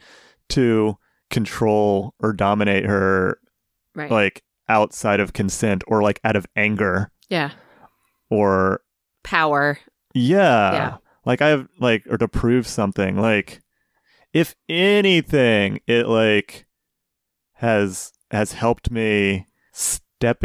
to 0.51 0.97
control 1.31 2.15
or 2.19 2.33
dominate 2.33 2.85
her 2.85 3.39
right? 3.95 4.11
like 4.11 4.43
outside 4.69 5.21
of 5.21 5.33
consent 5.33 5.85
or 5.87 6.03
like 6.03 6.19
out 6.25 6.35
of 6.37 6.47
anger 6.57 7.11
yeah, 7.29 7.51
or 8.31 8.81
power. 9.23 9.79
yeah, 10.15 10.73
Yeah. 10.73 10.97
like 11.25 11.41
i 11.41 11.49
have 11.49 11.69
like 11.79 12.05
or 12.11 12.19
to 12.19 12.27
prove 12.27 12.67
something 12.67 13.17
like 13.17 13.61
if 14.33 14.57
anything 14.69 15.81
it 15.87 16.07
like 16.09 16.67
has 17.55 18.13
has 18.33 18.53
helped 18.55 18.91
me 18.91 19.47
step 19.73 20.43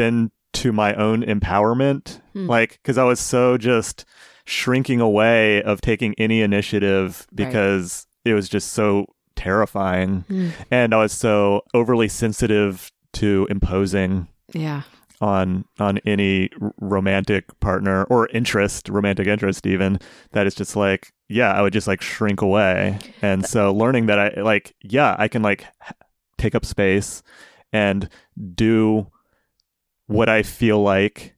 into 0.56 0.72
my 0.72 0.94
own 0.96 1.22
empowerment 1.24 2.22
Hmm. 2.34 2.48
like 2.48 2.80
because 2.82 2.98
i 2.98 3.04
was 3.04 3.20
so 3.20 3.58
just 3.58 4.06
shrinking 4.46 5.02
away 5.02 5.62
of 5.64 5.82
taking 5.82 6.14
any 6.18 6.42
initiative 6.42 7.26
Right. 7.32 7.48
because 7.48 8.08
it 8.24 8.34
was 8.34 8.48
just 8.50 8.72
so 8.72 9.06
terrifying 9.36 10.24
Mm. 10.30 10.52
and 10.72 10.94
i 10.94 10.98
was 10.98 11.12
so 11.12 11.62
overly 11.74 12.08
sensitive 12.08 12.90
to 13.14 13.48
imposing 13.50 14.28
Yeah, 14.54 14.84
on 15.22 15.66
on 15.80 15.98
any 16.06 16.50
romantic 16.80 17.58
partner 17.60 18.04
or 18.06 18.28
interest, 18.30 18.88
romantic 18.90 19.28
interest 19.28 19.66
even, 19.66 20.00
that 20.34 20.46
it's 20.48 20.56
just 20.56 20.76
like, 20.76 21.14
yeah, 21.30 21.52
I 21.54 21.62
would 21.62 21.72
just 21.74 21.88
like 21.88 22.02
shrink 22.02 22.42
away. 22.42 23.00
And 23.22 23.46
so 23.46 23.74
learning 23.74 24.06
that 24.08 24.20
I 24.20 24.42
like, 24.42 24.76
yeah, 24.84 25.16
I 25.18 25.28
can 25.30 25.42
like 25.42 25.66
take 26.38 26.54
up 26.56 26.66
space 26.66 27.24
and 27.74 28.10
do 28.56 29.08
what 30.08 30.30
I 30.30 30.44
feel 30.44 30.82
like 30.82 31.36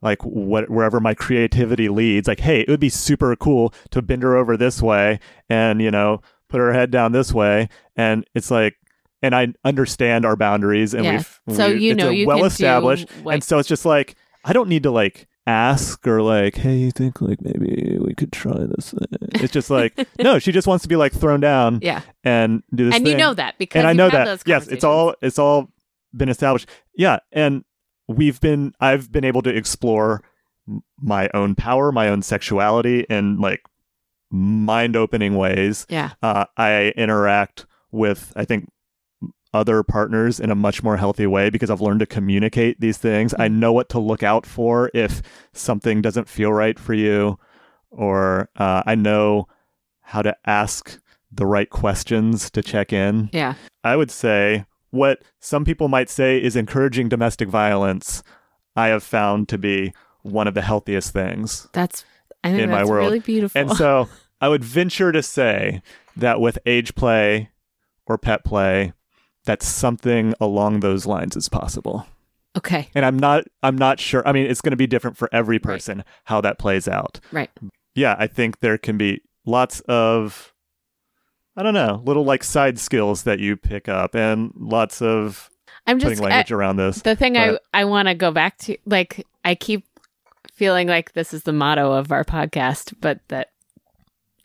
like 0.00 0.22
what 0.24 0.68
wherever 0.68 0.98
my 1.00 1.14
creativity 1.14 1.88
leads 1.88 2.26
like 2.28 2.40
hey 2.40 2.60
it 2.62 2.68
would 2.68 2.80
be 2.80 2.88
super 2.88 3.34
cool 3.36 3.72
to 3.90 4.02
bend 4.02 4.22
her 4.22 4.36
over 4.36 4.56
this 4.56 4.82
way 4.82 5.20
and 5.48 5.80
you 5.80 5.90
know 5.90 6.20
put 6.48 6.58
her 6.58 6.72
head 6.72 6.90
down 6.90 7.12
this 7.12 7.32
way 7.32 7.68
and 7.96 8.24
it's 8.34 8.50
like 8.50 8.74
and 9.22 9.34
I 9.34 9.54
understand 9.64 10.24
our 10.26 10.34
boundaries 10.36 10.92
and 10.94 11.04
Yeah. 11.04 11.12
we've 11.46 11.56
So 11.56 11.68
we- 11.72 11.78
you 11.80 11.94
know 11.94 12.10
you 12.10 12.26
well 12.26 12.44
established 12.44 13.08
like- 13.24 13.34
and 13.34 13.44
so 13.44 13.58
it's 13.58 13.68
just 13.68 13.84
like 13.84 14.16
I 14.44 14.52
don't 14.52 14.68
need 14.68 14.82
to 14.82 14.90
like 14.90 15.28
ask 15.46 16.06
or 16.06 16.20
like 16.22 16.56
hey 16.56 16.76
you 16.76 16.90
think 16.90 17.20
like 17.20 17.40
maybe 17.40 17.98
we 18.00 18.14
could 18.14 18.32
try 18.32 18.52
this 18.76 18.90
thing. 18.90 19.08
it's 19.34 19.52
just 19.52 19.70
like 19.70 19.92
no 20.20 20.38
she 20.38 20.52
just 20.52 20.66
wants 20.68 20.82
to 20.82 20.88
be 20.88 20.96
like 20.96 21.12
thrown 21.12 21.40
down 21.40 21.78
yeah, 21.82 22.02
and 22.24 22.62
do 22.74 22.84
this 22.86 22.94
and 22.96 23.06
you 23.08 23.16
know 23.16 23.34
that 23.34 23.56
because 23.58 23.78
and 23.80 23.88
I 23.88 23.92
know 23.92 24.08
that. 24.10 24.42
Yes, 24.46 24.68
it's 24.68 24.84
all 24.84 25.14
it's 25.22 25.38
all 25.40 25.68
been 26.14 26.28
established. 26.28 26.68
Yeah, 26.96 27.18
and 27.32 27.64
we've 28.12 28.40
been 28.40 28.72
I've 28.80 29.10
been 29.10 29.24
able 29.24 29.42
to 29.42 29.50
explore 29.50 30.22
my 31.00 31.28
own 31.34 31.54
power, 31.54 31.90
my 31.92 32.08
own 32.08 32.22
sexuality 32.22 33.00
in 33.10 33.38
like 33.40 33.62
mind-opening 34.30 35.36
ways. 35.36 35.86
Yeah, 35.88 36.10
Uh, 36.22 36.46
I 36.56 36.92
interact 36.96 37.66
with 37.90 38.32
I 38.36 38.44
think 38.44 38.68
other 39.54 39.82
partners 39.82 40.40
in 40.40 40.50
a 40.50 40.54
much 40.54 40.82
more 40.82 40.96
healthy 40.96 41.26
way 41.26 41.50
because 41.50 41.68
I've 41.68 41.82
learned 41.82 42.00
to 42.00 42.06
communicate 42.06 42.80
these 42.80 42.96
things. 42.96 43.34
I 43.38 43.48
Mhm. 43.48 43.52
know 43.58 43.72
what 43.72 43.90
to 43.90 43.98
look 43.98 44.22
out 44.22 44.46
for 44.46 44.90
if 44.94 45.20
something 45.52 46.00
doesn't 46.00 46.26
feel 46.28 46.52
right 46.52 46.78
for 46.78 46.94
you, 46.94 47.38
or 47.90 48.48
uh, 48.56 48.82
I 48.86 48.94
know 48.94 49.46
how 50.00 50.22
to 50.22 50.34
ask 50.46 50.98
the 51.30 51.44
right 51.46 51.68
questions 51.68 52.50
to 52.52 52.62
check 52.62 52.92
in. 52.94 53.28
yeah, 53.32 53.54
I 53.84 53.96
would 53.96 54.10
say 54.10 54.64
what 54.92 55.22
some 55.40 55.64
people 55.64 55.88
might 55.88 56.08
say 56.08 56.40
is 56.40 56.54
encouraging 56.54 57.08
domestic 57.08 57.48
violence, 57.48 58.22
I 58.76 58.86
have 58.88 59.02
found 59.02 59.48
to 59.48 59.58
be 59.58 59.92
one 60.22 60.46
of 60.46 60.54
the 60.54 60.62
healthiest 60.62 61.12
things. 61.12 61.66
that's. 61.72 62.04
I 62.44 62.50
think 62.50 62.62
In 62.62 62.70
my 62.70 62.84
world. 62.84 63.06
really 63.06 63.20
beautiful. 63.20 63.60
And 63.60 63.70
so 63.76 64.08
I 64.40 64.48
would 64.48 64.64
venture 64.64 65.12
to 65.12 65.22
say 65.22 65.80
that 66.16 66.40
with 66.40 66.58
age 66.66 66.94
play 66.96 67.50
or 68.06 68.18
pet 68.18 68.44
play, 68.44 68.92
that 69.44 69.62
something 69.62 70.34
along 70.40 70.80
those 70.80 71.06
lines 71.06 71.36
is 71.36 71.48
possible. 71.48 72.04
Okay. 72.56 72.88
And 72.96 73.04
I'm 73.04 73.16
not 73.18 73.44
I'm 73.62 73.78
not 73.78 74.00
sure. 74.00 74.26
I 74.26 74.32
mean, 74.32 74.46
it's 74.46 74.60
going 74.60 74.72
to 74.72 74.76
be 74.76 74.86
different 74.88 75.16
for 75.16 75.28
every 75.32 75.58
person 75.60 76.04
how 76.24 76.40
that 76.40 76.58
plays 76.58 76.88
out. 76.88 77.20
Right. 77.30 77.50
Yeah, 77.94 78.16
I 78.18 78.26
think 78.26 78.58
there 78.60 78.76
can 78.76 78.98
be 78.98 79.22
lots 79.46 79.80
of 79.82 80.51
I 81.56 81.62
don't 81.62 81.74
know, 81.74 82.02
little 82.04 82.24
like 82.24 82.42
side 82.44 82.78
skills 82.78 83.24
that 83.24 83.38
you 83.38 83.56
pick 83.56 83.88
up 83.88 84.14
and 84.14 84.52
lots 84.56 85.02
of 85.02 85.50
I'm 85.86 85.98
putting 85.98 86.12
just 86.12 86.22
language 86.22 86.52
around 86.52 86.76
this. 86.76 87.02
the 87.02 87.16
thing 87.16 87.36
I 87.36 87.52
but- 87.52 87.62
I 87.74 87.84
want 87.84 88.08
to 88.08 88.14
go 88.14 88.30
back 88.30 88.56
to 88.58 88.76
like 88.86 89.26
I 89.44 89.54
keep 89.54 89.84
feeling 90.54 90.88
like 90.88 91.12
this 91.12 91.34
is 91.34 91.42
the 91.42 91.52
motto 91.52 91.92
of 91.92 92.12
our 92.12 92.24
podcast, 92.24 92.94
but 93.00 93.20
that 93.28 93.50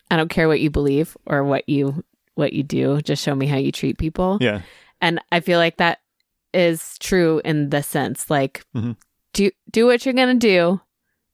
I 0.10 0.18
don't 0.18 0.30
care 0.30 0.48
what 0.48 0.60
you 0.60 0.70
believe 0.70 1.16
or 1.26 1.44
what 1.44 1.68
you 1.70 2.04
what 2.36 2.54
you 2.54 2.64
do, 2.64 3.02
just 3.02 3.24
show 3.24 3.34
me 3.36 3.48
how 3.48 3.58
you 3.58 3.72
treat 3.72 3.98
people. 3.98 4.38
Yeah. 4.42 4.62
And 5.02 5.20
I 5.32 5.40
feel 5.40 5.60
like 5.60 5.78
that 5.78 6.00
is 6.54 6.98
true 7.00 7.42
in 7.46 7.70
the 7.70 7.84
sense 7.84 8.30
like 8.30 8.66
Mhm. 8.76 8.96
do 9.34 9.52
do 9.72 9.86
what 9.86 10.06
you're 10.06 10.14
gonna 10.14 10.34
do. 10.36 10.82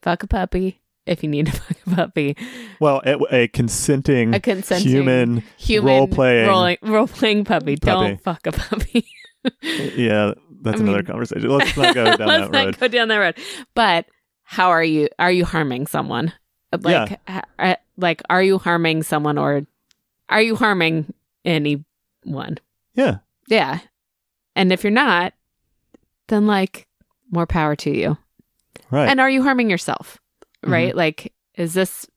Fuck 0.02 0.24
a 0.24 0.28
puppy 0.28 0.82
if 1.06 1.24
you 1.24 1.30
need 1.30 1.48
to 1.48 1.52
fuck 1.52 1.78
a 1.86 1.90
puppy. 1.96 2.38
Well, 2.80 3.02
a, 3.06 3.18
a 3.44 3.48
consenting 3.50 4.34
A 4.34 4.40
consenting 4.40 4.90
human 4.92 5.44
human 5.58 5.88
role, 5.88 6.76
role 6.82 7.08
playing 7.08 7.46
puppy. 7.46 7.76
puppy. 7.76 7.76
Don't 7.76 8.22
fuck 8.22 8.46
a 8.48 8.52
puppy. 8.52 9.06
Yeah, 9.62 10.36
that's 10.62 10.80
I 10.80 10.84
another 10.84 10.98
mean- 11.00 11.06
conversation. 11.06 11.50
Let's 11.50 11.76
not 11.76 11.94
go 11.94 12.04
down 12.16 12.18
that 12.18 12.20
road. 12.20 12.28
Let's 12.28 12.52
not 12.54 12.80
go 12.80 12.88
down 12.88 13.08
that 13.10 13.18
road. 13.18 13.38
But 13.76 14.06
how 14.44 14.70
are 14.70 14.84
you? 14.84 15.10
Are 15.20 15.32
you 15.32 15.44
harming 15.44 15.88
someone? 15.88 16.32
Like, 16.80 17.20
ha- 17.28 17.42
uh, 17.60 17.76
like, 17.98 18.22
are 18.30 18.42
you 18.42 18.58
harming 18.58 19.04
someone, 19.04 19.38
or 19.38 19.68
are 20.30 20.42
you 20.42 20.56
harming 20.56 21.14
anyone? 21.44 22.58
Yeah. 22.96 23.18
Yeah. 23.48 23.80
And 24.56 24.72
if 24.72 24.84
you're 24.84 24.92
not, 24.92 25.34
then 26.30 26.48
like, 26.48 26.88
more 27.30 27.46
power 27.46 27.76
to 27.76 27.90
you. 27.92 28.18
Right. 28.92 29.10
And 29.10 29.20
are 29.20 29.30
you 29.30 29.44
harming 29.44 29.70
yourself? 29.70 30.20
Mm-hmm. 30.64 30.72
Right? 30.72 30.96
Like, 30.96 31.34
is 31.56 31.74
this 31.74 32.08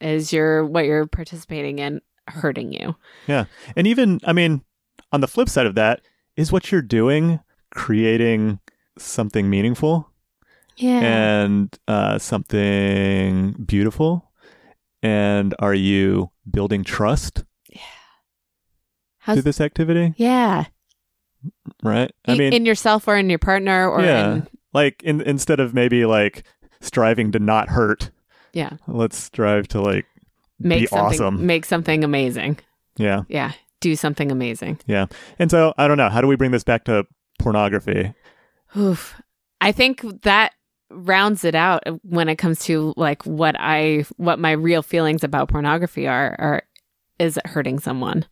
is 0.00 0.32
your 0.32 0.64
what 0.64 0.84
you're 0.84 1.06
participating 1.06 1.78
in 1.78 2.00
hurting 2.28 2.72
you? 2.72 2.94
Yeah, 3.26 3.46
and 3.76 3.86
even, 3.86 4.20
I 4.24 4.32
mean, 4.32 4.62
on 5.12 5.20
the 5.20 5.28
flip 5.28 5.48
side 5.48 5.66
of 5.66 5.74
that, 5.76 6.00
is 6.36 6.52
what 6.52 6.70
you're 6.70 6.82
doing 6.82 7.40
creating 7.74 8.60
something 8.98 9.48
meaningful 9.50 10.10
Yeah. 10.76 11.00
and 11.00 11.78
uh, 11.88 12.18
something 12.18 13.52
beautiful? 13.66 14.30
And 15.02 15.54
are 15.58 15.74
you 15.74 16.30
building 16.50 16.82
trust 16.84 17.44
How's, 19.18 19.36
through 19.36 19.42
this 19.42 19.60
activity? 19.60 20.14
yeah. 20.16 20.64
Right. 21.82 22.10
I 22.26 22.32
In- 22.32 22.38
mean, 22.38 22.52
in 22.52 22.66
yourself 22.66 23.06
or 23.08 23.16
in 23.16 23.30
your 23.30 23.38
partner 23.38 23.88
or 23.88 24.02
Yeah. 24.02 24.32
in 24.34 24.48
like 24.72 25.02
in, 25.02 25.20
instead 25.22 25.58
of 25.60 25.72
maybe 25.74 26.04
like 26.04 26.42
striving 26.86 27.32
to 27.32 27.38
not 27.38 27.68
hurt, 27.68 28.10
yeah. 28.52 28.70
let's 28.86 29.16
strive 29.16 29.68
to 29.68 29.80
like 29.80 30.06
Make 30.58 30.80
be 30.82 30.86
something 30.86 31.20
awesome. 31.20 31.44
make 31.46 31.64
something 31.66 32.02
amazing. 32.04 32.58
Yeah. 32.96 33.22
Yeah. 33.28 33.52
Do 33.80 33.94
something 33.94 34.32
amazing. 34.32 34.80
Yeah. 34.86 35.06
And 35.38 35.50
so 35.50 35.74
I 35.76 35.86
don't 35.86 35.98
know. 35.98 36.08
How 36.08 36.22
do 36.22 36.26
we 36.26 36.36
bring 36.36 36.50
this 36.50 36.64
back 36.64 36.84
to 36.84 37.06
pornography? 37.38 38.14
Oof. 38.76 39.20
I 39.60 39.72
think 39.72 40.22
that 40.22 40.52
rounds 40.90 41.44
it 41.44 41.54
out 41.54 41.82
when 42.02 42.28
it 42.28 42.36
comes 42.36 42.60
to 42.60 42.94
like 42.96 43.22
what 43.26 43.54
I 43.58 44.06
what 44.16 44.38
my 44.38 44.52
real 44.52 44.82
feelings 44.82 45.22
about 45.24 45.48
pornography 45.50 46.06
are 46.06 46.34
are 46.38 46.62
is 47.18 47.36
it 47.36 47.46
hurting 47.46 47.78
someone? 47.80 48.24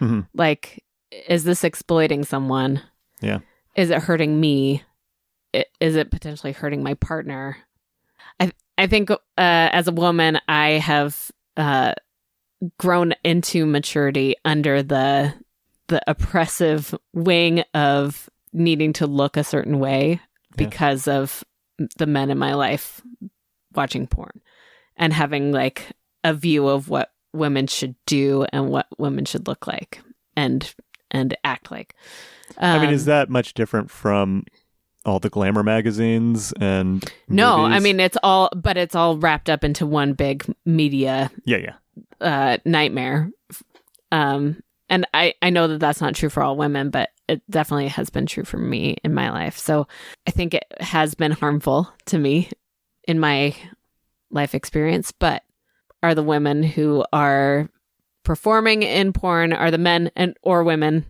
Mhm. 0.00 0.28
Like 0.34 0.84
is 1.28 1.42
this 1.44 1.64
exploiting 1.64 2.22
someone? 2.24 2.80
Yeah. 3.20 3.38
Is 3.74 3.90
it 3.90 4.02
hurting 4.02 4.38
me? 4.38 4.84
Is 5.80 5.96
it 5.96 6.10
potentially 6.12 6.52
hurting 6.52 6.82
my 6.84 6.94
partner? 6.94 7.56
I 8.40 8.52
I 8.78 8.86
think 8.86 9.10
uh, 9.10 9.16
as 9.36 9.88
a 9.88 9.92
woman 9.92 10.38
I 10.48 10.70
have 10.72 11.30
uh 11.56 11.94
grown 12.78 13.14
into 13.24 13.66
maturity 13.66 14.36
under 14.44 14.82
the 14.82 15.34
the 15.88 16.00
oppressive 16.06 16.94
wing 17.12 17.62
of 17.74 18.28
needing 18.52 18.92
to 18.94 19.06
look 19.06 19.36
a 19.36 19.44
certain 19.44 19.78
way 19.78 20.20
Yeah. 20.56 20.66
because 20.68 21.06
of 21.08 21.44
the 21.98 22.06
men 22.06 22.30
in 22.30 22.38
my 22.38 22.54
life 22.54 23.02
watching 23.74 24.06
porn 24.06 24.40
and 24.96 25.12
having 25.12 25.52
like 25.52 25.88
a 26.22 26.32
view 26.32 26.68
of 26.68 26.88
what 26.88 27.10
women 27.32 27.66
should 27.66 27.96
do 28.06 28.46
and 28.52 28.70
what 28.70 28.86
women 28.96 29.24
should 29.24 29.46
look 29.48 29.66
like 29.66 30.00
and 30.36 30.74
and 31.10 31.36
act 31.44 31.70
like. 31.70 31.94
I 32.58 32.78
mean, 32.78 32.90
is 32.90 33.02
Um, 33.02 33.06
that 33.06 33.28
much 33.28 33.54
different 33.54 33.90
from 33.90 34.44
all 35.04 35.18
the 35.18 35.30
glamour 35.30 35.62
magazines 35.62 36.52
and 36.60 37.04
no? 37.28 37.64
I 37.64 37.80
mean, 37.80 38.00
it's 38.00 38.16
all, 38.22 38.50
but 38.54 38.76
it's 38.76 38.94
all 38.94 39.16
wrapped 39.16 39.50
up 39.50 39.64
into 39.64 39.86
one 39.86 40.14
big 40.14 40.44
media 40.64 41.30
yeah, 41.44 41.58
yeah, 41.58 41.74
uh, 42.20 42.58
nightmare. 42.64 43.30
Um, 44.10 44.62
and 44.88 45.06
I, 45.14 45.34
I 45.42 45.50
know 45.50 45.68
that 45.68 45.78
that's 45.78 46.00
not 46.00 46.14
true 46.14 46.28
for 46.28 46.42
all 46.42 46.56
women, 46.56 46.90
but 46.90 47.10
it 47.28 47.42
definitely 47.50 47.88
has 47.88 48.10
been 48.10 48.26
true 48.26 48.44
for 48.44 48.58
me 48.58 48.96
in 49.02 49.14
my 49.14 49.30
life. 49.30 49.58
So 49.58 49.88
I 50.26 50.30
think 50.30 50.54
it 50.54 50.64
has 50.80 51.14
been 51.14 51.32
harmful 51.32 51.90
to 52.06 52.18
me 52.18 52.50
in 53.08 53.18
my 53.18 53.56
life 54.30 54.54
experience. 54.54 55.12
But 55.12 55.42
are 56.02 56.14
the 56.14 56.22
women 56.22 56.62
who 56.62 57.04
are 57.12 57.68
performing 58.24 58.82
in 58.82 59.12
porn, 59.12 59.52
are 59.52 59.70
the 59.70 59.78
men 59.78 60.10
and 60.16 60.36
or 60.42 60.64
women 60.64 61.06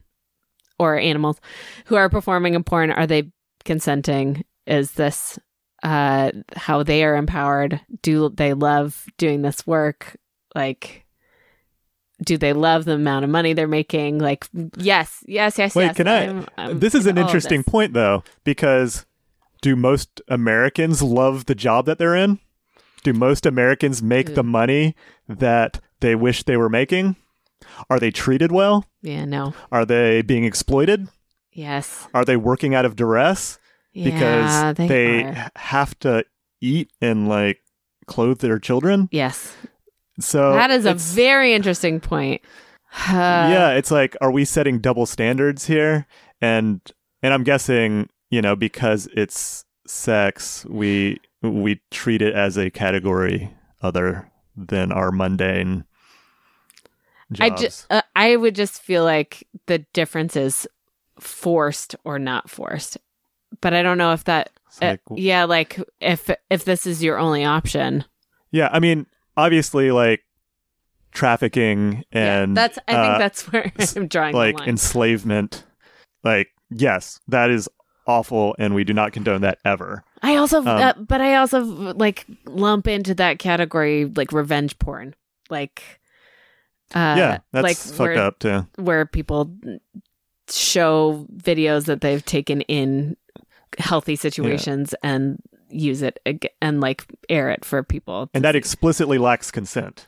or 0.78 0.96
animals 0.96 1.40
who 1.86 1.96
are 1.96 2.08
performing 2.08 2.54
in 2.54 2.64
porn, 2.64 2.90
are 2.90 3.06
they 3.06 3.30
consenting? 3.64 4.44
Is 4.66 4.92
this 4.92 5.38
uh, 5.82 6.30
how 6.56 6.82
they 6.82 7.04
are 7.04 7.16
empowered? 7.16 7.80
Do 8.02 8.30
they 8.30 8.54
love 8.54 9.04
doing 9.18 9.42
this 9.42 9.66
work? 9.66 10.16
Like, 10.54 11.04
do 12.24 12.38
they 12.38 12.52
love 12.52 12.84
the 12.84 12.92
amount 12.94 13.24
of 13.24 13.30
money 13.30 13.52
they're 13.52 13.66
making? 13.68 14.18
Like, 14.18 14.46
yes, 14.76 15.22
yes, 15.26 15.58
yes, 15.58 15.74
Wait, 15.74 15.86
yes. 15.86 15.96
can 15.96 16.08
I- 16.08 16.24
I'm- 16.26 16.46
I'm 16.56 16.78
this 16.78 16.94
is 16.94 17.06
an 17.06 17.18
interesting 17.18 17.62
point, 17.64 17.92
though, 17.92 18.22
because 18.44 19.04
do 19.62 19.76
most 19.76 20.20
Americans 20.28 21.02
love 21.02 21.46
the 21.46 21.54
job 21.54 21.86
that 21.86 21.98
they're 21.98 22.14
in? 22.16 22.38
Do 23.02 23.12
most 23.12 23.44
Americans 23.44 24.02
make 24.02 24.34
the 24.34 24.42
Mm. 24.44 24.48
money 24.48 24.96
that 25.28 25.80
they 26.00 26.14
wish 26.14 26.42
they 26.44 26.56
were 26.56 26.70
making? 26.70 27.16
Are 27.90 27.98
they 27.98 28.10
treated 28.10 28.52
well? 28.52 28.86
Yeah, 29.02 29.24
no. 29.24 29.54
Are 29.72 29.84
they 29.84 30.22
being 30.22 30.44
exploited? 30.44 31.08
Yes. 31.54 32.06
Are 32.12 32.24
they 32.24 32.36
working 32.36 32.74
out 32.74 32.84
of 32.84 32.96
duress 32.96 33.58
because 33.94 34.12
yeah, 34.50 34.72
they, 34.72 34.88
they 34.88 35.44
have 35.56 35.98
to 36.00 36.24
eat 36.60 36.90
and 37.00 37.28
like 37.28 37.60
clothe 38.06 38.40
their 38.40 38.58
children? 38.58 39.08
Yes. 39.12 39.54
So 40.20 40.52
that 40.52 40.70
is 40.70 40.84
a 40.84 40.94
very 40.94 41.54
interesting 41.54 42.00
point. 42.00 42.42
yeah 43.08 43.70
it's 43.70 43.90
like 43.90 44.16
are 44.20 44.30
we 44.30 44.44
setting 44.44 44.78
double 44.78 45.04
standards 45.04 45.66
here 45.66 46.06
and 46.40 46.80
and 47.24 47.34
i'm 47.34 47.42
guessing 47.42 48.08
you 48.30 48.40
know 48.40 48.54
because 48.54 49.08
it's 49.16 49.64
sex 49.84 50.64
we 50.66 51.18
we 51.42 51.80
treat 51.90 52.22
it 52.22 52.34
as 52.34 52.56
a 52.56 52.70
category 52.70 53.52
other 53.82 54.30
than 54.56 54.92
our 54.92 55.10
mundane 55.10 55.84
I 57.40 57.50
just, 57.50 57.86
uh, 57.90 58.02
I 58.14 58.36
would 58.36 58.54
just 58.54 58.80
feel 58.80 59.02
like 59.02 59.48
the 59.66 59.78
difference 59.92 60.36
is 60.36 60.68
forced 61.20 61.96
or 62.04 62.18
not 62.18 62.50
forced. 62.50 62.98
But 63.60 63.74
I 63.74 63.82
don't 63.82 63.98
know 63.98 64.12
if 64.12 64.24
that. 64.24 64.50
It's 64.66 64.82
uh, 64.82 64.96
yeah, 65.14 65.44
like 65.44 65.78
if 66.00 66.28
if 66.50 66.64
this 66.64 66.86
is 66.86 67.02
your 67.02 67.18
only 67.18 67.44
option, 67.44 68.04
yeah 68.54 68.68
i 68.72 68.78
mean 68.78 69.04
obviously 69.36 69.90
like 69.90 70.22
trafficking 71.12 72.04
and 72.12 72.56
yeah, 72.56 72.62
that's. 72.66 72.78
I 72.88 72.92
think 72.92 73.14
uh, 73.14 73.18
that's 73.18 73.52
where 73.52 73.72
I'm 73.96 74.08
drawing 74.08 74.34
like 74.34 74.60
enslavement 74.60 75.64
like 76.22 76.48
yes 76.70 77.20
that 77.28 77.50
is 77.50 77.68
awful 78.06 78.54
and 78.58 78.74
we 78.74 78.84
do 78.84 78.92
not 78.92 79.12
condone 79.12 79.40
that 79.42 79.58
ever 79.64 80.04
I 80.22 80.36
also, 80.36 80.60
um, 80.60 80.66
uh, 80.68 80.94
but 80.94 81.20
I 81.20 81.34
also 81.34 81.60
like 81.62 82.24
lump 82.46 82.86
into 82.86 83.14
that 83.16 83.38
category 83.38 84.06
like 84.06 84.32
revenge 84.32 84.78
porn, 84.78 85.14
like. 85.50 85.82
Uh, 86.94 87.14
yeah 87.18 87.38
that's 87.50 87.62
like 87.62 87.76
fucked 87.76 87.98
where, 87.98 88.18
up 88.18 88.38
too 88.38 88.66
where 88.76 89.04
people 89.04 89.50
show 90.48 91.26
videos 91.36 91.86
that 91.86 92.00
they've 92.00 92.24
taken 92.24 92.60
in 92.62 93.16
healthy 93.78 94.16
situations 94.16 94.94
and 95.02 95.38
use 95.68 96.02
it 96.02 96.20
ag- 96.26 96.50
and 96.62 96.80
like 96.80 97.04
air 97.28 97.50
it 97.50 97.64
for 97.64 97.82
people. 97.82 98.30
and 98.34 98.44
that 98.44 98.52
see. 98.54 98.58
explicitly 98.58 99.18
lacks 99.18 99.50
consent 99.50 100.06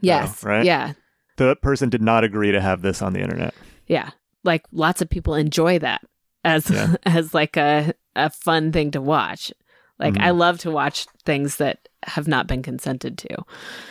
yes, 0.00 0.44
right? 0.44 0.64
yeah, 0.64 0.92
the 1.36 1.56
person 1.56 1.88
did 1.88 2.02
not 2.02 2.22
agree 2.24 2.52
to 2.52 2.60
have 2.60 2.82
this 2.82 3.02
on 3.02 3.12
the 3.12 3.20
internet. 3.20 3.54
yeah. 3.86 4.10
Like 4.44 4.64
lots 4.72 5.02
of 5.02 5.10
people 5.10 5.34
enjoy 5.34 5.78
that 5.80 6.00
as 6.44 6.70
Yeah. 6.70 6.94
as 7.04 7.34
like 7.34 7.56
a 7.56 7.92
a 8.16 8.30
fun 8.30 8.72
thing 8.72 8.90
to 8.92 9.00
watch. 9.00 9.52
Like 9.98 10.14
Mhm. 10.14 10.22
I 10.22 10.30
love 10.30 10.58
to 10.60 10.70
watch 10.70 11.06
things 11.26 11.56
that 11.56 11.88
have 12.04 12.26
not 12.28 12.46
been 12.46 12.62
consented 12.62 13.18
to. 13.18 13.36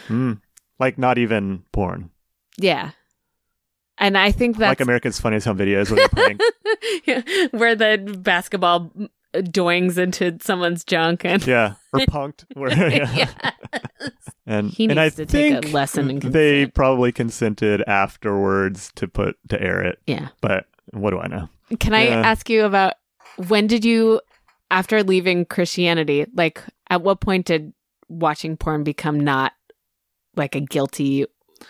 Mm. 0.08 0.42
like 0.80 0.98
not 0.98 1.18
even 1.18 1.64
porn. 1.74 2.10
Yeah. 2.58 2.92
And 4.00 4.18
I 4.18 4.32
think 4.32 4.58
that 4.58 4.70
like 4.70 4.80
America's 4.82 5.20
Funniest 5.20 5.46
Home 5.46 5.58
Videos 5.58 5.92
where 5.92 6.08
they're 6.08 6.36
playing. 7.28 7.50
where 7.52 7.76
the 7.76 8.18
basketball 8.20 8.92
doings 9.52 9.98
into 9.98 10.38
someone's 10.42 10.84
junk 10.84 11.24
and 11.26 11.46
yeah, 11.46 11.74
or 11.94 12.00
Punk'd. 12.08 12.46
Where, 12.54 12.72
yeah. 12.72 13.30
And 14.48 14.72
He 14.72 14.86
and 14.86 15.00
I 15.00 15.06
needs 15.06 15.16
to 15.18 15.26
take 15.26 15.52
a 15.54 15.62
think 15.62 15.74
lesson 15.74 16.10
in 16.10 16.16
consent. 16.22 16.34
they 16.34 16.66
probably 16.66 17.12
consented 17.12 17.84
afterwards 17.88 18.92
to 18.96 19.08
put 19.08 19.38
to 19.50 19.62
air 19.62 19.82
it. 19.82 20.00
yeah. 20.08 20.30
But 20.42 20.66
what 20.92 21.12
do 21.12 21.20
I 21.20 21.28
know? 21.28 21.50
Can 21.80 21.94
I 21.94 22.08
Yeah. 22.08 22.22
ask 22.22 22.50
you 22.50 22.64
about 22.66 22.94
when 23.48 23.68
did 23.68 23.86
you 23.86 24.22
after 24.72 25.04
leaving 25.04 25.46
Christianity, 25.46 26.26
like 26.34 26.64
at 26.90 27.02
what 27.02 27.20
point 27.20 27.46
did 27.48 27.74
watching 28.08 28.58
porn 28.58 28.84
become 28.84 29.20
not 29.20 29.54
like 30.36 30.56
a 30.56 30.62
guilty 30.62 31.26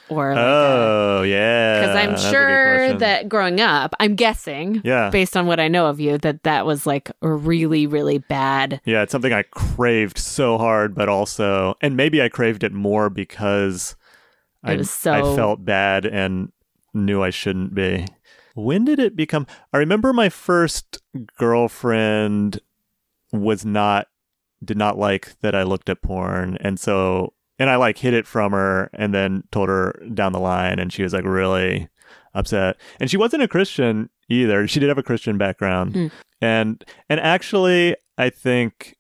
or 0.09 0.29
like 0.35 0.37
a 0.37 0.47
oh 0.47 1.21
yeah, 1.23 1.81
because 1.81 1.95
I'm 1.95 2.13
a 2.15 2.17
sure 2.31 2.93
that 2.99 3.29
growing 3.29 3.59
up, 3.61 3.93
I'm 3.99 4.15
guessing, 4.15 4.81
yeah, 4.83 5.09
based 5.09 5.35
on 5.37 5.45
what 5.47 5.59
I 5.59 5.67
know 5.67 5.87
of 5.87 5.99
you, 5.99 6.17
that 6.19 6.43
that 6.43 6.65
was 6.65 6.85
like 6.85 7.11
really, 7.21 7.87
really 7.87 8.17
bad. 8.17 8.81
yeah, 8.85 9.01
it's 9.03 9.11
something 9.11 9.33
I 9.33 9.43
craved 9.43 10.17
so 10.17 10.57
hard, 10.57 10.95
but 10.95 11.09
also, 11.09 11.75
and 11.81 11.95
maybe 11.95 12.21
I 12.21 12.29
craved 12.29 12.63
it 12.63 12.73
more 12.73 13.09
because 13.09 13.95
It 14.63 14.69
I 14.71 14.75
was 14.75 14.89
so- 14.89 15.13
I 15.13 15.35
felt 15.35 15.63
bad 15.65 16.05
and 16.05 16.51
knew 16.93 17.21
I 17.21 17.29
shouldn't 17.29 17.73
be. 17.75 18.05
When 18.55 18.83
did 18.83 18.99
it 18.99 19.15
become? 19.15 19.47
I 19.71 19.77
remember 19.77 20.11
my 20.11 20.27
first 20.29 20.97
girlfriend 21.37 22.59
was 23.31 23.63
not 23.65 24.07
did 24.63 24.77
not 24.77 24.97
like 24.97 25.39
that 25.41 25.55
I 25.55 25.63
looked 25.63 25.87
at 25.89 26.01
porn, 26.01 26.57
and 26.59 26.77
so 26.79 27.33
and 27.59 27.69
I 27.69 27.75
like 27.75 27.97
hid 27.99 28.13
it 28.13 28.25
from 28.25 28.51
her, 28.53 28.89
and 28.93 29.13
then 29.13 29.43
told 29.51 29.69
her 29.69 30.01
down 30.13 30.31
the 30.31 30.39
line, 30.39 30.79
and 30.79 30.91
she 30.91 31.03
was 31.03 31.13
like 31.13 31.25
really 31.25 31.87
upset, 32.33 32.77
and 32.99 33.09
she 33.11 33.17
wasn't 33.17 33.43
a 33.43 33.47
Christian 33.47 34.09
either. 34.29 34.67
She 34.67 34.79
did 34.79 34.89
have 34.89 34.97
a 34.97 35.03
Christian 35.03 35.37
background, 35.37 35.93
Mm. 35.93 36.11
and 36.41 36.85
and 37.09 37.19
actually, 37.19 37.95
I 38.17 38.29
think 38.29 38.95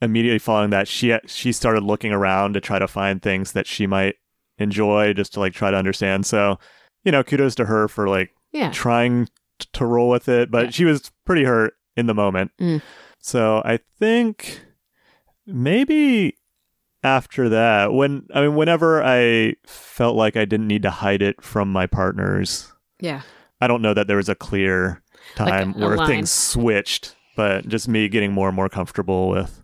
immediately 0.00 0.38
following 0.38 0.70
that, 0.70 0.86
she 0.88 1.16
she 1.26 1.50
started 1.52 1.82
looking 1.82 2.12
around 2.12 2.54
to 2.54 2.60
try 2.60 2.78
to 2.78 2.88
find 2.88 3.20
things 3.22 3.52
that 3.52 3.66
she 3.66 3.86
might 3.86 4.16
enjoy, 4.58 5.12
just 5.12 5.32
to 5.34 5.40
like 5.40 5.52
try 5.54 5.70
to 5.70 5.76
understand. 5.76 6.26
So, 6.26 6.58
you 7.04 7.10
know, 7.12 7.22
kudos 7.24 7.54
to 7.56 7.64
her 7.64 7.88
for 7.88 8.08
like 8.08 8.30
Yeah. 8.52 8.70
trying 8.70 9.26
t- 9.58 9.66
to 9.72 9.84
roll 9.86 10.08
with 10.10 10.28
it, 10.28 10.50
but 10.50 10.66
Yeah. 10.66 10.70
she 10.70 10.84
was 10.84 11.10
pretty 11.26 11.44
hurt 11.44 11.74
in 11.96 12.06
the 12.06 12.14
moment. 12.14 12.52
Mm. 12.60 12.80
So 13.18 13.62
I 13.64 13.78
think 13.98 14.60
maybe 15.46 16.36
after 17.04 17.48
that, 17.50 17.92
when 17.92 18.26
I 18.34 18.40
mean, 18.40 18.54
whenever 18.56 19.02
I 19.04 19.54
felt 19.66 20.16
like 20.16 20.36
I 20.36 20.44
didn't 20.44 20.66
need 20.66 20.82
to 20.82 20.90
hide 20.90 21.22
it 21.22 21.42
from 21.42 21.70
my 21.70 21.86
partners, 21.86 22.72
Yeah. 23.00 23.22
I 23.60 23.66
don't 23.68 23.82
know 23.82 23.94
that 23.94 24.08
there 24.08 24.16
was 24.16 24.28
a 24.28 24.34
clear 24.34 25.02
Like 25.38 25.48
time 25.48 25.74
a 25.76 25.86
where 25.86 25.96
line. 25.96 26.06
things 26.08 26.30
switched, 26.30 27.14
but 27.36 27.68
just 27.68 27.88
me 27.88 28.08
getting 28.08 28.32
more 28.32 28.48
and 28.48 28.56
more 28.56 28.68
comfortable 28.68 29.28
with 29.28 29.62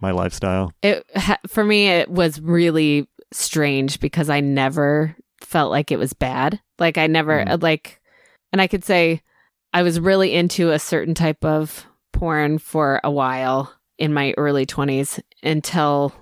my 0.00 0.10
lifestyle. 0.10 0.72
It 0.82 1.04
for 1.48 1.64
me 1.64 1.88
it 1.88 2.10
was 2.10 2.40
really 2.40 3.08
strange 3.32 3.98
because 4.00 4.30
I 4.30 4.40
never 4.40 5.16
felt 5.42 5.70
like 5.70 5.90
it 5.90 5.98
was 5.98 6.12
bad. 6.12 6.60
Like 6.78 6.98
I 6.98 7.06
never 7.08 7.44
Mm. 7.44 7.62
like 7.62 8.00
and 8.52 8.60
I 8.62 8.66
could 8.68 8.84
say 8.84 9.22
I 9.72 9.82
was 9.82 9.98
really 10.00 10.32
into 10.32 10.70
a 10.70 10.78
certain 10.78 11.14
type 11.14 11.44
of 11.44 11.86
porn 12.12 12.58
for 12.58 13.00
a 13.04 13.10
while 13.10 13.72
in 13.98 14.12
my 14.14 14.32
early 14.38 14.64
20s 14.64 15.20
until 15.42 16.12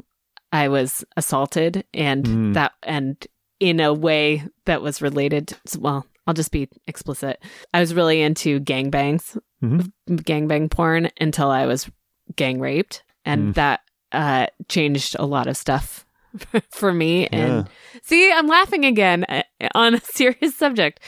I 0.54 0.68
was 0.68 1.04
assaulted 1.16 1.84
and 1.92 2.24
Mm. 2.24 2.54
that 2.54 2.72
and 2.84 3.16
in 3.60 3.80
a 3.80 3.92
way 3.92 4.44
that 4.66 4.82
was 4.82 5.02
related 5.02 5.52
well, 5.78 6.06
I'll 6.26 6.34
just 6.34 6.52
be 6.52 6.68
explicit. 6.86 7.42
I 7.74 7.80
was 7.80 7.92
really 7.94 8.22
into 8.22 8.60
gangbangs, 8.60 9.36
Mhm. 9.62 9.92
gangbang 10.08 10.70
porn 10.70 11.10
until 11.20 11.50
I 11.50 11.66
was 11.66 11.90
gang 12.36 12.60
raped 12.60 13.02
and 13.24 13.50
Mm. 13.50 13.54
that 13.54 13.80
uh 14.12 14.46
changed 14.68 15.16
a 15.18 15.26
lot 15.26 15.46
of 15.48 15.56
stuff 15.56 16.06
for 16.70 16.92
me 16.92 17.22
Yeah. 17.32 17.38
and 17.40 17.68
see 18.02 18.30
i'm 18.32 18.46
laughing 18.46 18.84
again 18.84 19.24
uh, 19.28 19.42
on 19.74 19.94
a 19.94 20.00
serious 20.18 20.54
subject 20.54 21.00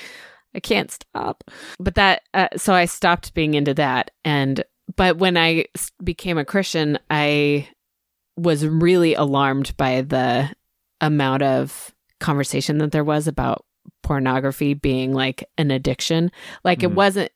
i 0.55 0.61
can't 0.61 0.91
stop 0.91 1.45
but 1.79 1.95
that 1.95 2.23
uh, 2.35 2.49
so 2.57 2.75
i 2.75 2.85
stopped 2.85 3.33
being 3.35 3.55
into 3.55 3.75
that 3.75 4.11
and 4.25 4.65
but 4.97 5.19
when 5.19 5.37
I 5.37 5.67
became 6.03 6.37
a 6.39 6.45
christian 6.45 6.99
i 7.11 7.69
was 8.37 8.67
really 8.67 9.15
alarmed 9.15 9.77
by 9.77 10.03
the 10.03 10.51
amount 11.01 11.43
of 11.43 11.95
conversation 12.21 12.79
that 12.79 12.93
there 12.93 13.05
was 13.05 13.27
about 13.29 13.65
pornography 14.03 14.75
being 14.75 15.13
like 15.13 15.45
an 15.59 15.71
addiction 15.71 16.31
like 16.65 16.83
it 16.83 16.91
Mhm. 16.91 16.95
wasn't 16.95 17.31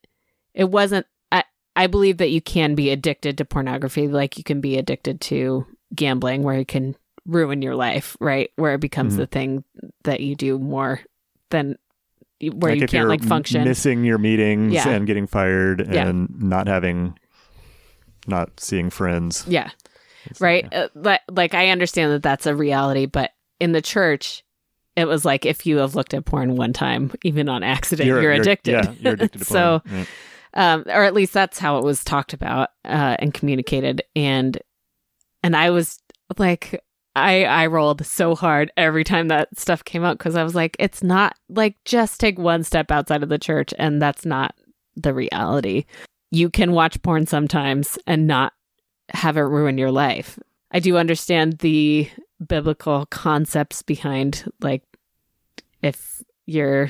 it 0.53 0.69
wasn't 0.69 1.05
I, 1.31 1.43
I 1.75 1.87
believe 1.87 2.17
that 2.17 2.29
you 2.31 2.41
can 2.41 2.75
be 2.75 2.89
addicted 2.89 3.37
to 3.37 3.45
pornography 3.45 4.07
like 4.07 4.37
you 4.37 4.43
can 4.43 4.59
be 4.61 4.77
addicted 4.77 5.21
to 5.21 5.65
gambling 5.95 6.43
where 6.43 6.57
it 6.57 6.67
can 6.67 6.95
ruin 7.25 7.61
your 7.61 7.75
life 7.75 8.17
right 8.19 8.49
where 8.55 8.73
it 8.73 8.81
becomes 8.81 9.13
Mhm. 9.13 9.17
the 9.17 9.27
thing 9.27 9.63
that 10.03 10.21
you 10.21 10.35
do 10.35 10.57
more 10.59 11.01
than 11.51 11.77
where 12.53 12.71
Like 12.73 12.81
you 12.81 12.87
can't 12.87 13.07
like 13.09 13.23
function 13.23 13.63
missing 13.63 14.03
your 14.03 14.17
meetings 14.17 14.73
Yeah. 14.73 14.89
and 14.89 15.05
getting 15.05 15.27
fired 15.27 15.87
Yeah. 15.93 16.07
and 16.07 16.41
not 16.41 16.67
having, 16.67 17.17
not 18.27 18.59
seeing 18.59 18.89
friends. 18.89 19.45
yeah 19.47 19.69
It's 20.25 20.41
right 20.41 20.63
like, 20.63 20.73
uh, 20.73 21.17
like, 21.29 21.53
i 21.53 21.69
understand 21.69 22.11
that 22.11 22.23
that's 22.23 22.45
a 22.45 22.55
reality 22.55 23.05
but 23.05 23.31
in 23.59 23.71
the 23.71 23.81
church 23.81 24.43
it 24.95 25.05
was 25.05 25.25
like 25.25 25.45
if 25.45 25.65
you 25.65 25.77
have 25.77 25.95
looked 25.95 26.13
at 26.13 26.25
porn 26.25 26.55
one 26.55 26.73
time 26.73 27.11
even 27.23 27.49
on 27.49 27.63
accident 27.63 28.07
you're, 28.07 28.31
addicted 28.31 28.71
Yeah, 28.71 28.93
you're 28.99 29.13
addicted 29.13 29.39
to 29.39 29.45
so 29.45 29.81
porn. 29.85 30.07
Yeah. 30.55 30.73
um, 30.73 30.83
or 30.87 31.03
at 31.03 31.13
least 31.13 31.33
that's 31.33 31.59
how 31.59 31.77
it 31.77 31.83
was 31.83 32.03
talked 32.03 32.33
about 32.33 32.69
uh, 32.85 33.15
and 33.19 33.33
communicated. 33.33 34.03
And 34.15 34.57
and 35.43 35.55
I 35.55 35.69
was 35.69 35.99
like, 36.37 36.83
I 37.15 37.45
I 37.45 37.67
rolled 37.67 38.05
so 38.05 38.35
hard 38.35 38.71
every 38.77 39.03
time 39.03 39.27
that 39.29 39.57
stuff 39.57 39.83
came 39.83 40.03
out 40.03 40.17
because 40.17 40.35
I 40.35 40.43
was 40.43 40.55
like, 40.55 40.75
it's 40.79 41.01
not 41.03 41.35
like 41.49 41.75
just 41.85 42.19
take 42.19 42.37
one 42.37 42.63
step 42.63 42.91
outside 42.91 43.23
of 43.23 43.29
the 43.29 43.39
church, 43.39 43.73
and 43.79 44.01
that's 44.01 44.25
not 44.25 44.55
the 44.95 45.13
reality. 45.13 45.85
You 46.31 46.49
can 46.49 46.73
watch 46.73 47.01
porn 47.01 47.27
sometimes 47.27 47.97
and 48.07 48.27
not 48.27 48.53
have 49.13 49.37
it 49.37 49.41
ruin 49.41 49.77
your 49.77 49.91
life. 49.91 50.37
I 50.71 50.79
do 50.79 50.97
understand 50.97 51.59
the 51.59 52.09
biblical 52.45 53.05
concepts 53.07 53.81
behind 53.83 54.49
like 54.61 54.83
if 55.83 56.23
your 56.47 56.89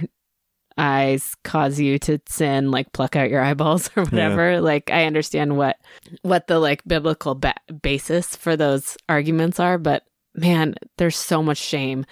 eyes 0.78 1.36
cause 1.44 1.78
you 1.80 2.00
to 2.00 2.20
sin 2.28 2.72
like 2.72 2.92
pluck 2.94 3.18
out 3.18 3.30
your 3.30 3.42
eyeballs 3.42 3.90
or 3.98 4.04
whatever 4.04 4.62
like 4.62 4.90
i 4.90 5.04
understand 5.04 5.58
what 5.58 5.76
what 6.22 6.48
the 6.48 6.58
like 6.58 6.82
biblical 6.88 7.36
ba- 7.36 7.54
basis 7.82 8.34
for 8.38 8.56
those 8.56 8.96
arguments 9.10 9.60
are 9.60 9.78
but 9.78 10.04
man 10.36 10.74
there's 10.98 11.18
so 11.18 11.44
much 11.44 11.58
shame 11.58 12.06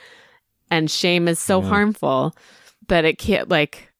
and 0.69 0.91
shame 0.91 1.29
is 1.29 1.39
so 1.39 1.61
Yeah. 1.61 1.69
harmful 1.69 2.35
that 2.89 3.05
it 3.05 3.17
can't 3.17 3.47
like 3.47 3.93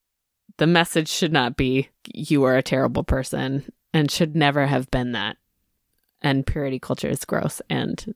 the 0.58 0.68
message 0.68 1.08
should 1.08 1.32
not 1.32 1.56
be 1.56 1.88
you 2.14 2.44
are 2.44 2.58
a 2.58 2.62
terrible 2.64 3.06
person 3.06 3.72
and 3.94 4.12
should 4.12 4.36
never 4.36 4.66
have 4.68 4.92
been 4.92 5.14
that 5.14 5.38
and 6.22 6.46
purity 6.46 6.80
culture 6.80 7.08
is 7.10 7.26
gross 7.26 7.62
and 7.70 8.14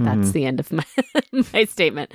that's 0.00 0.28
Mhm. 0.28 0.32
the 0.32 0.44
end 0.46 0.60
of 0.60 0.70
my 0.72 0.84
my 1.52 1.64
statement. 1.64 2.12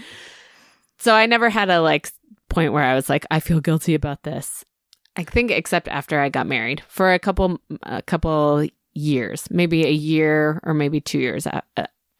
So 0.99 1.13
I 1.13 1.25
never 1.25 1.49
had 1.49 1.69
a 1.69 1.81
like 1.81 2.11
point 2.49 2.71
where 2.73 2.83
I 2.83 2.95
was 2.95 3.09
like, 3.09 3.25
I 3.31 3.39
feel 3.39 3.59
guilty 3.59 3.93
about 3.95 4.23
this. 4.23 4.63
I 5.17 5.23
think 5.23 5.51
except 5.51 5.87
after 5.89 6.19
I 6.19 6.29
got 6.29 6.47
married 6.47 6.81
for 6.87 7.13
a 7.13 7.19
couple 7.19 7.59
a 7.83 8.01
couple 8.01 8.65
years, 8.93 9.47
maybe 9.51 9.85
a 9.85 9.91
year 9.91 10.59
or 10.63 10.73
maybe 10.73 11.01
two 11.01 11.19
years 11.19 11.45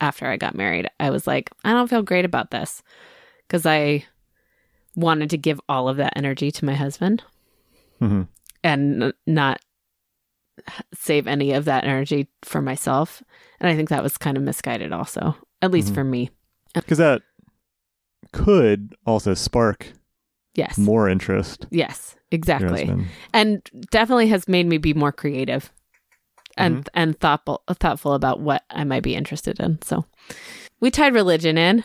after 0.02 0.28
I 0.28 0.38
got 0.38 0.56
married, 0.56 0.90
I 1.00 1.10
was 1.12 1.26
like, 1.28 1.50
I 1.64 1.72
don't 1.72 1.90
feel 1.90 2.02
great 2.04 2.26
about 2.26 2.52
this 2.52 2.84
because 3.48 3.66
I 3.66 4.06
wanted 4.95 5.30
to 5.32 5.38
give 5.38 5.60
all 5.70 5.88
of 5.88 5.98
that 5.98 6.14
energy 6.18 6.52
to 6.52 6.66
my 6.66 6.76
husband 6.76 7.24
Mhm. 8.02 8.28
and 8.64 9.14
not 9.26 9.62
save 10.93 11.27
any 11.27 11.51
of 11.53 11.65
that 11.65 11.84
energy 11.84 12.27
for 12.43 12.61
myself. 12.61 13.23
And 13.59 13.69
I 13.69 13.75
think 13.75 13.89
that 13.89 14.03
was 14.03 14.17
kind 14.17 14.38
of 14.38 14.43
misguided 14.43 14.91
also, 14.91 15.35
at 15.61 15.71
least 15.71 15.91
Mhm. 15.91 15.95
for 15.95 16.03
me. 16.03 16.30
Because 16.73 16.97
that 16.99 17.21
could 18.31 18.95
also 19.05 19.34
spark 19.34 19.93
Yes. 20.55 20.77
more 20.77 21.09
interest. 21.09 21.65
Yes, 21.71 22.15
exactly. 22.31 22.93
And 23.34 23.67
definitely 23.91 24.27
has 24.27 24.47
made 24.47 24.67
me 24.67 24.77
be 24.77 24.93
more 24.93 25.11
creative 25.11 25.71
and 26.57 26.77
Mm-hmm. 26.85 26.88
and 26.93 27.19
thoughtful 27.19 27.63
thoughtful 27.67 28.13
about 28.13 28.39
what 28.39 28.63
I 28.69 28.84
might 28.84 29.03
be 29.03 29.15
interested 29.15 29.59
in. 29.59 29.81
So 29.81 30.05
we 30.80 30.91
tied 30.91 31.13
religion 31.13 31.57
in. 31.57 31.84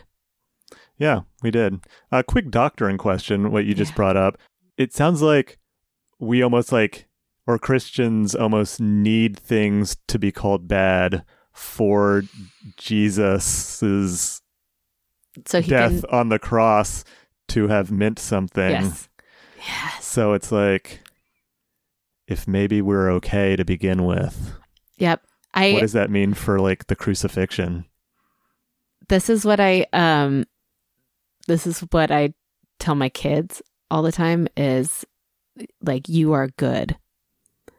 Yeah, 0.98 1.20
we 1.42 1.50
did. 1.50 1.80
A 2.12 2.22
quick 2.24 2.50
doctrine 2.50 2.98
question, 2.98 3.50
what 3.52 3.64
you 3.64 3.74
just 3.74 3.92
Yeah. 3.92 3.96
brought 3.96 4.16
up. 4.16 4.36
It 4.76 4.92
sounds 4.92 5.22
like 5.22 5.58
we 6.18 6.42
almost 6.42 6.72
like, 6.72 7.06
or 7.48 7.58
Christians 7.58 8.34
almost 8.34 8.78
need 8.78 9.38
things 9.38 9.96
to 10.06 10.18
be 10.18 10.30
called 10.30 10.68
bad 10.68 11.24
for 11.52 12.22
Jesus's 12.76 14.42
so 15.46 15.62
death 15.62 16.02
can. 16.02 16.10
on 16.10 16.28
the 16.28 16.38
cross 16.38 17.04
to 17.48 17.68
have 17.68 17.90
meant 17.90 18.18
something. 18.18 18.70
Yes. 18.70 19.08
Yes. 19.66 20.04
So 20.04 20.34
it's 20.34 20.52
like, 20.52 21.00
if 22.26 22.46
maybe 22.46 22.82
we're 22.82 23.10
okay 23.12 23.56
to 23.56 23.64
begin 23.64 24.04
with, 24.04 24.52
Yep. 24.98 25.22
I. 25.54 25.72
what 25.72 25.80
does 25.80 25.94
that 25.94 26.10
mean 26.10 26.34
for 26.34 26.60
like 26.60 26.86
the 26.86 26.96
crucifixion? 26.96 27.86
this 29.08 29.30
is 29.30 29.42
what 29.42 29.58
I 29.58 29.86
um 29.94 30.44
this 31.46 31.66
is 31.66 31.80
what 31.80 32.10
I 32.10 32.34
tell 32.78 32.94
my 32.94 33.08
kids 33.08 33.62
all 33.90 34.02
the 34.02 34.12
time 34.12 34.48
is 34.54 35.06
like 35.80 36.10
you 36.10 36.34
are 36.34 36.48
good. 36.58 36.98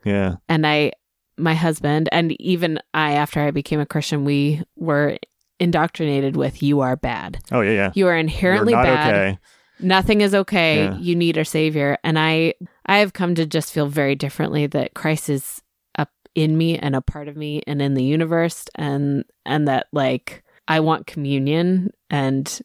Yeah. 0.04 0.36
And 0.48 0.66
I 0.66 0.94
my 1.38 1.54
husband 1.54 2.10
and 2.12 2.40
even 2.42 2.80
I 2.94 3.14
after 3.14 3.40
I 3.40 3.52
became 3.52 3.80
a 3.80 3.86
Christian 3.86 4.26
we 4.26 4.62
were 4.76 5.18
indoctrinated 5.60 6.36
with 6.36 6.62
you 6.64 6.82
are 6.82 6.96
bad. 6.96 7.40
Oh 7.52 7.62
yeah, 7.62 7.72
yeah. 7.72 7.92
You 7.96 8.08
are 8.08 8.18
inherently 8.18 8.74
bad. 8.74 9.14
okay. 9.14 9.40
Nothing 9.82 10.22
is 10.22 10.36
okay. 10.36 10.84
Yeah. 10.84 10.98
You 10.98 11.16
need 11.16 11.38
a 11.38 11.46
savior. 11.46 11.98
And 12.04 12.20
I 12.20 12.56
I 12.86 12.98
have 13.00 13.14
come 13.14 13.36
to 13.36 13.46
just 13.46 13.74
feel 13.74 13.88
very 13.88 14.16
differently 14.16 14.68
that 14.68 14.94
Christ 14.94 15.30
is 15.30 15.62
up 15.98 16.12
in 16.36 16.58
me 16.58 16.78
and 16.78 16.96
a 16.96 17.02
part 17.02 17.28
of 17.28 17.38
me 17.38 17.62
and 17.68 17.82
in 17.82 17.94
the 17.94 18.04
universe 18.04 18.66
and 18.76 19.24
and 19.46 19.68
that 19.68 19.88
like 19.94 20.44
I 20.68 20.82
want 20.82 21.08
communion 21.08 21.92
and 22.10 22.60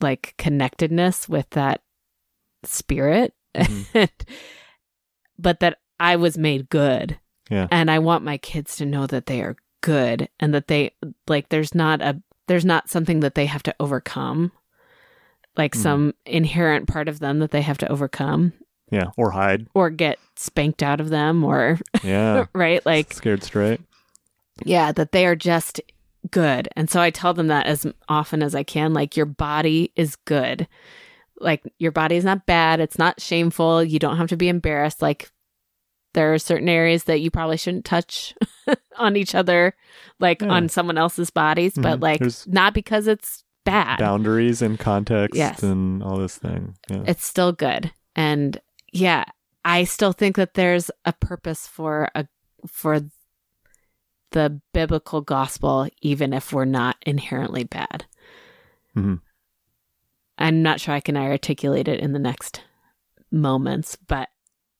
like 0.00 0.34
connectedness 0.38 1.28
with 1.28 1.48
that 1.50 1.82
spirit. 2.64 3.34
Mhm. 3.56 4.08
but 5.38 5.60
that 5.60 5.78
I 6.00 6.16
was 6.16 6.36
made 6.38 6.68
good. 6.68 7.18
Yeah. 7.50 7.68
And 7.70 7.90
I 7.90 7.98
want 7.98 8.24
my 8.24 8.38
kids 8.38 8.76
to 8.76 8.86
know 8.86 9.06
that 9.06 9.26
they 9.26 9.40
are 9.42 9.56
good 9.80 10.28
and 10.40 10.54
that 10.54 10.66
they 10.68 10.92
like 11.28 11.50
there's 11.50 11.74
not 11.74 12.00
a 12.00 12.20
there's 12.48 12.64
not 12.64 12.88
something 12.88 13.20
that 13.20 13.34
they 13.34 13.46
have 13.46 13.62
to 13.64 13.74
overcome 13.78 14.50
like 15.56 15.72
Mhm. 15.74 15.78
some 15.82 16.14
inherent 16.26 16.88
part 16.88 17.06
of 17.08 17.20
them 17.20 17.38
that 17.40 17.50
they 17.50 17.60
have 17.62 17.78
to 17.78 17.88
overcome 17.92 18.52
Yeah. 18.90 19.10
Or 19.18 19.30
hide. 19.32 19.66
or 19.74 19.90
get 19.90 20.18
spanked 20.36 20.82
out 20.82 21.00
of 21.00 21.10
them 21.10 21.44
or 21.44 21.78
Yeah. 22.02 22.46
right 22.54 22.84
like 22.86 23.12
Scared 23.12 23.42
straight. 23.42 23.80
yeah 24.64 24.90
that 24.92 25.12
they 25.12 25.26
are 25.26 25.36
just 25.36 25.80
good 26.30 26.68
and 26.76 26.88
so 26.88 26.98
i 27.00 27.10
tell 27.10 27.34
them 27.34 27.48
that 27.48 27.66
as 27.66 27.86
often 28.08 28.42
as 28.42 28.54
i 28.54 28.62
can 28.62 28.94
like 28.94 29.16
your 29.18 29.26
body 29.26 29.92
is 29.96 30.16
good 30.16 30.66
like 31.40 31.62
your 31.78 31.92
body 31.92 32.16
is 32.16 32.24
not 32.24 32.46
bad 32.46 32.80
it's 32.80 32.98
not 32.98 33.20
shameful 33.20 33.84
you 33.84 33.98
don't 33.98 34.16
have 34.16 34.28
to 34.28 34.36
be 34.36 34.48
embarrassed 34.48 35.02
like 35.02 35.30
there 36.14 36.32
are 36.32 36.38
certain 36.38 36.68
areas 36.68 37.04
that 37.04 37.20
you 37.20 37.30
probably 37.30 37.56
shouldn't 37.56 37.84
touch 37.84 38.34
on 38.96 39.16
each 39.16 39.34
other 39.34 39.74
like 40.18 40.40
Yeah. 40.42 40.48
on 40.48 40.68
someone 40.68 40.96
else's 40.98 41.30
bodies 41.30 41.74
but 41.76 41.98
Mhm. 41.98 42.02
like 42.02 42.18
There's- 42.20 42.46
not 42.46 42.72
because 42.74 43.06
it's 43.06 43.44
bad 43.64 43.98
Boundaries 43.98 44.62
and 44.62 44.78
context 44.78 45.36
Yes. 45.36 45.62
and 45.62 46.02
all 46.02 46.16
this 46.18 46.36
thing. 46.38 46.76
Yeah. 46.90 47.04
it's 47.06 47.24
still 47.24 47.52
good 47.52 47.92
and 48.16 48.60
yeah 48.92 49.24
i 49.64 49.84
still 49.84 50.12
think 50.12 50.36
that 50.36 50.54
there's 50.54 50.90
a 51.04 51.12
purpose 51.14 51.66
for 51.66 52.08
a 52.14 52.26
for 52.66 53.00
the 54.32 54.60
biblical 54.72 55.20
gospel 55.20 55.88
even 56.02 56.32
if 56.32 56.52
we're 56.52 56.64
not 56.64 56.96
inherently 57.06 57.64
bad 57.64 58.04
Mhm. 58.96 59.20
i'm 60.38 60.62
not 60.62 60.80
sure 60.80 60.94
i 60.94 61.00
can 61.00 61.16
articulate 61.16 61.88
it 61.88 62.00
in 62.00 62.12
the 62.12 62.18
next 62.18 62.60
moments 63.30 63.96
but 63.96 64.28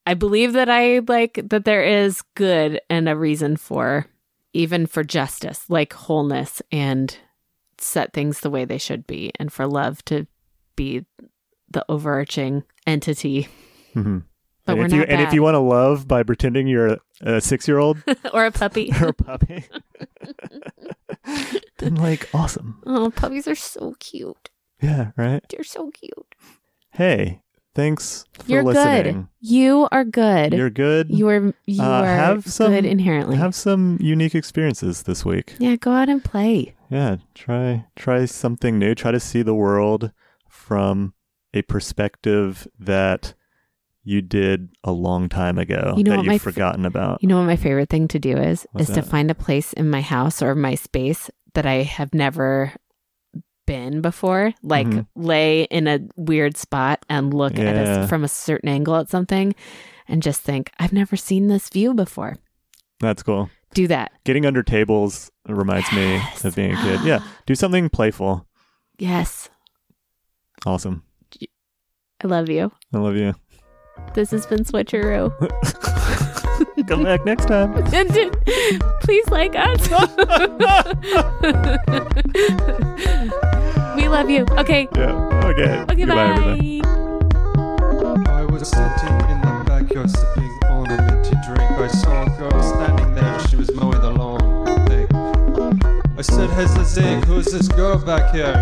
i 0.07 0.15
believe 0.15 0.53
that 0.53 0.69
i 0.69 1.01
like 1.09 1.41
that 1.49 1.65
there 1.65 1.83
is 1.85 2.23
good 2.35 2.81
and 2.91 3.09
a 3.09 3.17
reason 3.17 3.57
for 3.57 4.07
even 4.53 4.87
for 4.87 5.03
justice 5.05 5.65
like 5.69 5.93
wholeness 5.93 6.61
and 6.71 7.19
set 7.79 8.13
things 8.13 8.41
the 8.41 8.51
way 8.51 8.65
they 8.65 8.79
should 8.79 9.07
be 9.07 9.33
and 9.39 9.53
for 9.53 9.67
love 9.67 10.05
to 10.05 10.27
be 10.77 11.05
the 11.71 11.85
overarching 11.89 12.63
entity 12.87 13.49
Mhm. 13.95 14.25
but 14.65 14.73
and 14.73 14.79
we're 14.81 14.85
if 14.87 14.91
not 14.93 14.97
you 14.97 15.03
and 15.05 15.21
if 15.23 15.33
you 15.33 15.43
want 15.43 15.55
to 15.55 15.59
love 15.61 16.07
by 16.09 16.23
pretending 16.23 16.67
you're 16.67 16.87
a, 16.89 16.99
a 17.23 17.41
six 17.41 17.67
year 17.69 17.79
old 17.79 17.99
or 18.33 18.47
a 18.47 18.53
puppy 18.53 18.91
or 19.01 19.09
a 19.09 19.13
puppy, 19.15 19.65
then 21.79 21.95
like 21.97 22.29
awesome. 22.35 22.83
oh 22.87 23.11
puppies 23.11 23.47
are 23.49 23.55
so 23.55 23.95
cute 23.99 24.51
Yeah. 24.81 25.11
Right. 25.17 25.43
they're 25.49 25.65
so 25.65 25.91
cute 25.91 26.35
Hey, 26.93 27.41
thanks 27.75 28.25
for 28.33 28.45
you're 28.51 28.63
listening. 28.63 29.03
good 29.23 29.27
you 29.41 29.89
are 29.93 30.05
good 30.05 30.53
You're 30.55 30.71
good. 30.71 31.11
you 31.11 31.29
are 31.29 31.53
you 31.67 31.83
Uh, 31.83 32.03
are 32.03 32.07
have 32.07 32.47
some- 32.47 32.73
good 32.73 32.85
inherently 32.85 33.37
Have 33.37 33.55
some 33.55 33.99
unique 34.01 34.35
experiences 34.35 35.03
this 35.03 35.25
week. 35.25 35.55
yeah 35.59 35.77
go 35.77 35.93
out 35.93 36.09
and 36.09 36.23
play 36.25 36.75
Yeah, 36.91 37.17
try 37.35 37.87
try 37.97 38.25
something 38.27 38.79
new. 38.79 38.95
Try 38.95 39.11
to 39.11 39.19
see 39.21 39.43
the 39.43 39.55
world 39.55 40.13
from 40.49 41.15
a 41.53 41.63
perspective 41.63 42.67
that 42.79 43.35
you 44.05 44.21
did 44.23 44.69
a 44.85 44.93
long 44.93 45.29
time 45.29 45.59
ago 45.59 45.95
You 45.97 46.05
know 46.05 46.11
that 46.11 46.17
what 46.19 46.25
you've 46.25 46.33
my 46.33 46.35
f- 46.37 46.41
forgotten 46.43 46.85
about. 46.87 47.23
you 47.23 47.29
know 47.29 47.39
what 47.39 47.47
my 47.47 47.57
favorite 47.57 47.89
thing 47.89 48.07
to 48.09 48.19
do 48.19 48.37
is 48.37 48.67
What's 48.73 48.89
is 48.91 48.95
to 48.97 49.03
find 49.03 49.31
a 49.31 49.35
place 49.35 49.73
in 49.73 49.89
my 49.91 50.01
house 50.03 50.43
or 50.43 50.55
my 50.55 50.75
space 50.75 51.31
that 51.55 51.67
i 51.67 51.83
have 51.83 52.13
never 52.15 52.73
been 53.67 54.01
before 54.01 54.53
like 54.63 54.87
Mhm. 54.87 55.07
lay 55.17 55.63
in 55.65 55.87
a 55.87 56.01
weird 56.17 56.57
spot 56.57 57.05
and 57.09 57.33
look 57.33 57.59
at 57.59 57.75
Yeah. 57.77 57.83
us 58.03 58.09
from 58.09 58.23
a 58.25 58.29
certain 58.29 58.69
angle 58.69 58.97
at 58.97 59.09
something 59.09 59.55
and 60.09 60.23
just 60.23 60.43
think 60.43 60.71
i've 60.79 60.93
never 60.93 61.17
seen 61.17 61.49
this 61.49 61.69
view 61.71 61.95
before 61.95 62.37
That's 63.01 63.23
cool. 63.23 63.49
do 63.73 63.87
that 63.89 64.13
Getting 64.25 64.45
under 64.47 64.63
tables 64.63 65.31
reminds 65.49 65.91
Yes. 65.93 66.43
me 66.45 66.49
of 66.49 66.55
being 66.57 66.73
a 66.73 66.77
kid. 66.83 67.01
Yeah, 67.05 67.21
do 67.47 67.55
something 67.55 67.89
playful. 67.89 68.47
yes 68.99 69.49
Awesome. 70.67 71.03
i 72.23 72.27
love 72.27 72.49
you 72.49 72.71
I 72.95 72.99
love 72.99 73.17
you. 73.17 73.35
this 74.15 74.31
has 74.31 74.47
been 74.47 74.65
switcheroo 74.65 75.33
Come 76.87 77.03
back 77.05 77.25
next 77.25 77.47
time. 77.47 77.73
please 79.01 79.27
like 79.31 79.55
us 79.57 79.89
love 84.15 84.31
you 84.31 84.47
okay 84.57 84.89
Yeah. 84.95 85.11
Okay. 85.51 85.81
okay 85.91 85.95
Goodbye, 85.97 86.15
bye 86.15 86.31
everybody. 86.31 86.83
I 88.31 88.45
was 88.45 88.69
sitting 88.69 89.19
in 89.33 89.41
the 89.43 89.65
backyard 89.67 90.09
sipping 90.09 90.55
on 90.71 90.87
a 90.89 91.03
minty 91.03 91.35
drink. 91.45 91.69
I 91.87 91.89
saw 91.89 92.23
a 92.23 92.31
girl 92.39 92.63
standing 92.63 93.13
there, 93.17 93.41
she 93.49 93.57
was 93.57 93.75
mowing 93.75 94.01
the 94.01 94.13
lawn. 94.13 94.87
Thing. 94.87 95.09
I 96.17 96.23
said, 96.23 96.49
Hey 96.51 96.67
Zig, 96.85 97.25
who's 97.25 97.47
this 97.47 97.67
girl 97.67 97.99
back 97.99 98.33
here? 98.33 98.55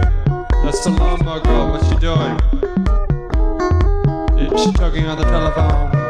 That's 0.65 0.83
the 0.85 0.91
lawnmower 0.91 1.41
girl, 1.41 1.71
what's 1.73 1.87
she 1.87 1.97
doing? 1.97 2.37
Is 4.41 4.65
she 4.65 4.73
talking 4.73 5.05
on 5.07 5.19
the 5.19 5.25
telephone? 5.25 6.02